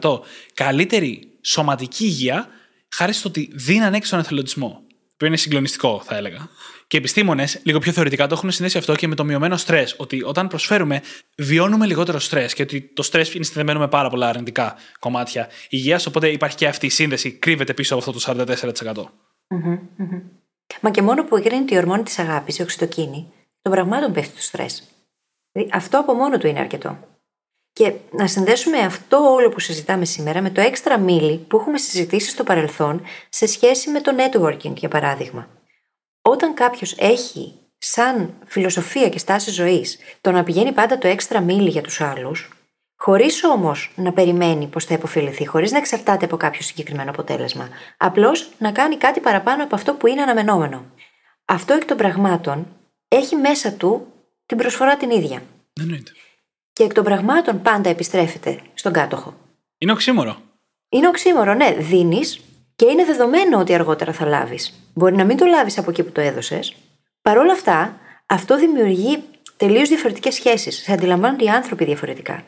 44% 0.00 0.20
καλύτερη 0.54 1.38
σωματική 1.42 2.04
υγεία 2.04 2.48
χάρη 2.94 3.12
στο 3.12 3.28
ότι 3.28 3.50
δίνανε 3.52 3.96
έξω 3.96 4.10
τον 4.10 4.18
εθελοντισμό. 4.18 4.80
Που 5.16 5.24
είναι 5.24 5.36
συγκλονιστικό, 5.36 6.02
θα 6.04 6.16
έλεγα. 6.16 6.48
Και 6.86 6.96
επιστήμονες, 6.96 7.60
λίγο 7.62 7.78
πιο 7.78 7.92
θεωρητικά, 7.92 8.26
το 8.26 8.34
έχουν 8.34 8.50
συνδέσει 8.50 8.78
αυτό 8.78 8.94
και 8.94 9.08
με 9.08 9.14
το 9.14 9.24
μειωμένο 9.24 9.56
στρες. 9.56 9.94
Ότι 9.98 10.22
όταν 10.22 10.48
προσφέρουμε, 10.48 11.02
βιώνουμε 11.36 11.86
λιγότερο 11.86 12.18
στρες 12.18 12.54
και 12.54 12.62
ότι 12.62 12.80
το 12.80 13.02
στρες 13.02 13.34
είναι 13.34 13.44
συνδεμένο 13.44 13.78
με 13.78 13.88
πάρα 13.88 14.10
πολλά 14.10 14.28
αρνητικά 14.28 14.76
κομμάτια 14.98 15.48
υγείας. 15.68 16.06
Οπότε 16.06 16.28
υπάρχει 16.28 16.56
και 16.56 16.66
αυτή 16.66 16.86
η 16.86 16.88
σύνδεση, 16.88 17.32
κρύβεται 17.32 17.74
πίσω 17.74 17.94
από 17.94 18.10
αυτό 18.10 18.34
το 18.34 18.46
44%. 18.88 19.04
Μα 20.80 20.90
και 20.90 21.02
μόνο 21.02 21.24
που 21.24 21.36
εγκρίνεται 21.36 21.74
η 21.74 21.78
ορμόνη 21.78 22.02
της 22.02 22.18
αγάπης, 22.18 22.58
η 22.58 22.62
οξυτοκίνη, 22.62 23.32
των 23.62 23.72
πραγμάτων 23.72 24.12
πέφτει 24.12 24.34
το 24.34 24.42
στρες. 24.42 24.82
Δηλαδή, 25.52 25.70
αυτό 25.74 25.98
από 25.98 26.14
μόνο 26.14 26.38
του 26.38 26.46
είναι 26.46 26.60
αρκετό. 26.60 27.15
Και 27.76 27.92
να 28.10 28.26
συνδέσουμε 28.26 28.78
αυτό 28.78 29.32
όλο 29.32 29.48
που 29.48 29.60
συζητάμε 29.60 30.04
σήμερα 30.04 30.40
με 30.40 30.50
το 30.50 30.60
έξτρα 30.60 30.98
μίλι 30.98 31.36
που 31.38 31.56
έχουμε 31.56 31.78
συζητήσει 31.78 32.30
στο 32.30 32.44
παρελθόν 32.44 33.02
σε 33.28 33.46
σχέση 33.46 33.90
με 33.90 34.00
το 34.00 34.12
networking, 34.16 34.74
για 34.74 34.88
παράδειγμα. 34.88 35.48
Όταν 36.22 36.54
κάποιος 36.54 36.94
έχει 36.98 37.54
σαν 37.78 38.34
φιλοσοφία 38.46 39.08
και 39.08 39.18
στάση 39.18 39.50
ζωής 39.50 39.98
το 40.20 40.30
να 40.30 40.42
πηγαίνει 40.42 40.72
πάντα 40.72 40.98
το 40.98 41.08
έξτρα 41.08 41.40
μίλι 41.40 41.68
για 41.68 41.82
τους 41.82 42.00
άλλους, 42.00 42.50
χωρίς 42.96 43.44
όμως 43.44 43.92
να 43.96 44.12
περιμένει 44.12 44.66
πως 44.66 44.84
θα 44.84 44.94
υποφεληθεί, 44.94 45.46
χωρίς 45.46 45.72
να 45.72 45.78
εξαρτάται 45.78 46.24
από 46.24 46.36
κάποιο 46.36 46.62
συγκεκριμένο 46.62 47.10
αποτέλεσμα, 47.10 47.68
απλώς 47.96 48.48
να 48.58 48.72
κάνει 48.72 48.96
κάτι 48.96 49.20
παραπάνω 49.20 49.64
από 49.64 49.74
αυτό 49.74 49.94
που 49.94 50.06
είναι 50.06 50.22
αναμενόμενο. 50.22 50.84
Αυτό 51.44 51.74
εκ 51.74 51.84
των 51.84 51.96
πραγμάτων 51.96 52.66
έχει 53.08 53.36
μέσα 53.36 53.72
του 53.72 54.06
την 54.46 54.56
προσφορά 54.56 54.96
την 54.96 55.10
ίδια. 55.10 55.42
Εννοείται 55.80 56.12
και 56.76 56.84
εκ 56.84 56.92
των 56.92 57.04
πραγμάτων 57.04 57.62
πάντα 57.62 57.90
επιστρέφεται 57.90 58.60
στον 58.74 58.92
κάτοχο. 58.92 59.34
Είναι 59.78 59.92
οξύμορο. 59.92 60.36
Είναι 60.88 61.08
οξύμορο, 61.08 61.54
ναι. 61.54 61.74
Δίνεις 61.78 62.40
και 62.76 62.86
είναι 62.86 63.04
δεδομένο 63.04 63.58
ότι 63.58 63.74
αργότερα 63.74 64.12
θα 64.12 64.26
λάβεις. 64.26 64.90
Μπορεί 64.94 65.16
να 65.16 65.24
μην 65.24 65.36
το 65.36 65.44
λάβεις 65.44 65.78
από 65.78 65.90
εκεί 65.90 66.02
που 66.02 66.12
το 66.12 66.20
έδωσες. 66.20 66.74
Παρ' 67.22 67.38
όλα 67.38 67.52
αυτά, 67.52 67.98
αυτό 68.26 68.58
δημιουργεί 68.58 69.22
τελείως 69.56 69.88
διαφορετικές 69.88 70.34
σχέσεις. 70.34 70.76
Σε 70.76 70.92
αντιλαμβάνονται 70.92 71.44
οι 71.44 71.48
άνθρωποι 71.48 71.84
διαφορετικά. 71.84 72.42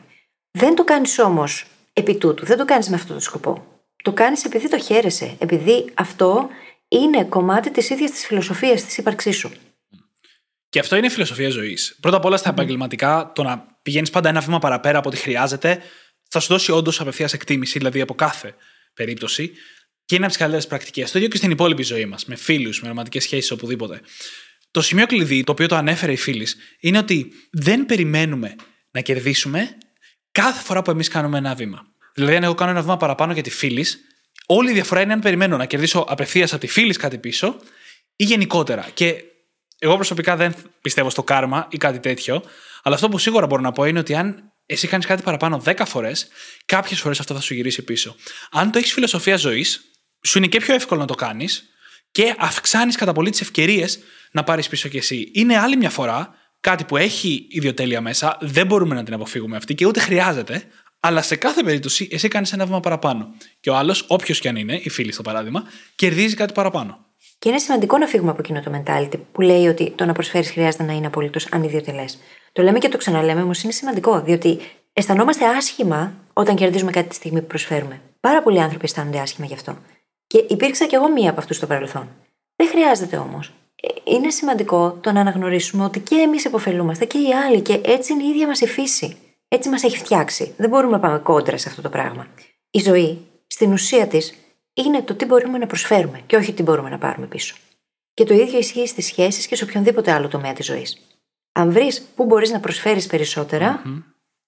Δεν 0.51 0.75
το 0.75 0.83
κάνεις 0.83 1.19
όμως 1.19 1.65
επί 1.93 2.17
τούτου, 2.17 2.45
δεν 2.45 2.57
το 2.57 2.65
κάνεις 2.65 2.89
με 2.89 2.95
αυτόν 2.95 3.11
τον 3.11 3.21
σκοπό. 3.21 3.63
Το 4.03 4.13
κάνεις 4.13 4.45
επειδή 4.45 4.69
το 4.69 4.79
χαίρεσαι, 4.79 5.35
επειδή 5.39 5.85
αυτό 5.93 6.47
είναι 6.87 7.23
κομμάτι 7.23 7.71
της 7.71 7.89
ίδιας 7.89 8.11
της 8.11 8.25
φιλοσοφίας 8.25 8.83
της 8.83 8.97
ύπαρξής 8.97 9.37
σου. 9.37 9.51
Και 10.69 10.79
αυτό 10.79 10.95
είναι 10.95 11.09
φιλοσοφία 11.09 11.49
ζωής. 11.49 11.97
Πρώτα 11.99 12.17
απ' 12.17 12.25
όλα 12.25 12.37
στα 12.37 12.49
επαγγελματικά, 12.49 13.31
το 13.35 13.43
να 13.43 13.77
πηγαίνεις 13.81 14.09
πάντα 14.09 14.29
ένα 14.29 14.39
βήμα 14.39 14.59
παραπέρα 14.59 14.97
από 14.97 15.09
ό,τι 15.09 15.17
χρειάζεται, 15.17 15.81
θα 16.29 16.39
σου 16.39 16.47
δώσει 16.47 16.71
όντως 16.71 16.99
απευθείας 16.99 17.33
εκτίμηση, 17.33 17.77
δηλαδή 17.77 18.01
από 18.01 18.15
κάθε 18.15 18.55
περίπτωση. 18.93 19.51
Και 20.05 20.15
είναι 20.15 20.23
από 20.23 20.33
τις 20.33 20.37
καλύτερες 20.37 20.67
πρακτικές. 20.67 21.11
Το 21.11 21.17
ίδιο 21.17 21.29
και 21.29 21.37
στην 21.37 21.51
υπόλοιπη 21.51 21.83
ζωή 21.83 22.05
μας, 22.05 22.25
με 22.25 22.35
φίλους, 22.35 22.81
με 22.81 22.87
ρομαντικές 22.87 23.23
σχέσεις, 23.23 23.51
οπουδήποτε. 23.51 24.01
Το 24.71 24.81
σημείο 24.81 25.05
κλειδί, 25.05 25.43
το 25.43 25.51
οποίο 25.51 25.67
το 25.67 25.75
ανέφερε 25.75 26.11
η 26.11 26.15
φίλης, 26.17 26.57
είναι 26.79 26.97
ότι 26.97 27.31
δεν 27.51 27.85
περιμένουμε 27.85 28.55
να 28.91 29.01
κερδίσουμε 29.01 29.77
κάθε 30.31 30.63
φορά 30.63 30.81
που 30.81 30.91
εμείς 30.91 31.07
κάνουμε 31.07 31.37
ένα 31.37 31.55
βήμα. 31.55 31.85
Δηλαδή, 32.13 32.35
αν 32.35 32.43
εγώ 32.43 32.53
κάνω 32.53 32.71
ένα 32.71 32.81
βήμα 32.81 32.97
παραπάνω 32.97 33.33
για 33.33 33.43
τη 33.43 33.49
φίλης, 33.49 33.99
όλη 34.45 34.69
η 34.69 34.73
διαφορά 34.73 35.01
είναι 35.01 35.13
αν 35.13 35.19
περιμένω 35.19 35.57
να 35.57 35.65
κερδίσω 35.65 36.05
απευθείας 36.09 36.51
από 36.51 36.61
τη 36.61 36.67
φίλης 36.67 36.97
κάτι 36.97 37.17
πίσω 37.17 37.59
ή 38.15 38.23
γενικότερα. 38.23 38.87
Και 38.93 39.23
εγώ 39.79 39.95
προσωπικά 39.95 40.35
δεν 40.35 40.55
πιστεύω 40.81 41.09
στο 41.09 41.23
κάρμα 41.23 41.67
ή 41.71 41.77
κάτι 41.77 41.99
τέτοιο, 41.99 42.43
αλλά 42.83 42.95
αυτό 42.95 43.09
που 43.09 43.17
σίγουρα 43.17 43.45
μπορώ 43.45 43.61
να 43.61 43.71
πω 43.71 43.85
είναι 43.85 43.99
ότι 43.99 44.15
αν 44.15 44.51
εσύ 44.65 44.87
κάνεις 44.87 45.05
κάτι 45.05 45.21
παραπάνω 45.21 45.61
10 45.65 45.81
φορές, 45.85 46.27
κάποιες 46.65 46.99
φορές 46.99 47.19
αυτό 47.19 47.33
θα 47.33 47.41
σου 47.41 47.53
γυρίσει 47.53 47.81
πίσω. 47.81 48.15
Αν 48.51 48.71
το 48.71 48.77
έχεις 48.77 48.93
φιλοσοφία 48.93 49.35
ζωής, 49.35 49.81
σου 50.23 50.37
είναι 50.37 50.47
και 50.47 50.59
πιο 50.59 50.73
εύκολο 50.73 50.99
να 50.99 51.07
το 51.07 51.15
κάνεις 51.15 51.69
και 52.11 52.35
αυξάνεις 52.37 52.95
κατά 52.95 53.11
πολύ 53.11 53.29
τις 53.29 53.41
ευκαιρίες 53.41 53.99
να 54.31 54.43
πάρεις 54.43 54.67
πίσω 54.67 54.87
κι 54.89 54.97
εσύ. 54.97 55.31
Είναι 55.33 55.57
άλλη 55.57 55.77
μια 55.77 55.89
φορά 55.89 56.35
κάτι 56.59 56.83
που 56.83 56.97
έχει 56.97 57.47
ιδιοτέλεια 57.49 58.01
μέσα, 58.01 58.37
δεν 58.41 58.65
μπορούμε 58.65 58.95
να 58.95 59.03
την 59.03 59.13
αποφύγουμε 59.13 59.55
αυτή 59.55 59.75
και 59.75 59.85
ούτε 59.85 59.99
χρειάζεται, 59.99 60.63
αλλά 60.99 61.21
σε 61.21 61.35
κάθε 61.35 61.63
περίπτωση 61.63 62.07
εσύ 62.11 62.27
κάνεις 62.27 62.53
ένα 62.53 62.65
βήμα 62.65 62.79
παραπάνω. 62.79 63.35
Και 63.59 63.69
ο 63.69 63.75
άλλος, 63.75 64.05
όποιος 64.07 64.39
κι 64.39 64.47
αν 64.47 64.55
είναι, 64.55 64.79
η 64.83 64.89
φίλη 64.89 65.11
στο 65.11 65.21
παράδειγμα, 65.21 65.63
κερδίζει 65.95 66.35
κάτι 66.35 66.53
παραπάνω. 66.53 67.08
Και 67.39 67.49
είναι 67.49 67.57
σημαντικό 67.57 67.97
να 67.97 68.05
φύγουμε 68.05 68.31
από 68.31 68.39
εκείνο 68.39 68.61
το 68.61 68.71
mentality 68.75 69.19
που 69.31 69.41
λέει 69.41 69.67
ότι 69.67 69.91
το 69.91 70.05
να 70.05 70.13
προσφέρεις 70.13 70.51
χρειάζεται 70.51 70.83
να 70.83 70.93
είναι 70.93 71.07
απολύτως 71.07 71.47
ανιδιοτελές. 71.51 72.19
Το 72.51 72.61
λέμε 72.61 72.79
και 72.79 72.89
το 72.89 72.97
ξαναλέμε, 72.97 73.41
όμως 73.41 73.63
είναι 73.63 73.71
σημαντικό, 73.71 74.21
διότι 74.21 74.59
αισθανόμαστε 74.93 75.45
άσχημα 75.45 76.13
όταν 76.33 76.55
κερδίζουμε 76.55 76.91
κάτι 76.91 77.07
τη 77.07 77.15
στιγμή 77.15 77.41
που 77.41 77.47
προσφέρουμε. 77.47 78.01
Πάρα 78.19 78.43
πολλοί 78.43 78.61
άνθρωποι 78.61 78.85
αισθάνονται 78.85 79.19
άσχημα 79.19 79.45
γι' 79.45 79.53
αυτό. 79.53 79.77
Και 80.27 80.45
υπήρξα 80.49 80.85
κι 80.85 80.95
εγώ 80.95 81.11
μία 81.11 81.29
από 81.29 81.39
αυτούς 81.39 81.55
στο 81.55 81.67
παρελθόν. 81.67 82.07
Δεν 82.55 82.67
χρειάζεται 82.67 83.17
όμως. 83.17 83.53
Είναι 84.03 84.29
σημαντικό 84.29 84.97
το 85.01 85.11
να 85.11 85.19
αναγνωρίσουμε 85.19 85.83
ότι 85.83 85.99
και 85.99 86.15
εμείς 86.15 86.45
επωφελούμαστε 86.45 87.05
και 87.05 87.17
οι 87.17 87.33
άλλοι 87.33 87.61
και 87.61 87.81
έτσι 87.85 88.13
είναι 88.13 88.23
η 88.23 88.27
ίδια 88.27 88.47
μας 88.47 88.61
η 88.61 88.67
φύση. 88.67 89.17
Έτσι 89.47 89.69
μας 89.69 89.83
έχει 89.83 89.97
φτιάξει. 89.97 90.53
Δεν 90.57 90.69
μπορούμε 90.69 90.91
να 90.91 90.99
πάμε 90.99 91.17
κόντρα 91.17 91.57
σε 91.57 91.69
αυτό 91.69 91.81
το 91.81 91.89
πράγμα. 91.89 92.27
Η 92.71 92.79
ζωή, 92.79 93.27
στην 93.47 93.71
ουσία 93.71 94.07
της, 94.07 94.33
είναι 94.85 95.01
το 95.01 95.13
τι 95.13 95.25
μπορούμε 95.25 95.57
να 95.57 95.67
προσφέρουμε 95.67 96.21
και 96.25 96.35
όχι 96.35 96.53
τι 96.53 96.63
μπορούμε 96.63 96.89
να 96.89 96.97
πάρουμε 96.97 97.27
πίσω. 97.27 97.55
Και 98.13 98.23
το 98.23 98.33
ίδιο 98.33 98.59
ισχύει 98.59 98.87
στις 98.87 99.05
σχέσεις 99.05 99.47
και 99.47 99.55
σε 99.55 99.63
οποιονδήποτε 99.63 100.11
άλλο 100.11 100.27
τομέα 100.27 100.53
της 100.53 100.65
ζωής. 100.65 100.97
Αν 101.51 101.71
βρεις 101.71 102.01
πού 102.15 102.25
μπορείς 102.25 102.49
να 102.49 102.59
προσφέρεις 102.59 103.07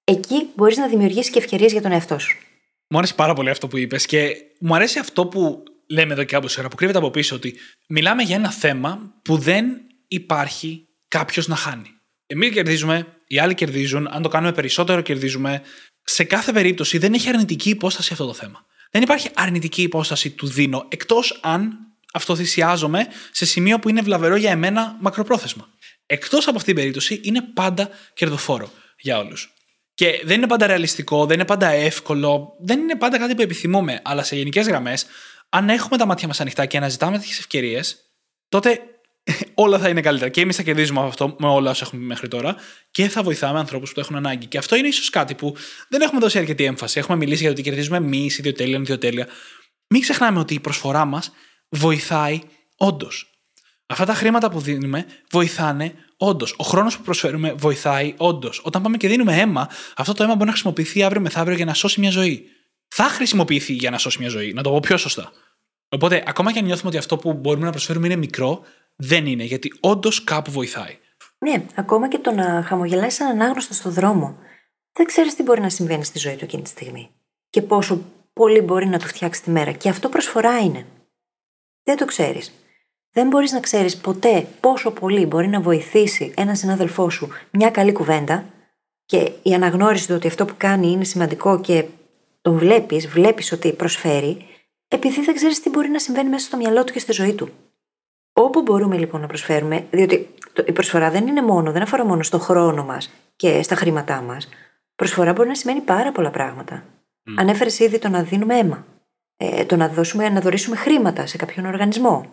εκεί 0.03 0.49
μπορείς 0.55 0.77
να 0.77 0.87
δημιουργήσεις 0.87 1.31
και 1.31 1.39
ευκαιρίες 1.39 1.71
για 1.71 1.81
τον 1.81 1.91
εαυτό 1.91 2.19
σου. 2.19 2.37
Μου 2.87 2.97
άρεσε 2.97 3.13
πάρα 3.13 3.33
πολύ 3.33 3.49
αυτό 3.49 3.67
που 3.67 3.77
είπες 3.77 4.05
και 4.05 4.35
μου 4.59 4.75
αρέσει 4.75 4.99
αυτό 4.99 5.27
που 5.27 5.63
λέμε 5.89 6.13
εδώ 6.13 6.23
και 6.23 6.35
από 6.35 6.47
σήμερα, 6.47 6.69
που 6.69 6.75
κρύβεται 6.75 6.97
από 6.99 7.11
πίσω, 7.11 7.35
ότι 7.35 7.55
μιλάμε 7.87 8.23
για 8.23 8.35
ένα 8.35 8.51
θέμα 8.51 9.13
που 9.21 9.37
δεν 9.37 9.65
υπάρχει 10.07 10.87
κάποιος 11.07 11.47
να 11.47 11.55
χάνει. 11.55 11.89
Εμείς 12.25 12.51
κερδίζουμε, 12.51 13.07
οι 13.27 13.39
άλλοι 13.39 13.53
κερδίζουν, 13.53 14.07
αν 14.11 14.21
το 14.21 14.29
κάνουμε 14.29 14.53
περισσότερο, 14.53 15.01
κερδίζουμε. 15.01 15.61
Σε 16.03 16.23
κάθε 16.23 16.51
περίπτωση 16.51 16.97
δεν 16.97 17.13
έχει 17.13 17.29
αρνητική 17.29 17.69
υπόσταση 17.69 18.13
αυτό 18.13 18.25
το 18.25 18.33
θέμα. 18.33 18.65
Δεν 18.91 19.01
υπάρχει 19.01 19.29
αρνητική 19.33 19.81
υπόσταση 19.81 20.29
του 20.29 20.47
δίνω, 20.47 20.85
εκτός 20.89 21.39
αν 21.43 21.77
αυτοθυσιάζομαι 22.13 23.07
σε 23.31 23.45
σημείο 23.45 23.79
που 23.79 23.89
είναι 23.89 24.01
βλαβερό 24.01 24.35
για 24.35 24.51
εμένα 24.51 24.97
μακροπρόθεσμα. 24.99 25.69
Εκτός 26.05 26.47
από 26.47 26.57
αυτήν 26.57 26.73
την 26.73 26.75
περίπτωση 26.75 27.21
είναι 27.23 27.41
πάντα 27.41 27.89
κερδοφόρο 28.13 28.71
για 28.97 29.17
όλους. 29.17 29.53
Και 29.93 30.21
δεν 30.23 30.37
είναι 30.37 30.47
πάντα 30.47 30.67
ρεαλιστικό, 30.67 31.25
δεν 31.25 31.35
είναι 31.35 31.45
πάντα 31.45 31.67
εύκολο, 31.67 32.55
δεν 32.59 32.79
είναι 32.79 32.95
πάντα 32.95 33.17
κάτι 33.17 33.35
που 33.35 33.41
επιθυμούμε. 33.41 34.01
Αλλά 34.03 34.23
σε 34.23 34.35
γενικές 34.35 34.67
γραμμές, 34.67 35.05
αν 35.49 35.69
έχουμε 35.69 35.97
τα 35.97 36.05
μάτια 36.05 36.27
μας 36.27 36.41
ανοιχτά 36.41 36.65
και 36.65 36.77
αναζητάμε 36.77 37.17
τέτοιες 37.17 37.39
ευκαιρίες, 37.39 37.97
τότε 38.49 38.79
όλα 39.53 39.79
θα 39.79 39.89
είναι 39.89 40.01
καλύτερα. 40.01 40.29
Και 40.29 40.41
εμείς 40.41 40.55
θα 40.55 40.63
κερδίζουμε 40.63 41.01
αυτό 41.01 41.35
με 41.39 41.47
όλα 41.47 41.69
όσα 41.69 41.85
έχουμε 41.85 42.05
μέχρι 42.05 42.27
τώρα 42.27 42.55
και 42.91 43.09
θα 43.09 43.23
βοηθάμε 43.23 43.59
ανθρώπους 43.59 43.89
που 43.89 43.95
το 43.95 44.01
έχουν 44.01 44.15
ανάγκη. 44.15 44.45
Και 44.45 44.57
αυτό 44.57 44.75
είναι 44.75 44.87
ίσως 44.87 45.09
κάτι 45.09 45.35
που 45.35 45.55
δεν 45.87 46.01
έχουμε 46.01 46.19
δώσει 46.19 46.37
αρκετή 46.37 46.63
έμφαση. 46.63 46.99
Έχουμε 46.99 47.17
μιλήσει 47.17 47.39
για 47.39 47.47
το 47.47 47.53
ότι 47.53 47.69
κερδίζουμε 47.69 47.97
εμείς, 47.97 48.37
ιδιοτέλεια, 48.37 48.77
ιδιοτέλεια. 48.77 49.27
Μην 49.87 50.01
ξεχνάμε 50.01 50.39
ότι 50.39 50.53
η 50.53 50.59
προσφορά 50.59 51.05
μας 51.05 51.31
βοηθάει 51.69 52.39
όντως. 52.77 53.25
Αυτά 53.85 54.05
τα 54.05 54.13
χρήματα 54.13 54.49
που 54.49 54.59
δίνουμε 54.59 55.05
βοηθάνε 55.31 55.93
όντως. 56.17 56.55
Ο 56.57 56.63
χρόνος 56.63 56.97
που 56.97 57.03
προσφέρουμε 57.03 57.53
βοηθάει 57.53 58.13
όντως. 58.17 58.61
Όταν 58.63 58.81
πάμε 58.81 58.97
και 58.97 59.07
δίνουμε 59.07 59.35
αίμα, 59.35 59.69
αυτό 59.95 60.13
το 60.13 60.23
αίμα 60.23 60.33
μπορεί 60.33 60.45
να 60.45 60.51
χρησιμοποιηθεί 60.51 61.03
αύριο 61.03 61.21
μεθαύριο 61.21 61.55
για 61.55 61.65
να 61.65 61.73
σώσει 61.73 61.99
μια 61.99 62.11
ζωή. 62.11 62.45
Θα 62.87 63.03
χρησιμοποιηθεί 63.03 63.73
για 63.73 63.89
να 63.89 63.97
σώσει 63.97 64.19
μια 64.19 64.29
ζωή, 64.29 64.53
να 64.53 64.63
το 64.63 64.69
πω 64.69 64.79
πιο 64.79 64.97
σωστά. 64.97 65.31
Οπότε, 65.89 66.23
ακόμα 66.27 66.51
και 66.51 66.59
αν 66.59 66.65
νιώθουμε 66.65 66.89
ότι 66.89 66.97
αυτό 66.97 67.17
που 67.17 67.33
μπορούμε 67.33 67.65
να 67.65 67.71
προσφέρουμε 67.71 68.05
είναι 68.05 68.15
μικρό, 68.15 68.61
δεν 68.95 69.25
είναι, 69.25 69.43
γιατί 69.43 69.73
όντως 69.79 70.23
κάπου 70.23 70.51
βοηθάει. 70.51 70.97
Ναι, 71.37 71.65
ακόμα 71.75 72.07
και 72.07 72.17
το 72.17 72.31
να 72.31 72.63
χαμογελάσει 72.63 73.23
έναν 73.23 73.41
άγνωστο 73.41 73.73
στο 73.73 73.89
δρόμο. 73.89 74.37
Δεν 74.91 75.05
ξέρεις 75.05 75.35
τι 75.35 75.43
μπορεί 75.43 75.61
να 75.61 75.69
συμβαίνει 75.69 76.03
στη 76.03 76.19
ζωή 76.19 76.35
του 76.35 76.43
εκείνη 76.43 76.63
τη 76.63 76.69
στιγμή. 76.69 77.09
Και 77.49 77.61
πόσο 77.61 78.01
πολύ 78.33 78.61
μπορεί 78.61 78.87
να 78.87 78.99
του 78.99 79.07
φτιάξει 79.07 79.43
τη 79.43 79.49
μέρα. 79.49 79.71
Και 79.71 79.89
αυτό 79.89 80.09
προσφορά 80.09 80.59
είναι. 80.59 80.85
Δεν 81.83 81.97
το 81.97 82.05
ξέρεις. 82.05 82.51
Δεν 83.11 83.27
μπορείς 83.27 83.51
να 83.51 83.59
ξέρεις 83.59 83.97
ποτέ 83.97 84.47
πόσο 84.59 84.91
πολύ 84.91 85.25
μπορεί 85.25 85.47
να 85.47 85.61
βοηθήσει 85.61 86.33
έναν 86.37 86.55
συνάδελφό 86.55 87.09
σου 87.09 87.29
μια 87.51 87.69
καλή 87.69 87.91
κουβέντα 87.91 88.45
και 89.05 89.31
η 89.41 89.53
αναγνώριση 89.53 90.07
του 90.07 90.15
ότι 90.15 90.27
αυτό 90.27 90.45
που 90.45 90.53
κάνει 90.57 90.91
είναι 90.91 91.03
σημαντικό 91.03 91.59
και 91.59 91.85
τον 92.41 92.57
βλέπεις, 92.57 93.07
βλέπεις 93.07 93.51
ότι 93.51 93.73
προσφέρει, 93.73 94.45
επειδή 94.87 95.21
δεν 95.21 95.35
ξέρεις 95.35 95.61
τι 95.61 95.69
μπορεί 95.69 95.89
να 95.89 95.99
συμβαίνει 95.99 96.29
μέσα 96.29 96.45
στο 96.45 96.57
μυαλό 96.57 96.83
του 96.83 96.93
και 96.93 96.99
στη 96.99 97.11
ζωή 97.11 97.33
του. 97.33 97.49
Όπου 98.33 98.61
μπορούμε 98.61 98.97
λοιπόν 98.97 99.21
να 99.21 99.27
προσφέρουμε, 99.27 99.85
διότι 99.89 100.29
η 100.65 100.71
προσφορά 100.71 101.09
δεν 101.09 101.27
είναι 101.27 101.41
μόνο, 101.41 101.71
δεν 101.71 101.81
αφορά 101.81 102.05
μόνο 102.05 102.23
στο 102.23 102.39
χρόνο 102.39 102.83
μας 102.83 103.11
και 103.35 103.63
στα 103.63 103.75
χρήματά 103.75 104.21
μας. 104.21 104.49
Προσφορά 104.95 105.33
μπορεί 105.33 105.47
να 105.47 105.55
σημαίνει 105.55 105.79
πάρα 105.79 106.11
πολλά 106.11 106.29
πράγματα. 106.29 106.83
Mm. 106.83 107.33
Ανέφερες 107.37 107.79
ήδη 107.79 107.99
το 107.99 108.09
να 108.09 108.23
δίνουμε 108.23 108.57
αίμα. 108.57 108.85
Ε, 109.37 109.65
το 109.65 109.75
να, 109.75 109.87
δώσουμε, 109.87 110.29
να 110.29 110.41
δωρήσουμε 110.41 110.75
χρήματα 110.75 111.25
σε 111.25 111.37
κάποιον 111.37 111.65
οργανισμό 111.65 112.25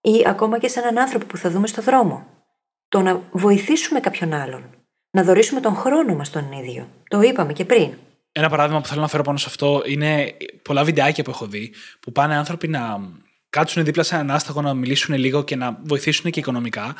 ή 0.00 0.24
ακόμα 0.26 0.58
και 0.58 0.68
σε 0.68 0.80
έναν 0.80 0.98
άνθρωπο 0.98 1.26
που 1.26 1.36
θα 1.36 1.50
δούμε 1.50 1.66
στο 1.66 1.82
δρόμο. 1.82 2.26
Το 2.88 3.02
να 3.02 3.20
βοηθήσουμε 3.30 4.00
κάποιον 4.00 4.32
άλλον. 4.32 4.64
Να 5.10 5.22
δωρήσουμε 5.22 5.60
τον 5.60 5.74
χρόνο 5.74 6.14
μας 6.14 6.30
τον 6.30 6.52
ίδιο. 6.52 6.88
Το 7.08 7.20
είπαμε 7.20 7.52
και 7.52 7.64
πριν. 7.64 7.92
Ένα 8.32 8.48
παράδειγμα 8.48 8.80
που 8.80 8.86
θέλω 8.86 9.00
να 9.00 9.08
φέρω 9.08 9.22
πάνω 9.22 9.38
σε 9.38 9.46
αυτό 9.48 9.82
είναι 9.86 10.36
πολλά 10.62 10.84
βιντεάκια 10.84 11.24
που 11.24 11.30
έχω 11.30 11.46
δει 11.46 11.72
που 12.00 12.12
πάνε 12.12 12.36
άνθρωποι 12.36 12.68
να 12.68 13.00
κάτσουν 13.54 13.84
δίπλα 13.84 14.02
σε 14.02 14.14
έναν 14.14 14.30
άσταγο 14.30 14.62
να 14.62 14.74
μιλήσουν 14.74 15.14
λίγο 15.14 15.44
και 15.44 15.56
να 15.56 15.80
βοηθήσουν 15.84 16.30
και 16.30 16.40
οικονομικά. 16.40 16.94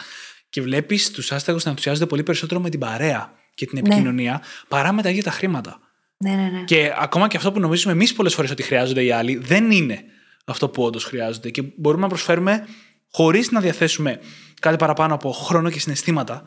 Και 0.49 0.63
βλέπεις 0.63 1.11
τους 1.11 1.33
άσταγους 1.33 1.65
να 1.65 1.71
ενθουσιάζονται 1.71 2.07
πολύ 2.07 2.23
περισσότερο 2.23 2.61
με 2.61 2.71
την 2.71 2.81
παρέα 2.81 3.33
και 3.55 3.67
την 3.67 3.79
ναι. 3.83 3.89
επικοινωνία 3.89 4.33
ναι. 4.33 4.39
παρά 4.69 4.93
με 4.93 5.03
τα 5.03 5.09
ίδια 5.09 5.23
τα 5.23 5.31
χρήματα. 5.31 5.79
Ναι, 6.17 6.31
ναι, 6.31 6.49
ναι. 6.53 6.63
Και 6.65 6.93
ακόμα 6.99 7.29
και 7.29 7.37
αυτό 7.37 7.53
που 7.53 7.61
νομίζουμε 7.61 7.93
εμείς 7.93 8.13
πολλές 8.13 8.35
φορές 8.35 8.51
ότι 8.51 8.63
χρειάζονται 8.63 9.05
οι 9.05 9.11
άλλοι 9.11 9.37
δεν 9.37 9.71
είναι 9.71 10.05
αυτό 10.45 10.69
που 10.69 10.83
όντως 10.83 11.05
χρειάζονται. 11.05 11.51
Και 11.51 11.63
μπορούμε 11.77 12.03
να 12.03 12.09
προσφέρουμε 12.09 12.67
χωρίς 13.11 13.51
να 13.51 13.61
διαθέσουμε 13.61 14.21
κάτι 14.61 14.77
παραπάνω 14.77 15.15
από 15.15 15.33
χρόνο 15.33 15.71
και 15.71 15.81
συναισθήματα, 15.81 16.43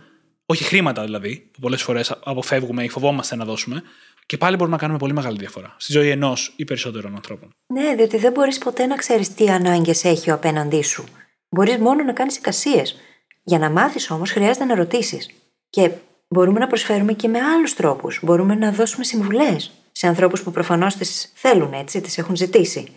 όχι 0.45 0.63
χρήματα 0.63 1.03
δηλαδή, 1.03 1.49
που 1.51 1.59
πολλές 1.59 1.81
φορές 1.81 2.13
αποφεύγουμε 2.23 2.83
ή 2.83 2.89
φοβόμαστε 2.89 3.35
να 3.35 3.45
δώσουμε, 3.45 3.83
και 4.27 4.37
πάλι 4.37 4.55
μπορούμε 4.55 4.75
να 4.75 4.81
κάνουμε 4.81 4.99
πολύ 4.99 5.13
μεγάλη 5.13 5.37
διαφορά 5.37 5.75
στη 5.77 5.91
ζωή 5.91 6.09
ενός 6.09 6.53
ή 6.55 6.65
περισσότερων 6.65 7.15
ανθρώπων. 7.15 7.49
Ναι, 7.73 7.95
διότι 7.95 8.17
δεν 8.17 8.31
μπορείς 8.31 8.57
ποτέ 8.57 8.85
να 8.85 8.95
ξέρεις 8.95 9.33
τι 9.33 9.49
ανάγκες 9.49 10.03
έχει 10.03 10.31
ο 10.31 10.33
απέναντί 10.33 10.81
σου. 10.81 11.03
Μπορείς 11.49 11.77
μόνο 11.77 12.03
να 12.03 12.13
κάνεις 12.13 12.37
εικασίες. 12.37 12.95
Για 13.43 13.59
να 13.59 13.69
μάθεις 13.69 14.11
όμως 14.11 14.31
χρειάζεται 14.31 14.65
να 14.65 14.75
ρωτήσεις. 14.75 15.29
Και 15.69 15.91
μπορούμε 16.27 16.59
να 16.59 16.67
προσφέρουμε 16.67 17.13
και 17.13 17.27
με 17.27 17.39
άλλους 17.39 17.73
τρόπους. 17.73 18.19
Μπορούμε 18.23 18.55
να 18.55 18.71
δώσουμε 18.71 19.03
συμβουλές 19.03 19.71
σε 19.91 20.07
ανθρώπους 20.07 20.43
που 20.43 20.51
προφανώς 20.51 20.95
τις 20.95 21.31
θέλουν 21.35 21.73
έτσι, 21.73 22.01
τις 22.01 22.17
έχουν 22.17 22.35
ζητήσει. 22.35 22.87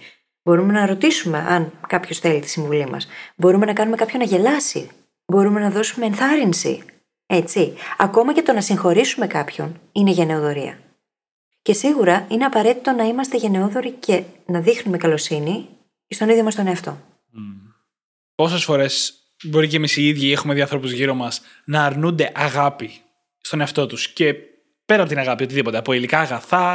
Μπορούμε 0.43 0.73
να 0.73 0.87
ρωτήσουμε 0.87 1.38
αν 1.49 1.73
κάποιος 1.87 2.19
θέλει 2.19 2.40
τη 2.40 2.49
συμβουλή 2.49 2.87
μας. 2.87 3.09
Μπορούμε 3.37 3.66
να 3.66 3.73
κάνουμε 3.73 3.97
κάποιον 3.97 4.23
να 4.23 4.29
γελάσει. 4.29 4.88
Μπορούμε 5.27 5.61
να 5.61 5.71
δώσουμε 5.71 6.07
ενθάρρυνση. 6.07 6.83
Έτσι. 7.27 7.75
Ακόμα 7.99 8.35
και 8.35 8.43
το 8.43 8.53
να 8.53 8.61
συγχωρήσουμε 8.61 9.27
κάποιον 9.27 9.81
είναι 9.93 10.11
γενναιοδορία. 10.11 10.79
Και 11.62 11.73
σίγουρα 11.73 12.27
είναι 12.31 12.44
απαραίτητο 12.44 12.92
να 12.92 13.05
είμαστε 13.05 13.37
γενναιόδοροι 13.37 13.90
και 13.90 14.23
να 14.46 14.61
δείχνουμε 14.61 14.96
καλοσύνη 14.96 15.68
στον 16.09 16.29
ίδιο 16.29 16.42
μας 16.42 16.55
τον 16.55 16.66
εαυτό. 16.66 16.99
Mm. 17.37 17.73
Πόσες 18.35 18.64
φορές 18.64 19.14
μπορεί 19.44 19.68
και 19.68 19.77
εμείς 19.77 19.96
οι 19.96 20.09
ίδιοι 20.09 20.33
έχουμε 20.33 20.55
δει 20.55 20.61
ανθρώπους 20.61 20.92
γύρω 20.92 21.14
μας 21.14 21.40
να 21.64 21.85
αρνούνται 21.85 22.33
αγάπη 22.35 22.90
στον 23.40 23.61
εαυτό 23.61 23.87
τους 23.87 24.09
και 24.09 24.35
πέρα 24.87 25.01
από 25.01 25.11
την 25.11 25.20
αγάπη, 25.20 25.42
οτιδήποτε, 25.42 25.79
από 25.79 25.92
υλικά 25.92 26.18
αγαθά, 26.20 26.73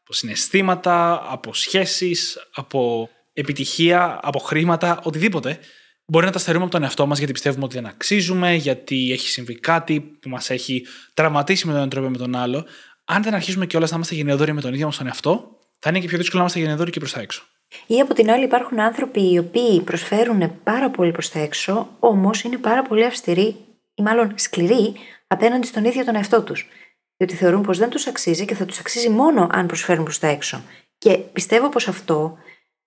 από 0.00 0.12
συναισθήματα, 0.12 1.22
από 1.32 1.54
σχέσεις, 1.54 2.38
από 2.54 3.08
επιτυχία, 3.32 4.20
από 4.22 4.38
χρήματα, 4.38 5.00
οτιδήποτε. 5.02 5.58
Μπορεί 6.06 6.26
να 6.26 6.32
τα 6.32 6.38
στερούμε 6.38 6.64
από 6.64 6.72
τον 6.72 6.82
εαυτό 6.82 7.06
μας 7.06 7.18
γιατί 7.18 7.32
πιστεύουμε 7.32 7.64
ότι 7.64 7.74
δεν 7.74 7.86
αξίζουμε, 7.86 8.54
γιατί 8.54 9.12
έχει 9.12 9.28
συμβεί 9.28 9.54
κάτι 9.54 10.00
που 10.00 10.28
μας 10.28 10.50
έχει 10.50 10.86
τραυματίσει 11.14 11.66
με 11.66 11.72
τον 11.72 11.88
τρόπο 11.88 12.08
με 12.08 12.16
τον 12.16 12.36
άλλο. 12.36 12.66
Αν 13.06 13.22
δεν 13.22 13.34
αρχίσουμε 13.34 13.66
κιόλας 13.66 13.90
να 13.90 13.96
είμαστε 13.96 14.14
γενναιοδόροι 14.14 14.52
με 14.52 14.60
τον 14.60 14.72
ίδιο 14.72 14.86
μας 14.86 14.96
τον 14.96 15.06
εαυτό, 15.06 15.58
θα 15.78 15.90
είναι 15.90 16.00
και 16.00 16.06
πιο 16.06 16.18
δύσκολο 16.18 16.36
να 16.36 16.40
είμαστε 16.40 16.58
γενναιοδόροι 16.58 16.90
και 16.90 16.98
προς 16.98 17.12
τα 17.12 17.20
έξω. 17.20 17.44
Ή 17.86 18.00
από 18.00 18.14
την 18.14 18.30
άλλη, 18.30 18.44
υπάρχουν 18.44 18.80
άνθρωποι 18.80 19.32
οι 19.32 19.38
οποίοι 19.38 19.80
προσφέρουν 19.80 20.62
πάρα 20.62 20.90
πολύ 20.90 21.12
προς 21.12 21.30
τα 21.30 21.38
έξω, 21.38 21.88
όμως 21.98 22.42
είναι 22.42 22.56
πάρα 22.56 22.82
πολύ 22.82 23.04
αυστηροί 23.04 23.56
ή 23.94 24.02
μάλλον 24.02 24.32
σκληροί 24.34 24.94
απέναντι 25.26 25.66
στον 25.66 25.84
ίδιο 25.84 26.04
τον 26.04 26.14
εαυτό 26.14 26.42
τους 26.42 26.68
διότι 27.16 27.34
θεωρούν 27.34 27.62
πως 27.62 27.78
δεν 27.78 27.90
τους 27.90 28.06
αξίζει 28.06 28.44
και 28.44 28.54
θα 28.54 28.64
τους 28.64 28.78
αξίζει 28.78 29.08
μόνο 29.08 29.46
αν 29.50 29.66
προσφέρουν 29.66 30.04
προς 30.04 30.18
τα 30.18 30.26
έξω. 30.26 30.62
Και 30.98 31.16
πιστεύω 31.16 31.68
πως 31.68 31.88
αυτό 31.88 32.36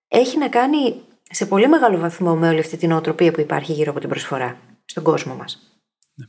έχει 0.08 0.38
να 0.38 0.48
κάνει 0.48 0.94
σε 1.30 1.46
πολύ 1.46 1.68
μεγάλο 1.68 1.98
βαθμό 1.98 2.36
με 2.36 2.48
όλη 2.48 2.58
αυτή 2.60 2.76
την 2.76 2.92
οτροπία 2.92 3.32
που 3.32 3.40
υπάρχει 3.40 3.72
γύρω 3.72 3.90
από 3.90 4.00
την 4.00 4.08
προσφορά 4.08 4.58
στον 4.84 5.02
κόσμο 5.02 5.34
μας. 5.34 5.80
Ναι. 6.14 6.26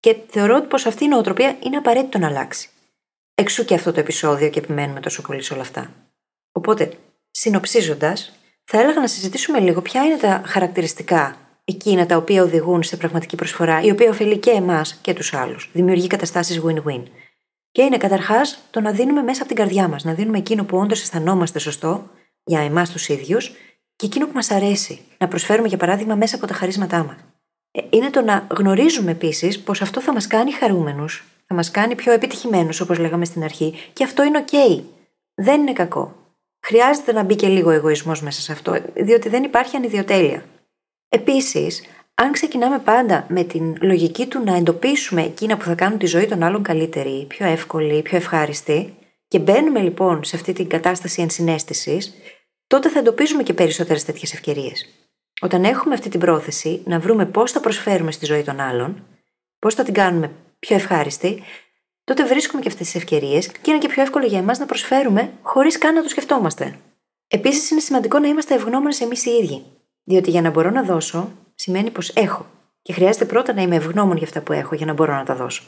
Και 0.00 0.16
θεωρώ 0.28 0.60
πως 0.60 0.86
αυτή 0.86 1.04
η 1.04 1.08
νοοτροπία 1.08 1.56
είναι 1.62 1.76
απαραίτητο 1.76 2.18
να 2.18 2.26
αλλάξει. 2.26 2.68
Εξού 3.40 3.64
και 3.64 3.74
αυτό 3.74 3.92
το 3.92 4.00
επεισόδιο 4.00 4.48
και 4.48 4.58
επιμένουμε 4.58 5.00
τόσο 5.00 5.22
πολύ 5.22 5.42
σε 5.42 5.52
όλα 5.52 5.62
αυτά. 5.62 5.90
Οπότε, 6.52 6.92
συνοψίζοντας, 7.30 8.32
θα 8.64 8.80
έλεγα 8.80 9.00
να 9.00 9.06
συζητήσουμε 9.06 9.60
λίγο 9.60 9.82
ποια 9.82 10.04
είναι 10.04 10.16
τα 10.16 10.42
χαρακτηριστικά 10.46 11.36
εκείνα 11.64 12.06
τα 12.06 12.16
οποία 12.16 12.42
οδηγούν 12.42 12.82
σε 12.82 12.96
πραγματική 12.96 13.36
προσφορά, 13.36 13.80
η 13.80 13.90
οποία 13.90 14.10
ωφελεί 14.10 14.38
και 14.38 14.50
εμάς 14.50 14.94
και 15.02 15.14
τους 15.14 15.34
άλλους. 15.34 15.70
Δημιουργεί 15.72 16.06
καταστάσεις 16.06 16.60
win-win. 16.64 17.02
Και 17.72 17.82
είναι 17.82 17.96
καταρχάς 17.96 18.58
το 18.70 18.80
να 18.80 18.92
δίνουμε 18.92 19.22
μέσα 19.22 19.38
από 19.42 19.54
την 19.54 19.56
καρδιά 19.56 19.88
μας, 19.88 20.04
να 20.04 20.14
δίνουμε 20.14 20.38
εκείνο 20.38 20.64
που 20.64 20.78
όντως 20.78 21.00
αισθανόμαστε 21.00 21.58
σωστό 21.58 22.10
για 22.44 22.60
εμάς 22.60 22.90
τους 22.90 23.08
ίδιους 23.08 23.52
και 23.96 24.06
εκείνο 24.06 24.26
που 24.26 24.32
μας 24.34 24.50
αρέσει. 24.50 25.00
Να 25.18 25.28
προσφέρουμε, 25.28 25.68
για 25.68 25.76
παράδειγμα, 25.76 26.14
μέσα 26.14 26.36
από 26.36 26.46
τα 26.46 26.54
χαρίσματά 26.54 27.04
μας. 27.04 27.16
Ε, 27.70 27.80
είναι 27.90 28.10
το 28.10 28.20
να 28.20 28.46
γνωρίζουμε 28.50 29.10
επίσης 29.10 29.60
πως 29.60 29.82
αυτό 29.82 30.00
θα 30.00 30.12
μας 30.12 30.26
κάνει 30.26 30.52
χαρούμενους, 30.52 31.24
θα 31.50 31.56
μας 31.56 31.70
κάνει 31.70 31.94
πιο 31.94 32.12
επιτυχημένους, 32.12 32.80
όπως 32.80 32.98
λέγαμε 32.98 33.24
στην 33.24 33.42
αρχή, 33.42 33.74
και 33.92 34.04
αυτό 34.04 34.24
είναι 34.24 34.44
OK. 34.46 34.82
Δεν 35.34 35.60
είναι 35.60 35.72
κακό. 35.72 36.14
Χρειάζεται 36.66 37.12
να 37.12 37.22
μπει 37.22 37.36
και 37.36 37.46
λίγο 37.46 37.70
εγωισμός 37.70 38.22
μέσα 38.22 38.40
σε 38.40 38.52
αυτό, 38.52 38.76
διότι 38.94 39.28
δεν 39.28 39.42
υπάρχει 39.42 39.76
ανιδιοτέλεια. 39.76 40.44
Επίσης, 41.08 41.82
αν 42.14 42.32
ξεκινάμε 42.32 42.78
πάντα 42.78 43.26
με 43.28 43.44
την 43.44 43.76
λογική 43.80 44.26
του 44.26 44.42
να 44.44 44.56
εντοπίσουμε 44.56 45.22
εκείνα 45.22 45.56
που 45.56 45.64
θα 45.64 45.74
κάνουν 45.74 45.98
τη 45.98 46.06
ζωή 46.06 46.26
των 46.26 46.42
άλλων 46.42 46.62
καλύτερη, 46.62 47.24
πιο 47.28 47.46
εύκολη, 47.46 48.02
πιο 48.02 48.16
ευχάριστη, 48.16 48.94
και 49.28 49.38
μπαίνουμε 49.38 49.80
λοιπόν 49.80 50.24
σε 50.24 50.36
αυτή 50.36 50.52
την 50.52 50.68
κατάσταση 50.68 51.22
ενσυναίσθησης, 51.22 52.14
τότε 52.66 52.88
θα 52.88 52.98
εντοπίζουμε 52.98 53.42
και 53.42 53.52
περισσότερες 53.52 54.04
τέτοιες 54.04 54.32
ευκαιρίες. 54.32 54.86
Όταν 55.40 55.64
έχουμε 55.64 55.94
αυτή 55.94 56.08
την 56.08 56.20
πρόθεση 56.20 56.82
να 56.84 56.98
βρούμε 56.98 57.26
πώς 57.26 57.52
θα 57.52 57.60
προσφέρουμε 57.60 58.12
στη 58.12 58.26
ζωή 58.26 58.42
των 58.42 58.60
άλλων, 58.60 59.06
πώς 59.58 59.74
θα 59.74 59.82
την 59.82 59.94
κάνουμε 59.94 60.30
πιο 60.60 60.76
ευχάριστη, 60.76 61.42
τότε 62.04 62.24
βρίσκουμε 62.24 62.62
και 62.62 62.68
αυτές 62.68 62.86
τις 62.86 62.94
ευκαιρίες 62.94 63.48
και 63.48 63.70
είναι 63.70 63.78
και 63.78 63.88
πιο 63.88 64.02
εύκολο 64.02 64.26
για 64.26 64.38
εμάς 64.38 64.58
να 64.58 64.66
προσφέρουμε 64.66 65.32
χωρίς 65.42 65.78
καν 65.78 65.94
να 65.94 66.02
το 66.02 66.08
σκεφτόμαστε. 66.08 66.78
Επίσης, 67.28 67.70
είναι 67.70 67.80
σημαντικό 67.80 68.18
να 68.18 68.28
είμαστε 68.28 68.54
ευγνώμονες 68.54 69.00
εμείς 69.00 69.24
οι 69.24 69.30
ίδιοι. 69.30 69.64
Διότι 70.04 70.30
για 70.30 70.40
να 70.40 70.50
μπορώ 70.50 70.70
να 70.70 70.82
δώσω, 70.82 71.32
σημαίνει 71.54 71.90
πως 71.90 72.08
έχω. 72.08 72.46
Και 72.82 72.92
χρειάζεται 72.92 73.24
πρώτα 73.24 73.52
να 73.52 73.62
είμαι 73.62 73.76
ευγνώμων 73.76 74.16
για 74.16 74.26
αυτά 74.26 74.40
που 74.40 74.52
έχω 74.52 74.74
για 74.74 74.86
να 74.86 74.92
μπορώ 74.92 75.14
να 75.14 75.24
τα 75.24 75.34
δώσω. 75.34 75.62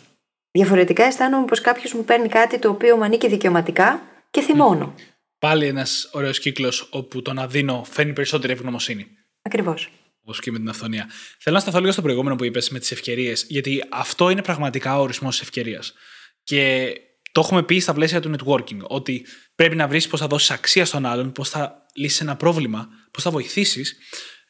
Διαφορετικά 0.50 1.04
αισθάνομαι 1.04 1.44
πως 1.44 1.60
κάποιος 1.60 1.92
μου 1.92 2.04
παίρνει 2.04 2.28
κάτι 2.28 2.58
το 2.58 2.68
οποίο 2.68 2.96
μου 2.96 3.04
ανήκει 3.04 3.28
δικαιωματικά 3.28 4.02
και 4.30 4.40
θυμώνω. 4.40 4.94
Πάλι 5.38 5.66
ένας 5.66 6.10
ωραίος 6.12 6.38
κύκλος 6.38 6.88
όπου 6.90 7.22
το 7.22 7.32
να 7.32 7.46
δίνω 7.46 7.84
φέρνει 7.84 8.12
περισσότερη 8.12 8.52
ευγνωμοσύνη. 8.52 9.06
Ακριβώς. 9.42 9.90
Όπως 10.22 10.40
και 10.40 10.50
με 10.50 10.58
την 10.58 10.68
αυθονία. 10.68 11.10
Θέλω 11.38 11.56
να 11.56 11.62
σταθώ 11.62 11.80
λίγο 11.80 11.92
στο 11.92 12.02
προηγούμενο 12.02 12.36
που 12.36 12.44
είπες 12.44 12.70
με 12.70 12.78
τις 12.78 12.90
ευκαιρίες, 12.90 13.44
γιατί 13.48 13.84
αυτό 13.90 14.30
είναι 14.30 14.42
πραγματικά 14.42 14.98
ο 14.98 15.02
ορισμός 15.02 15.38
της 15.38 15.42
ευκαιρίας. 15.42 15.92
Και 16.44 16.92
το 17.32 17.40
έχουμε 17.40 17.62
πει 17.62 17.78
στα 17.78 17.94
πλαίσια 17.94 18.20
του 18.20 18.34
networking, 18.36 18.78
ότι 18.82 19.26
πρέπει 19.54 19.76
να 19.76 19.88
βρεις 19.88 20.06
πώς 20.06 20.20
θα 20.20 20.26
δώσεις 20.26 20.50
αξία 20.50 20.84
στον 20.84 21.06
άλλον, 21.06 21.32
πώς 21.32 21.48
θα 21.48 21.86
λύσεις 21.94 22.20
ένα 22.20 22.36
πρόβλημα, 22.36 22.88
πώς 23.10 23.22
θα 23.22 23.30
βοηθήσεις 23.30 23.96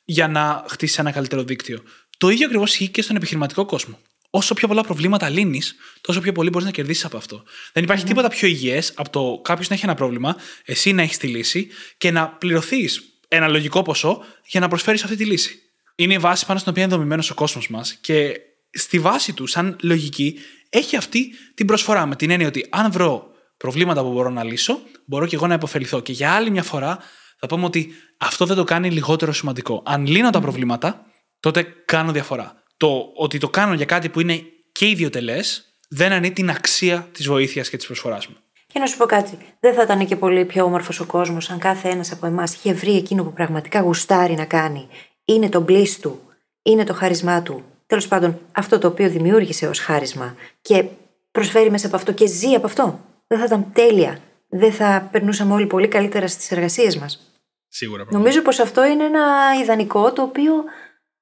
για 0.05 0.29
να 0.29 0.65
χτίσεις 0.69 0.99
ένα 0.99 1.11
καλύτερο 1.11 1.43
δίκτυο. 1.43 1.83
Το 2.19 2.29
ίδιο 2.29 2.47
ακριβώς 2.47 2.71
ισχύει 2.71 2.89
και 2.89 3.03
στον 3.03 3.17
επιχειρηματικό 3.17 3.65
κόσμο. 3.65 3.99
Όσο 4.31 4.55
πιο 4.55 4.69
πολλά 4.69 4.83
προβλήματα 4.83 5.29
λύνεις, 5.29 5.75
τόσο 6.01 6.21
πιο 6.21 6.33
πολύ 6.33 6.51
μπορείς 6.51 6.67
να 6.67 6.73
κερδίσεις 6.73 7.05
από 7.05 7.17
αυτό. 7.17 7.45
Δεν 7.73 7.83
υπάρχει 7.83 8.05
τίποτα 8.05 8.29
πιο 8.29 8.49
υγιές 8.49 8.93
από 8.95 9.11
το 9.11 9.41
κάποιος 9.45 9.69
να 9.69 9.75
έχει 9.75 9.85
ένα 9.85 9.95
πρόβλημα, 9.95 10.37
εσύ 10.65 10.93
να 10.93 11.03
έχεις 11.03 11.19
τη 11.19 11.27
λύση 11.27 11.69
και 11.99 12.11
να 12.11 12.29
πληρωθείς 12.29 13.03
ένα 13.29 13.49
λογικό 13.49 13.83
ποσό 13.83 14.25
για 14.47 14.61
να 14.61 14.69
προσφέρεις 14.69 15.05
αυτή 15.05 15.17
τη 15.17 15.25
λύση. 15.25 15.62
Είναι 15.95 16.15
η 16.15 16.19
βάση 16.19 16.47
πάνω 16.47 16.59
στην 16.59 16.71
οποία 16.71 16.85
είναι 16.85 16.93
δομημένος 16.93 17.31
ο 17.31 17.35
κόσμος 17.35 17.69
μας 17.69 17.95
και 17.95 18.41
στη 18.73 18.99
βάση 18.99 19.33
του, 19.33 19.47
σαν 19.47 19.77
λογική, 19.83 20.39
έχει 20.71 20.97
αυτή 20.97 21.33
την 21.55 21.67
προσφορά. 21.67 22.07
Με 22.07 22.17
την 22.17 22.31
έννοια 22.31 22.49
ότι 22.49 22.67
αν 22.71 22.93
βρω 22.93 23.31
προβλήματα 23.57 24.03
που 24.03 24.13
μπορώ 24.13 24.31
να 24.31 24.45
λύσω, 24.45 24.79
μπορώ 25.05 25.27
και 25.27 25.35
εγώ 25.35 25.47
να 25.47 25.55
υποφεληθώ. 25.55 26.01
Και 26.01 26.13
για 26.13 26.33
άλλη 26.33 26.51
μια 26.51 26.63
φορά 26.63 26.99
θα 27.39 27.47
πούμε 27.47 27.65
ότι 27.65 27.93
αυτό 28.19 28.47
δεν 28.47 28.57
το 28.57 28.65
κάνει 28.65 28.91
λιγότερο 28.91 29.33
σημαντικό. 29.33 29.83
Αν 29.85 30.07
λύνω 30.07 30.31
τα 30.31 30.41
προβλήματα, 30.41 31.07
τότε 31.41 31.63
κάνω 31.85 32.13
διαφορά. 32.13 32.63
Το 32.77 33.13
ότι 33.15 33.39
το 33.39 33.49
κάνω 33.49 33.75
για 33.75 33.85
κάτι 33.85 34.09
που 34.09 34.21
είναι 34.21 34.43
και 34.73 34.89
ιδιωτελές, 34.89 35.65
δεν 35.89 36.13
ανήκει 36.13 36.35
την 36.35 36.51
αξία 36.51 37.09
της 37.13 37.27
βοήθειας 37.27 37.69
και 37.69 37.77
της 37.77 37.87
προσφοράς 37.87 38.27
μου. 38.27 38.37
Και 38.67 38.79
να 38.79 38.87
σου 38.87 38.97
πω 38.97 39.07
κάτι. 39.07 39.39
Δεν 39.61 39.75
θα 39.75 39.83
ήταν 39.83 40.07
και 40.07 40.17
πολύ 40.17 40.45
πιο 40.45 40.65
όμορφος 40.65 41.01
ο 41.01 41.07
κόσμος 41.07 41.51
αν 41.51 41.59
κάθε 41.59 41.89
ένας 41.89 42.13
από 42.13 42.27
εμάς 42.27 42.55
είχε 42.55 42.73
βρει 42.73 42.97
εκείνο 42.97 43.25
που 43.25 43.33
πραγματικά 43.33 43.81
γουστάρει 43.81 44.35
να 44.35 44.45
κάνει. 44.45 44.89
Είναι 45.33 45.49
το 45.49 45.61
μπλί 45.61 45.89
του, 46.01 46.21
είναι 46.63 46.85
το 46.85 46.95
χάρισμά 46.95 47.43
του. 47.43 47.65
Τέλος 47.87 48.09
πάντων, 48.09 48.39
αυτό 48.53 48.79
το 48.79 48.89
οποίο 48.89 49.09
δημιούργησε 49.09 49.67
ως 49.67 49.79
χάρισμα 49.79 50.35
και 50.61 50.85
προσφέρει 51.31 51.71
μέσα 51.71 51.87
από 51.87 51.97
αυτό 51.97 52.13
και 52.13 52.27
ζει 52.27 52.55
από 52.55 52.67
αυτό. 52.67 53.01
Δεν 53.27 53.39
θα 53.39 53.45
ήταν 53.45 53.67
τέλεια. 53.73 54.19
Δεν 54.49 54.73
θα 54.73 55.09
περνούσαμε 55.13 55.53
όλοι 55.53 55.67
πολύ 55.67 55.89
καλύτερα 55.89 56.29
στις 56.29 56.51
εργασίες 56.51 56.97
μας. 56.97 57.33
Σίγουρα. 57.69 58.07
Νομίζω 58.11 58.43
πως 58.43 58.59
αυτό 58.59 58.85
είναι 58.85 59.05
ένα 59.05 59.27
ιδανικό 59.63 60.13
το 60.13 60.23
οποίο 60.23 60.53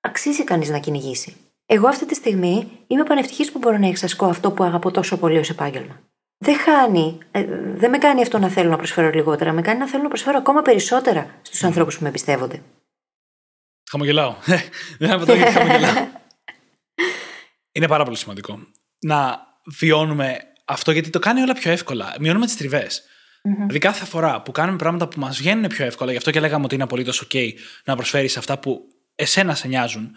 αξίζει 0.01 0.45
κανείς 0.45 0.69
να 0.69 0.79
κυνηγήσει. 0.79 1.37
Εγώ 1.67 1.89
αυτή 1.89 2.07
τη 2.07 2.15
στιγμή 2.15 2.71
είμαι 2.87 3.03
πανευτυχής 3.03 3.53
που 3.53 3.59
μπορώ 3.59 3.79
να 3.79 3.87
εξασκώ 3.87 4.27
αυτό 4.27 4.51
που 4.51 4.65
αγαπώ 4.65 4.91
τόσο 4.91 5.17
πολύ 5.17 5.39
ως 5.39 5.51
επάγγελμα 5.51 6.01
δεν 6.43 6.57
χάνει, 6.57 7.19
ε, 7.31 7.45
δεν 7.75 7.91
με 7.91 7.99
κάνει 7.99 8.23
αυτό 8.23 8.39
να 8.39 8.49
θέλω 8.49 8.71
να 8.71 8.77
προσφέρω 8.77 9.11
λιγότερα, 9.11 9.53
με 9.53 9.63
κάνει 9.63 9.79
να 9.79 9.87
θέλω 9.87 10.03
να 10.03 10.09
προσφέρω 10.09 10.39
ακόμα 10.39 10.63
περισσότερα 10.63 11.27
στους 11.43 11.65
ανθρώπους 11.65 11.97
που 11.97 12.03
με 12.03 12.09
εμπιστεύονται. 12.09 12.63
Χαμογελάω. 13.91 14.37
Δεν 14.99 15.11
από 15.11 15.27
το 15.27 15.37
χαμογελάω. 15.37 16.09
Είναι 17.73 17.87
πάρα 17.87 18.05
πολύ 18.05 18.17
σημαντικό 18.17 18.59
να 18.99 19.47
βιώνουμε 19.79 20.39
αυτό 20.65 20.91
γιατί 20.91 21.11
το 21.11 21.19
κάνει 21.19 21.41
όλα 21.41 21.53
πιο 21.53 21.71
εύκολα. 21.71 22.15
Μειώνουμε 22.21 22.47
τις 22.47 22.57
τριβές. 22.57 23.03
Mm-hmm. 23.03 23.57
Δηλαδή, 23.57 23.79
κάθε 23.79 24.05
φορά 24.05 24.43
που 24.43 24.53
κάνουμε 24.53 24.77
πράγματα 24.77 25.09
που 25.09 25.21
μας 25.21 25.37
βγαίνουν 25.37 25.67
πιο 25.67 25.85
εύκολα, 25.85 26.11
γι' 26.11 26.17
αυτό 26.17 26.31
και 26.31 26.41
λέγαμε 26.41 26.65
ότι 26.65 26.75
είναι 26.75 26.85
απολύτως 26.85 27.27
OK 27.27 27.53
να 27.85 27.97
προσφέρεις 27.97 28.37
αυτά 28.37 28.59
που 28.59 28.81
εσένα 29.15 29.55
σε 29.55 29.69
νοιάζουν, 29.69 30.11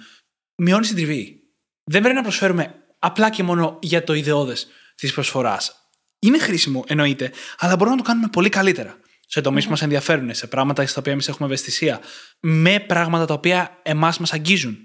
μειώνεις 0.56 0.88
την 0.88 0.96
τριβή. 0.96 1.40
Δεν 1.84 2.02
πρέπει 2.02 2.16
να 2.16 2.22
προσφέρουμε 2.22 2.76
απλά 3.00 3.30
και 3.30 3.44
μόνο 3.44 3.80
για 3.82 4.04
το 4.04 4.14
ιδεώδες 4.14 4.68
της 4.96 5.14
προσφοράς 5.14 5.84
είναι 6.20 6.40
χρήσιμο, 6.40 6.84
εννοείται, 6.88 7.32
αλλά 7.58 7.76
μπορούμε 7.76 7.96
να 7.96 8.02
το 8.02 8.08
κάνουμε 8.08 8.28
πολύ 8.32 8.50
καλύτερα. 8.50 8.98
Σε 9.28 9.42
τομείς 9.42 9.64
που 9.64 9.70
μας 9.70 9.82
ενδιαφέρουν, 9.82 10.34
σε 10.34 10.48
πράγματα 10.48 10.86
στα 10.86 11.00
οποία 11.00 11.12
εμείς 11.12 11.28
έχουμε 11.28 11.48
ευαισθησία, 11.48 12.00
με 12.40 12.80
πράγματα 12.80 13.26
τα 13.26 13.34
οποία 13.34 13.80
εμάς 13.84 14.18
μας 14.20 14.34
αγγίζουν. 14.34 14.78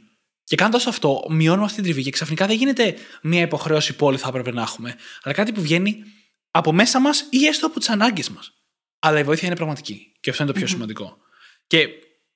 Και 0.45 0.57
κάνοντας 0.57 0.86
αυτό, 0.86 1.26
μειώνουμε 1.28 1.64
αυτή 1.64 1.74
την 1.74 1.84
τριβή 1.84 2.03
και 2.03 2.11
ξαφνικά 2.11 2.47
δεν 2.47 2.57
γίνεται 2.57 2.95
μια 3.22 3.41
υποχρέωση 3.41 3.97
που 3.97 4.07
όλοι 4.07 4.18
θα 4.18 4.28
έπρεπε 4.28 4.53
να 4.53 4.62
έχουμε, 4.62 4.97
αλλά 5.22 5.34
κάτι 5.34 5.53
που 5.53 5.61
βγαίνει 5.61 6.03
από 6.51 6.72
μέσα 6.72 7.01
μας 7.01 7.26
ή 7.30 7.47
έστω 7.47 7.66
από 7.66 7.78
τις 7.78 7.89
ανάγκες 7.89 8.30
μας. 8.30 8.53
Αλλά 8.99 9.18
η 9.18 9.22
βοήθεια 9.22 9.47
είναι 9.47 9.57
πραγματική. 9.57 10.12
Και 10.20 10.30
αυτό 10.30 10.43
είναι 10.43 10.53
το 10.53 10.59
πιο 10.59 10.68
σημαντικό. 10.68 11.16
Και 11.66 11.89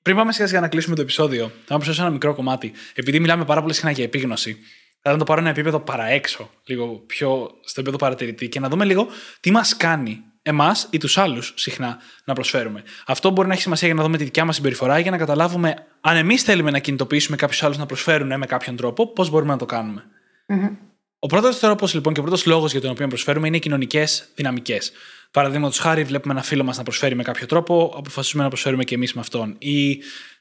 πριν 0.02 0.16
πάμε 0.16 0.32
σιγά 0.32 0.46
σιγά 0.46 0.60
να 0.60 0.68
κλείσουμε 0.68 0.94
το 0.94 1.02
επεισόδιο, 1.02 1.52
θα 1.64 1.74
προσθέσω 1.74 2.02
ένα 2.02 2.10
μικρό 2.10 2.34
κομμάτι. 2.34 2.72
Επειδή 2.94 3.20
μιλάμε 3.20 3.44
πάρα 3.44 3.60
πολύ 3.60 3.74
συχνά 3.74 3.90
για 3.90 4.04
επίγνωση, 4.04 4.58
θα 5.00 5.16
το 5.16 5.24
πάρω 5.24 5.40
ένα 5.40 5.50
επίπεδο 5.50 5.80
παραέξω, 5.80 6.50
λίγο 6.64 6.86
πιο 6.86 7.50
στο 7.64 7.80
επίπεδο 7.80 7.96
παρατηρητή 7.96 8.48
και 8.48 8.60
να 8.60 8.68
δούμε 8.68 8.84
λίγο 8.84 9.06
τι 9.40 9.50
μας 9.50 9.76
κάνει 9.76 10.22
εμάς 10.42 10.86
ή 10.90 10.98
τους 10.98 11.18
άλλους 11.18 11.52
συχνά 11.56 11.98
να 12.24 12.34
προσφέρουμε. 12.34 12.82
Αυτό 13.06 13.30
μπορεί 13.30 13.48
να 13.48 13.52
έχει 13.52 13.62
σημασία 13.62 13.86
για 13.86 13.96
να 13.96 14.02
δούμε 14.02 14.16
τη 14.16 14.24
δικιά 14.24 14.44
μας 14.44 14.54
συμπεριφορά 14.54 14.98
για 14.98 15.10
να 15.10 15.16
καταλάβουμε 15.16 15.74
αν 16.00 16.16
εμείς 16.16 16.42
θέλουμε 16.42 16.70
να 16.70 16.78
κινητοποιήσουμε 16.78 17.36
κάποιους 17.36 17.62
άλλους 17.62 17.76
να 17.76 17.86
προσφέρουν 17.86 18.38
με 18.38 18.46
κάποιον 18.46 18.76
τρόπο, 18.76 19.12
πώς 19.12 19.30
μπορούμε 19.30 19.52
να 19.52 19.58
το 19.58 19.66
κάνουμε. 19.66 20.04
Mm-hmm. 20.48 20.76
Ο 21.18 21.26
πρώτος 21.26 21.58
τρόπος 21.58 21.94
λοιπόν 21.94 22.14
και 22.14 22.20
ο 22.20 22.22
πρώτος 22.22 22.46
λόγος 22.46 22.72
για 22.72 22.80
τον 22.80 22.90
οποίο 22.90 23.08
προσφέρουμε 23.08 23.46
είναι 23.46 23.56
οι 23.56 23.60
κοινωνικές 23.60 24.28
δυναμικές. 24.34 24.92
Παραδείγματος 25.30 25.78
χάρη, 25.78 26.04
βλέπουμε 26.04 26.32
ένα 26.32 26.42
φίλο 26.42 26.64
μας 26.64 26.76
να 26.76 26.82
προσφέρει 26.82 27.14
με 27.14 27.22
κάποιο 27.22 27.46
τρόπο, 27.46 27.94
αποφασίζουμε 27.96 28.42
να 28.42 28.48
προσφέρουμε 28.48 28.84
και 28.84 28.94
εμείς 28.94 29.14
με 29.14 29.20
αυτόν. 29.20 29.56
Ή 29.58 29.90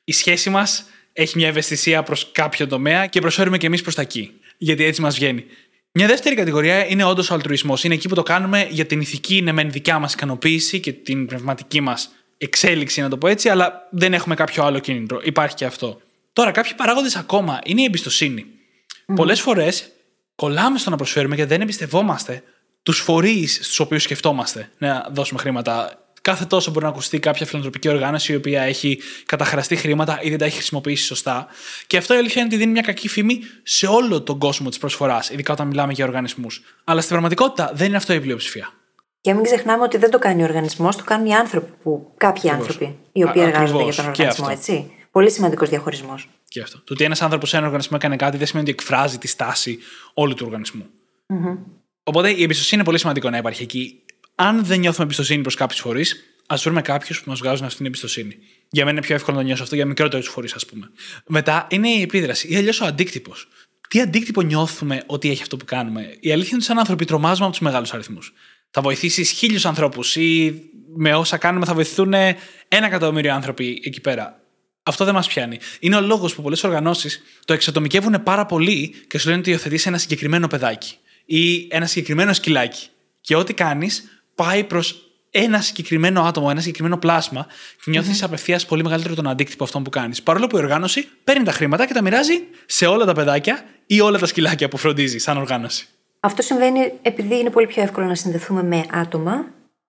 η 0.03 0.11
σχέση 0.11 0.49
μας 0.49 0.85
έχει 1.13 1.37
μια 1.37 1.47
ευαισθησία 1.47 2.03
προς 2.03 2.31
κάποιο 2.31 2.67
τομέα 2.67 3.05
και 3.05 3.19
προσφέρουμε 3.19 3.57
και 3.57 3.65
εμείς 3.65 3.81
προς 3.81 3.95
τα 3.95 4.01
εκεί 4.01 4.41
γιατί 4.63 4.83
έτσι 4.83 5.01
μας 5.01 5.15
βγαίνει. 5.15 5.45
Μια 5.93 6.07
δεύτερη 6.07 6.35
κατηγορία 6.35 6.87
είναι 6.87 7.03
όντως 7.03 7.29
ο 7.29 7.33
αλτρουισμός. 7.33 7.83
Είναι 7.83 7.93
εκεί 7.93 8.07
που 8.07 8.15
το 8.15 8.23
κάνουμε 8.23 8.67
για 8.69 8.85
την 8.85 9.01
ηθική, 9.01 9.41
ναι, 9.41 9.51
μεν 9.51 9.71
δικιά 9.71 9.99
μας 9.99 10.13
ικανοποίηση 10.13 10.79
και 10.79 10.93
την 10.93 11.25
πνευματική 11.25 11.81
μας 11.81 12.11
εξέλιξη, 12.37 13.01
να 13.01 13.09
το 13.09 13.17
πω 13.17 13.27
έτσι, 13.27 13.49
αλλά 13.49 13.87
δεν 13.91 14.13
έχουμε 14.13 14.35
κάποιο 14.35 14.63
άλλο 14.63 14.79
κίνητρο. 14.79 15.19
Υπάρχει 15.23 15.55
και 15.55 15.65
αυτό. 15.65 16.01
Τώρα, 16.33 16.51
κάποιοι 16.51 16.73
παράγοντες 16.73 17.15
ακόμα 17.15 17.59
είναι 17.63 17.81
η 17.81 17.83
εμπιστοσύνη. 17.83 18.45
Mm. 18.45 19.15
Πολλές 19.15 19.41
φορές 19.41 19.91
κολλάμε 20.35 20.77
στο 20.77 20.89
να 20.89 20.95
προσφέρουμε 20.95 21.35
γιατί 21.35 21.49
δεν 21.49 21.61
εμπιστευόμαστε 21.61 22.43
τους 22.83 22.99
φορείς 22.99 23.55
στους 23.55 23.79
οποίους 23.79 24.03
σκεφτόμαστε 24.03 24.69
να 24.77 25.09
δώσουμε 25.11 25.39
χρήματα 25.39 26.00
κάθε 26.21 26.45
τόσο 26.45 26.71
μπορεί 26.71 26.85
να 26.85 26.91
ακουστεί 26.91 27.19
κάποια 27.19 27.45
φιλανθρωπική 27.45 27.89
οργάνωση 27.89 28.33
η 28.33 28.35
οποία 28.35 28.61
έχει 28.61 28.99
καταχραστεί 29.25 29.75
χρήματα 29.75 30.19
ή 30.21 30.29
δεν 30.29 30.37
τα 30.37 30.45
έχει 30.45 30.55
χρησιμοποιήσει 30.55 31.05
σωστά. 31.05 31.47
Και 31.87 31.97
αυτό 31.97 32.13
η 32.13 32.17
αλήθεια 32.17 32.41
είναι 32.41 32.49
ότι 32.53 32.59
δίνει 32.61 32.71
μια 32.71 32.81
κακή 32.81 33.07
φήμη 33.07 33.39
σε 33.63 33.87
όλο 33.87 34.21
τον 34.21 34.39
κόσμο 34.39 34.69
της 34.69 34.77
προσφοράς, 34.77 35.29
ειδικά 35.29 35.53
όταν 35.53 35.67
μιλάμε 35.67 35.93
για 35.93 36.05
οργανισμούς. 36.05 36.61
Αλλά 36.83 36.99
στην 36.99 37.11
πραγματικότητα 37.11 37.71
δεν 37.73 37.87
είναι 37.87 37.97
αυτό 37.97 38.13
η 38.13 38.19
πλειοψηφία. 38.19 38.73
Και 39.21 39.33
μην 39.33 39.43
ξεχνάμε 39.43 39.83
ότι 39.83 39.97
δεν 39.97 40.09
το 40.09 40.19
κάνει 40.19 40.41
ο 40.41 40.45
οργανισμός, 40.45 40.95
το 40.95 41.03
κάνουν 41.03 41.25
οι 41.25 41.35
άνθρωποι, 41.35 41.71
που, 41.83 42.13
κάποιοι 42.17 42.49
άνθρωποι 42.49 42.97
οι 43.11 43.23
οποίοι 43.23 43.41
εργάζονται 43.45 43.83
για 43.83 43.93
τον 43.93 44.05
οργανισμό, 44.05 44.47
έτσι. 44.51 44.91
Πολύ 45.11 45.31
σημαντικός 45.31 45.69
διαχωρισμός. 45.69 46.29
Και 46.47 46.61
αυτό. 46.61 46.77
Το 46.77 46.93
ότι 46.93 47.03
ένας 47.03 47.21
άνθρωπος 47.21 47.49
σε 47.49 47.57
ένα 47.57 47.65
οργανισμό 47.65 47.97
έκανε 47.99 48.15
κάτι 48.15 48.37
δεν 48.37 48.47
σημαίνει 48.47 48.69
ότι 48.69 48.77
εκφράζει 48.79 49.17
τη 49.17 49.27
στάση 49.27 49.79
όλου 50.13 50.33
του 50.33 50.43
οργανισμού. 50.45 50.85
Mm-hmm. 51.27 51.57
Οπότε 52.03 52.29
η 52.29 52.43
εμπιστοσύνη 52.43 52.75
είναι 52.75 52.83
πολύ 52.83 52.99
σημαντικό 52.99 53.29
να 53.29 53.37
υπάρχει 53.37 53.63
εκεί 53.63 54.03
αν 54.41 54.65
δεν 54.65 54.79
νιώθουμε 54.79 55.03
εμπιστοσύνη 55.03 55.41
προς 55.41 55.55
κάποιους 55.55 55.79
φορείς, 55.79 56.23
ας 56.47 56.63
βρούμε 56.63 56.81
κάποιους 56.81 57.21
που 57.21 57.29
μας 57.29 57.39
βγάζουν 57.39 57.65
αυτή 57.65 57.77
την 57.77 57.85
εμπιστοσύνη. 57.85 58.37
Για 58.69 58.85
μένα 58.85 58.97
είναι 58.97 59.05
πιο 59.05 59.15
εύκολο 59.15 59.37
να 59.37 59.43
νιώσω 59.43 59.63
αυτό 59.63 59.75
για 59.75 59.85
μικρότερους 59.85 60.27
φορείς, 60.27 60.53
ας 60.53 60.65
πούμε. 60.65 60.91
Μετά 61.27 61.67
είναι 61.69 61.89
η 61.89 62.01
επίδραση 62.01 62.47
ή 62.47 62.55
αλλιώς 62.55 62.81
ο 62.81 62.85
αντίκτυπος. 62.85 63.47
Τι 63.89 64.01
αντίκτυπο 64.01 64.41
νιώθουμε 64.41 65.03
ότι 65.05 65.29
έχει 65.29 65.41
αυτό 65.41 65.57
που 65.57 65.65
κάνουμε. 65.65 66.01
Η 66.01 66.31
αλήθεια 66.31 66.31
είναι 66.31 66.55
ότι 66.55 66.63
σαν 66.63 66.79
άνθρωποι 66.79 67.05
τρομάζουμε 67.05 67.45
από 67.45 67.51
τους 67.51 67.61
μεγάλους 67.61 67.93
αριθμούς. 67.93 68.33
Θα 68.71 68.81
βοηθήσεις 68.81 69.31
χίλιους 69.31 69.65
ανθρώπους 69.65 70.15
ή 70.15 70.61
με 70.95 71.15
όσα 71.15 71.37
κάνουμε 71.37 71.65
θα 71.65 71.73
βοηθούν 71.73 72.13
ένα 72.13 72.85
εκατομμύριο 72.85 73.33
άνθρωποι 73.33 73.81
εκεί 73.85 74.01
πέρα. 74.01 74.39
Αυτό 74.83 75.05
δεν 75.05 75.13
μας 75.13 75.27
πιάνει. 75.27 75.59
Είναι 75.79 75.95
ο 75.95 76.01
λόγος 76.01 76.35
που 76.35 76.41
πολλές 76.41 76.63
οργανώσεις 76.63 77.21
το 77.45 77.53
εξατομικεύουν 77.53 78.23
πάρα 78.23 78.45
πολύ 78.45 78.95
και 79.07 79.17
σου 79.17 79.27
λένε 79.27 79.39
ότι 79.39 79.49
υιοθετείς 79.49 79.85
ένα 79.85 79.97
συγκεκριμένο 79.97 80.47
παιδάκι 80.47 80.95
ή 81.25 81.67
ένα 81.69 81.85
συγκεκριμένο 81.85 82.33
σκυλάκι. 82.33 82.87
Και 83.21 83.35
ό,τι 83.35 83.53
κάνεις 83.53 84.20
πάει 84.43 84.63
προς 84.63 85.05
ένα 85.29 85.61
συγκεκριμένο 85.61 86.21
άτομο, 86.21 86.47
ένα 86.49 86.59
συγκεκριμένο 86.59 86.97
πλάσμα 86.97 87.47
και 87.83 87.89
νιώθεις 87.89 88.21
mm-hmm. 88.21 88.25
απευθείας 88.25 88.65
πολύ 88.65 88.83
μεγαλύτερο 88.83 89.15
τον 89.15 89.27
αντίκτυπο 89.27 89.63
αυτό 89.63 89.79
που 89.79 89.89
κάνεις. 89.89 90.23
Παρόλο 90.23 90.47
που 90.47 90.57
η 90.57 90.59
οργάνωση 90.59 91.07
παίρνει 91.23 91.43
τα 91.43 91.51
χρήματα 91.51 91.85
και 91.85 91.93
τα 91.93 92.01
μοιράζει 92.01 92.43
σε 92.65 92.85
όλα 92.85 93.05
τα 93.05 93.13
παιδάκια 93.13 93.65
ή 93.85 94.01
όλα 94.01 94.19
τα 94.19 94.25
σκυλάκια 94.25 94.67
που 94.67 94.77
φροντίζει 94.77 95.17
σαν 95.17 95.37
οργάνωση. 95.37 95.87
Αυτό 96.19 96.41
συμβαίνει 96.41 96.91
επειδή 97.01 97.39
είναι 97.39 97.49
πολύ 97.49 97.67
πιο 97.67 97.81
εύκολο 97.81 98.05
να 98.05 98.15
συνδεθούμε 98.15 98.63
με 98.63 98.85
άτομα, 98.91 99.45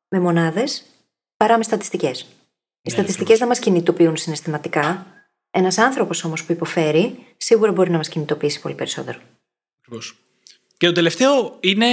με 0.08 0.20
μονάδες, 0.20 0.82
παρά 1.36 1.56
με 1.56 1.62
στατιστικές. 1.62 2.20
Οι 2.20 2.26
ναι, 2.82 2.92
στατιστικές 2.92 3.38
δεν 3.38 3.48
μας 3.48 3.58
κινητοποιούν 3.58 4.16
συναισθηματικά. 4.16 5.06
Ένας 5.50 5.78
άνθρωπος 5.78 6.24
όμως 6.24 6.44
που 6.44 6.52
υποφέρει, 6.52 7.18
σίγουρα 7.36 7.72
μπορεί 7.72 7.90
να 7.90 7.96
μας 7.96 8.08
κινητοποιήσει 8.08 8.60
πολύ 8.60 8.74
περισσότερο. 8.74 9.18
Ακριβώς. 9.80 10.16
Και 10.76 10.86
το 10.86 10.92
τελευταίο 10.92 11.56
είναι 11.60 11.86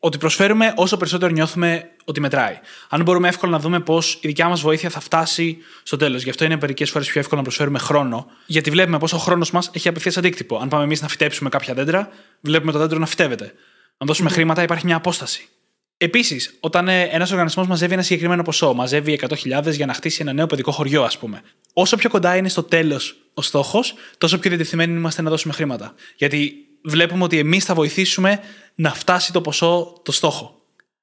ότι 0.00 0.18
προσφέρουμε 0.18 0.72
όσο 0.76 0.96
περισσότερο 0.96 1.32
νιώθουμε 1.32 1.90
ότι 2.04 2.20
μετράει. 2.20 2.58
Αν 2.88 3.02
μπορούμε 3.02 3.28
εύκολα 3.28 3.52
να 3.52 3.58
δούμε 3.58 3.80
πώς 3.80 4.18
η 4.20 4.26
δικιά 4.26 4.48
μας 4.48 4.60
βοήθεια 4.60 4.90
θα 4.90 5.00
φτάσει 5.00 5.58
στο 5.82 5.96
τέλος. 5.96 6.22
Γι' 6.22 6.30
αυτό 6.30 6.44
είναι 6.44 6.58
μερικές 6.60 6.90
φορές 6.90 7.08
πιο 7.08 7.20
εύκολο 7.20 7.36
να 7.36 7.46
προσφέρουμε 7.46 7.78
χρόνο, 7.78 8.26
γιατί 8.46 8.70
βλέπουμε 8.70 8.98
πόσο 8.98 9.16
ο 9.16 9.18
χρόνος 9.18 9.50
μας 9.50 9.70
έχει 9.72 9.88
απευθείας 9.88 10.16
αντίκτυπο. 10.16 10.58
Αν 10.58 10.68
πάμε 10.68 10.84
εμείς 10.84 11.02
να 11.02 11.08
φυτέψουμε 11.08 11.48
κάποια 11.48 11.74
δέντρα, 11.74 12.08
βλέπουμε 12.40 12.72
το 12.72 12.78
δέντρο 12.78 12.98
να 12.98 13.06
φυτεύεται. 13.06 13.52
Αν 13.98 14.06
δώσουμε 14.06 14.30
χρήματα, 14.30 14.62
υπάρχει 14.62 14.86
μια 14.86 14.96
απόσταση. 14.96 15.48
Επίσης, 15.96 16.56
όταν 16.60 16.88
ε, 16.88 17.02
ένας 17.02 17.30
οργανισμός 17.30 17.66
μαζεύει 17.66 17.92
ένα 17.92 18.02
συγκεκριμένο 18.02 18.42
ποσό, 18.42 18.74
μαζεύει 18.74 19.20
100.000 19.28 19.72
για 19.72 19.86
να 19.86 19.94
χτίσει 19.94 20.18
ένα 20.22 20.32
νέο 20.32 20.46
παιδικό 20.46 20.72
χωριό, 20.72 21.02
ας 21.02 21.18
πούμε. 21.18 21.42
Όσο 21.72 21.96
πιο 21.96 22.08
κοντά 22.08 22.36
είναι 22.36 22.48
στο 22.48 22.62
τέλος 22.62 23.16
ο 23.34 23.42
στόχος, 23.42 23.94
τόσο 24.18 24.38
πιο 24.38 24.50
διατεθειμένοι 24.50 24.96
είμαστε 24.96 25.22
να 25.22 25.30
δώσουμε 25.30 25.52
χρήματα. 25.52 25.94
Γιατί 26.16 26.69
βλέπουμε 26.84 27.24
ότι 27.24 27.38
εμείς 27.38 27.64
θα 27.64 27.74
βοηθήσουμε 27.74 28.40
να 28.74 28.94
φτάσει 28.94 29.32
το 29.32 29.40
ποσό 29.40 30.00
το 30.02 30.12
στόχο. 30.12 30.54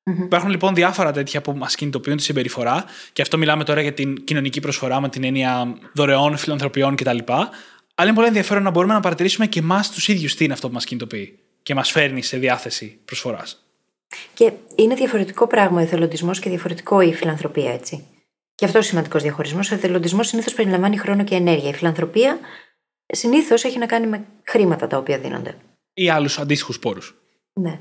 Mm-hmm. 0.09 0.23
Υπάρχουν 0.23 0.49
λοιπόν 0.49 0.75
διάφορα 0.75 1.11
τέτοια 1.11 1.41
που 1.41 1.53
μας 1.53 1.75
κινητοποιούν 1.75 2.17
τη 2.17 2.23
συμπεριφορά, 2.23 2.85
και 3.13 3.21
αυτό 3.21 3.37
μιλάμε 3.37 3.63
τώρα 3.63 3.81
για 3.81 3.93
την 3.93 4.23
κοινωνική 4.23 4.59
προσφορά 4.59 5.01
με 5.01 5.09
την 5.09 5.23
έννοια 5.23 5.77
δωρεών, 5.93 6.37
φιλανθρωπιών 6.37 6.95
κτλ. 6.95 7.17
Αλλά 7.27 8.07
είναι 8.07 8.13
πολύ 8.13 8.27
ενδιαφέρον 8.27 8.63
να 8.63 8.69
μπορούμε 8.69 8.93
να 8.93 8.99
παρατηρήσουμε 8.99 9.47
και 9.47 9.59
εμάς 9.59 9.91
τους 9.91 10.07
ίδιους 10.07 10.35
τι 10.35 10.43
είναι 10.43 10.53
αυτό 10.53 10.67
που 10.67 10.73
μας 10.73 10.85
κινητοποιεί 10.85 11.39
και 11.63 11.73
μας 11.73 11.91
φέρνει 11.91 12.23
σε 12.23 12.37
διάθεση 12.37 12.99
προσφοράς. 13.05 13.65
Και 14.33 14.51
είναι 14.75 14.95
διαφορετικό 14.95 15.47
πράγμα 15.47 15.79
ο 15.79 15.83
εθελοντισμός 15.83 16.39
και 16.39 16.49
διαφορετικό 16.49 17.01
η 17.01 17.13
φιλανθρωπία, 17.13 17.73
έτσι. 17.73 18.05
Και 18.55 18.65
αυτό 18.65 18.79
ο 18.79 18.81
σημαντικός 18.81 19.23
διαχωρισμός. 19.23 19.71
Ο 19.71 19.75
εθελοντισμός 19.75 20.27
συνήθως 20.27 20.53
περιλαμβάνει 20.53 20.97
χρόνο 20.97 21.23
και 21.23 21.35
ενέργεια. 21.35 21.69
Η 21.69 21.73
φιλανθρωπία 21.73 22.39
συνήθως 23.07 23.63
έχει 23.63 23.77
να 23.77 23.85
κάνει 23.85 24.07
με 24.07 24.25
χρήματα 24.43 24.87
τα 24.87 24.97
οποία 24.97 25.19
δίνονται. 25.19 25.57
Ή 25.93 26.09
άλλους 26.09 26.39
αντίστοιχους 26.39 26.79
πόρους. 26.79 27.15
Ναι. 27.53 27.79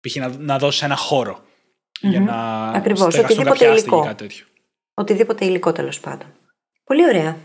Π.χ. 0.00 0.16
να, 0.16 0.28
να 0.38 0.58
δώσει 0.58 0.84
ένα 0.84 0.96
χώρο 0.96 1.40
mm-hmm. 1.42 2.10
για 2.10 2.20
να. 2.20 2.68
Ακριβώς. 2.68 3.18
Οτιδήποτε 3.18 3.70
υλικό. 3.70 4.02
Κάτι 4.02 4.22
τέτοιο. 4.22 4.46
Οτιδήποτε 4.94 5.44
υλικό 5.44 5.72
τέλος 5.72 6.00
πάντων. 6.00 6.26
Πολύ 6.84 7.04
ωραία. 7.04 7.36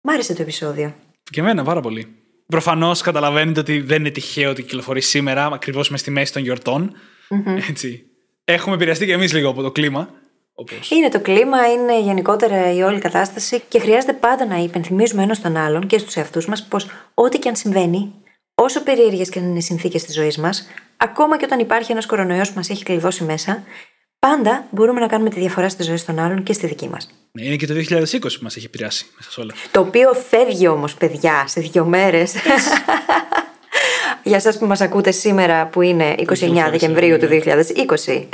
Μ' 0.00 0.10
άρεσε 0.10 0.34
το 0.34 0.42
επεισόδιο. 0.42 0.94
Και 1.30 1.40
εμένα 1.40 1.64
πάρα 1.64 1.80
πολύ. 1.80 2.16
Προφανώς 2.46 3.00
καταλαβαίνετε 3.00 3.60
ότι 3.60 3.80
δεν 3.80 4.00
είναι 4.00 4.10
τυχαίο 4.10 4.50
ότι 4.50 4.62
κυκλοφορεί 4.62 5.00
σήμερα, 5.00 5.46
ακριβώς 5.46 5.90
μες 5.90 6.00
στη 6.00 6.10
μέση 6.10 6.32
των 6.32 6.42
γιορτών. 6.42 6.92
Mm-hmm. 7.28 7.68
Έτσι. 7.68 8.06
Έχουμε 8.44 8.74
επηρεαστεί 8.74 9.06
και 9.06 9.12
εμείς 9.12 9.32
λίγο 9.32 9.48
από 9.48 9.62
το 9.62 9.72
κλίμα. 9.72 10.10
Όπως... 10.54 10.90
Είναι 10.90 11.08
το 11.08 11.20
κλίμα, 11.20 11.72
είναι 11.72 12.00
γενικότερα 12.00 12.72
η 12.72 12.82
όλη 12.82 12.98
κατάσταση 12.98 13.62
και 13.68 13.78
χρειάζεται 13.78 14.12
πάντα 14.12 14.46
να 14.46 14.56
υπενθυμίζουμε 14.56 15.22
ένας 15.22 15.40
τον 15.40 15.56
άλλον 15.56 15.86
και 15.86 15.98
στους 15.98 16.16
εαυτούς 16.16 16.46
μας 16.46 16.62
πως 16.62 16.86
ό,τι 17.14 17.38
και 17.38 17.48
αν 17.48 17.56
συμβαίνει, 17.56 18.12
όσο 18.54 18.82
περίεργες 18.82 19.28
και 19.28 19.38
αν 19.38 19.44
είναι 19.44 19.58
οι 19.58 19.62
συνθήκες 19.62 20.04
της 20.04 20.14
ζωής 20.14 20.36
μας, 20.38 20.66
ακόμα 20.96 21.38
και 21.38 21.44
όταν 21.44 21.58
υπάρχει 21.58 21.92
ένας 21.92 22.06
κορονοϊός 22.06 22.48
που 22.48 22.56
μας 22.56 22.70
έχει 22.70 22.84
κλειδώσει 22.84 23.24
μέσα, 23.24 23.62
πάντα 24.18 24.66
μπορούμε 24.70 25.00
να 25.00 25.06
κάνουμε 25.06 25.30
τη 25.30 25.40
διαφορά 25.40 25.68
στη 25.68 25.82
ζωή 25.82 26.00
των 26.06 26.18
άλλων 26.18 26.42
και 26.42 26.52
στη 26.52 26.66
δική 26.66 26.88
μας. 26.88 27.10
Ναι, 27.32 27.44
είναι 27.44 27.56
και 27.56 27.66
το 27.66 27.74
2020 27.74 28.20
που 28.20 28.42
μας 28.42 28.56
έχει 28.56 28.66
επηρεάσει 28.66 29.06
μέσα 29.16 29.30
σε 29.30 29.40
όλα. 29.40 29.54
Το 29.70 29.80
οποίο 29.80 30.12
φεύγει 30.12 30.68
όμως, 30.68 30.94
παιδιά, 30.94 31.44
σε 31.46 31.60
δύο 31.60 31.84
μέρες. 31.84 32.34
Για 34.24 34.36
εσάς 34.36 34.58
που 34.58 34.66
μας 34.66 34.80
ακούτε 34.80 35.10
σήμερα, 35.10 35.66
που 35.66 35.82
είναι 35.82 36.14
29 36.18 36.68
Δεκεμβρίου 36.70 37.18
του 37.18 37.28
2020. 37.30 38.28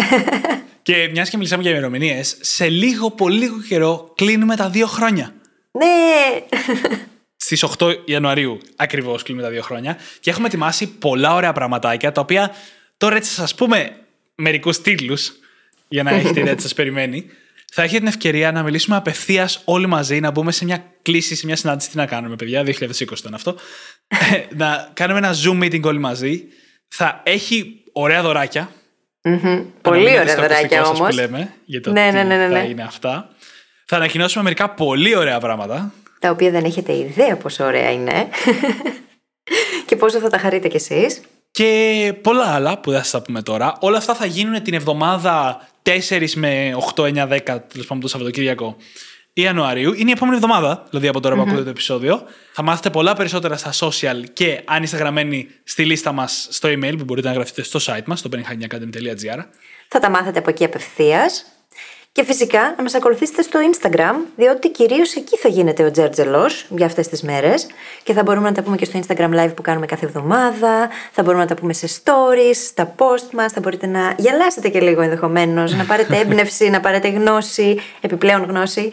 Και 0.89 1.09
μιας 1.13 1.31
και 1.31 1.37
μιλήσαμε 1.37 1.63
για 1.63 1.71
ημερομηνίες, 1.71 2.37
σε 2.41 2.69
λίγο, 2.69 3.11
πολύ 3.11 3.39
λίγο 3.39 3.61
καιρό 3.69 4.13
κλείνουμε 4.17 4.57
τα 4.57 4.71
δύο 4.71 4.87
χρόνια. 4.87 5.35
Ναι! 5.71 6.47
Στις 7.37 7.65
8 7.79 7.97
Ιανουαρίου 8.05 8.59
ακριβώς 8.77 9.23
κλείνουμε 9.23 9.47
τα 9.47 9.53
δύο 9.53 9.63
χρόνια 9.63 9.99
και 10.21 10.31
έχουμε 10.31 10.47
ετοιμάσει 10.47 10.87
πολλά 10.87 11.35
ωραία 11.35 11.53
πραγματάκια 11.53 12.13
τα 12.13 12.21
οποία 12.21 12.55
τώρα 12.97 13.17
έτσι 13.17 13.35
θα 13.35 13.41
σας 13.41 13.55
πούμε 13.55 13.97
μερικούς 14.35 14.81
τίτλους 14.81 15.33
για 15.89 16.03
να 16.03 16.11
έχετε 16.11 16.41
ιδέα 16.41 16.55
τι 16.55 16.63
σας 16.63 16.75
περιμένει. 16.75 17.25
Θα 17.73 17.83
έχετε 17.83 17.99
την 17.99 18.09
ευκαιρία 18.09 18.53
να 18.53 18.63
μιλήσουμε 18.63 18.97
απευθείας 18.97 19.63
όλοι 19.65 19.87
μαζί, 19.87 20.21
να 20.21 20.31
μπούμε 20.31 20.53
σε 20.53 20.65
μια 20.65 20.93
κλίση, 21.03 21.35
σε 21.37 21.47
μια 21.47 21.57
συνάντηση. 21.57 21.91
Τι 21.91 21.97
να 21.97 22.07
κάνουμε, 22.07 22.37
παιδιά, 22.37 22.63
2020 22.65 23.19
ήταν 23.19 23.35
αυτό. 23.35 23.57
να 24.57 24.91
κάνουμε 24.95 25.19
ένα 25.19 25.35
Zoom 25.45 25.65
meeting 25.65 25.83
όλοι 25.83 25.99
μαζί. 25.99 26.45
Θα 26.89 27.23
έχει 27.25 27.83
ωραία 27.93 28.23
δωράκια. 28.23 28.73
Mm-hmm. 29.29 29.65
Πολύ 29.83 30.19
ωραία 30.21 30.37
δωράκια 30.37 30.85
όμω. 30.85 31.05
που 31.07 31.15
λέμε 31.15 31.53
για 31.65 31.81
το 31.81 31.91
ναι, 31.91 32.11
ναι, 32.13 32.23
ναι, 32.23 32.37
ναι, 32.37 32.47
ναι. 32.47 32.67
είναι 32.69 32.83
αυτά. 32.83 33.29
Θα 33.85 33.97
ανακοινώσουμε 33.97 34.43
μερικά 34.43 34.71
πολύ 34.71 35.17
ωραία 35.17 35.39
πράγματα. 35.39 35.93
Τα 36.19 36.31
οποία 36.31 36.51
δεν 36.51 36.65
έχετε 36.65 36.97
ιδέα 36.97 37.37
πόσο 37.37 37.65
ωραία 37.65 37.91
είναι. 37.91 38.29
και 39.87 39.97
πόσο 39.97 40.19
θα 40.19 40.29
τα 40.29 40.39
χαρείτε 40.39 40.69
κι 40.69 40.77
εσείς. 40.77 41.21
Και 41.51 42.15
πολλά 42.23 42.55
άλλα 42.55 42.79
που 42.79 42.91
δεν 42.91 43.03
θα 43.03 43.19
τα 43.19 43.25
πούμε 43.25 43.43
τώρα. 43.43 43.77
Όλα 43.81 43.97
αυτά 43.97 44.15
θα 44.15 44.27
γίνουν 44.27 44.63
την 44.63 44.75
εβδομάδα 44.75 45.69
4 45.83 46.31
με 46.35 46.77
8, 46.95 47.03
9, 47.03 47.29
10, 47.29 47.41
τέλος 47.45 47.87
πάντων 47.87 48.01
το 48.01 48.09
Σαββατοκύριακο 48.09 48.77
Ιανουαρίου. 49.43 49.93
Είναι 49.93 50.11
η 50.11 50.13
επόμενη 50.17 50.37
εβδομάδα, 50.37 50.85
δηλαδή 50.91 51.09
από 51.09 51.21
τώρα 51.21 51.35
που 51.35 51.41
ακούτε 51.41 51.63
το 51.63 51.71
επεισόδιο. 51.71 52.23
Θα 52.53 52.63
μάθετε 52.63 52.91
πολλά 52.91 53.15
περισσότερα 53.15 53.57
στα 53.57 53.73
social 53.73 54.25
και 54.33 54.63
αν 54.65 54.83
είστε 54.83 54.97
γραμμένοι 54.97 55.49
στη 55.65 55.85
λίστα 55.85 56.13
μας 56.13 56.49
στο 56.51 56.69
email 56.69 56.95
που 56.99 57.05
μπορείτε 57.05 57.29
να 57.29 57.35
γραφτείτε 57.35 57.63
στο 57.63 57.79
site 57.83 58.05
μας, 58.07 58.19
στο 58.19 58.29
pennyhackingacademy.gr. 58.33 59.45
Θα 59.89 59.99
τα 59.99 60.11
μάθετε 60.11 60.39
από 60.39 60.51
εκεί 60.51 60.65
απευθείας. 60.65 61.45
Και 62.13 62.25
φυσικά 62.25 62.75
να 62.77 62.83
μας 62.83 62.95
ακολουθήσετε 62.95 63.43
στο 63.43 63.59
Instagram, 63.73 64.15
διότι 64.37 64.71
κυρίως 64.71 65.15
εκεί 65.15 65.37
θα 65.37 65.49
γίνεται 65.49 65.85
ο 65.85 65.91
Τζέρτζελος 65.91 66.67
για 66.69 66.87
αυτές 66.87 67.09
τις 67.09 67.23
μέρες. 67.23 67.67
Και 68.03 68.13
θα 68.13 68.23
μπορούμε 68.23 68.49
να 68.49 68.55
τα 68.55 68.63
πούμε 68.63 68.77
και 68.77 68.85
στο 68.85 69.01
Instagram 69.03 69.31
live 69.35 69.55
που 69.57 69.63
κάνουμε 69.63 69.87
κάθε 69.87 70.07
εβδομάδα. 70.07 70.89
Θα 71.13 71.23
μπορούμε 71.23 71.43
να 71.43 71.49
τα 71.49 71.55
πούμε 71.55 71.73
σε 71.73 71.87
stories, 71.87 72.55
στα 72.55 72.95
post 72.99 73.31
μας. 73.33 73.53
Θα 73.53 73.61
μπορείτε 73.61 73.87
να 73.87 74.15
γελάσετε 74.19 74.69
και 74.69 74.81
λίγο 74.81 75.03
ενδεχομένως, 75.03 75.73
να 75.73 75.85
πάρετε 75.85 76.17
έμπνευση, 76.17 76.71
να 76.71 76.81
πάρετε 76.81 77.09
γνώση, 77.09 77.81
επιπλέον 78.01 78.43
γνώση. 78.43 78.93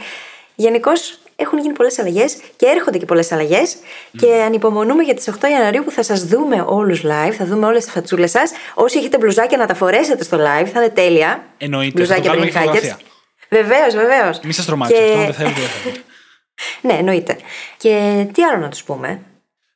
Γενικώς 0.55 1.19
έχουν 1.35 1.59
γίνει 1.59 1.73
πολλές 1.73 1.99
αλλαγές 1.99 2.37
και 2.55 2.65
έρχονται 2.65 2.97
και 2.97 3.05
πολλές 3.05 3.31
αλλαγές. 3.31 3.75
Και 4.17 4.33
ανυπομονούμε 4.45 5.03
για 5.03 5.13
τις 5.13 5.27
8 5.27 5.49
Ιανουαρίου 5.49 5.83
που 5.83 5.91
θα 5.91 6.03
σας 6.03 6.25
δούμε 6.25 6.63
όλους 6.67 7.01
live, 7.03 7.31
θα 7.31 7.45
δούμε 7.45 7.65
όλες 7.65 7.83
τις 7.83 7.93
φατσούλες 7.93 8.31
σας. 8.31 8.51
Όσοι 8.73 8.97
έχετε 8.97 9.17
μπλουζάκια 9.17 9.57
να 9.57 9.65
τα 9.65 9.73
φορέσετε 9.73 10.23
στο 10.23 10.37
live, 10.37 10.65
θα 10.65 10.79
είναι 10.79 10.89
τέλεια. 10.89 11.43
Εννοείται. 11.57 11.91
Μπλουζάκια 11.95 12.31
πριν 12.31 12.53
hackers. 12.53 12.95
Βεβαίως, 13.49 13.95
βεβαίως. 13.95 14.39
Μη 14.43 14.53
σας 14.53 14.65
τρομάξει, 14.65 15.01
αυτό 15.01 15.17
δεν 15.17 15.33
θέλετε. 15.33 15.59
ναι, 16.87 16.93
εννοείται. 16.93 17.37
Και 17.77 18.25
τι 18.33 18.43
άλλο 18.43 18.61
να 18.61 18.69
τους 18.69 18.83
πούμε; 18.83 19.21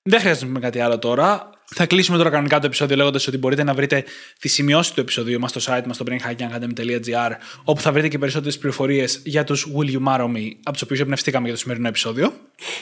Δεν 0.01 0.19
χρειάζεται 0.19 0.45
να 0.45 0.51
πούμε 0.51 0.65
κάτι 0.65 0.79
άλλο 0.79 0.99
τώρα. 0.99 1.49
Θα 1.75 1.85
κλείσουμε 1.85 2.17
τώρα 2.17 2.29
κανονικά 2.29 2.59
το 2.59 2.65
επεισόδιο 2.65 2.95
λέγοντας 2.95 3.27
ότι 3.27 3.37
μπορείτε 3.37 3.63
να 3.63 3.73
βρείτε 3.73 4.03
τη 4.39 4.47
σημειώση 4.47 4.93
του 4.93 4.99
επεισοδίου 4.99 5.39
μας 5.39 5.49
στο 5.49 5.73
site 5.73 5.83
μας 5.85 5.95
στο 5.95 6.05
brainhackingacademy.gr, 6.07 7.31
όπου 7.63 7.81
θα 7.81 7.91
βρείτε 7.91 8.07
και 8.07 8.17
περισσότερες 8.17 8.57
πληροφορίες 8.57 9.21
για 9.23 9.43
τους 9.43 9.67
Will 9.77 9.91
You 9.91 10.07
Marrow 10.07 10.25
Me, 10.25 10.51
από 10.63 10.71
τους 10.71 10.81
οποίους 10.81 10.99
εμπνευστήκαμε 10.99 11.45
για 11.45 11.53
το 11.53 11.59
σημερινό 11.59 11.87
επεισόδιο. 11.87 12.33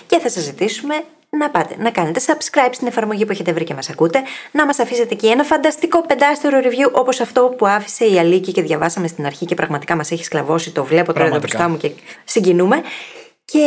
Και 0.07 0.19
θα 0.19 0.29
σας 0.29 0.43
ζητήσουμε 0.43 0.95
να 1.29 1.49
πάτε 1.49 1.75
να 1.79 1.91
κάνετε 1.91 2.21
subscribe 2.25 2.69
στην 2.71 2.87
εφαρμογή 2.87 3.25
που 3.25 3.31
έχετε 3.31 3.53
βρει 3.53 3.63
και 3.63 3.73
μας 3.73 3.89
ακούτε, 3.89 4.21
να 4.51 4.65
μας 4.65 4.79
αφήσετε 4.79 5.13
εκεί 5.13 5.27
ένα 5.27 5.43
φανταστικό 5.43 6.05
πεντάστερο 6.05 6.59
review 6.63 6.91
όπως 6.91 7.19
αυτό 7.19 7.55
που 7.57 7.67
άφησε 7.67 8.05
η 8.05 8.19
Αλίκη 8.19 8.51
και 8.51 8.61
διαβάσαμε 8.61 9.07
στην 9.07 9.25
αρχή 9.25 9.45
και 9.45 9.55
πραγματικά 9.55 9.95
μας 9.95 10.11
έχει 10.11 10.23
σκλαβώσει. 10.23 10.71
Το 10.71 10.83
βλέπω 10.83 11.13
τώρα 11.13 11.25
εδώ 11.25 11.37
μπροστά 11.37 11.69
μου 11.69 11.77
και 11.77 11.91
συγκινούμε. 12.23 12.81
Και 13.45 13.61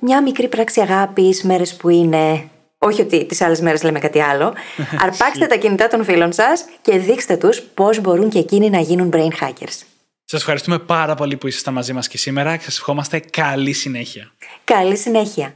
μια 0.00 0.22
μικρή 0.22 0.48
πράξη 0.48 0.80
αγάπης, 0.80 1.42
μέρες 1.42 1.74
που 1.74 1.88
είναι 1.88 2.48
όχι 2.84 3.00
ότι 3.00 3.24
τις 3.24 3.40
άλλες 3.40 3.60
μέρες 3.60 3.82
λέμε 3.82 3.98
κάτι 3.98 4.20
άλλο. 4.20 4.54
Αρπάξτε 5.04 5.46
τα 5.46 5.56
κινητά 5.56 5.88
των 5.88 6.04
φίλων 6.04 6.32
σας 6.32 6.64
και 6.82 6.98
δείξτε 6.98 7.36
τους 7.36 7.60
πώς 7.60 8.00
μπορούν 8.00 8.28
και 8.28 8.38
εκείνοι 8.38 8.70
να 8.70 8.80
γίνουν 8.80 9.10
brain 9.12 9.44
hackers. 9.44 9.82
Σας 10.24 10.40
ευχαριστούμε 10.40 10.78
πάρα 10.78 11.14
πολύ 11.14 11.36
που 11.36 11.46
ήσασταν 11.46 11.74
μαζί 11.74 11.92
μας 11.92 12.08
και 12.08 12.18
σήμερα 12.18 12.56
και 12.56 12.64
σας 12.64 12.78
ευχόμαστε 12.78 13.18
καλή 13.18 13.72
συνέχεια. 13.72 14.32
Καλή 14.64 14.96
συνέχεια. 14.96 15.54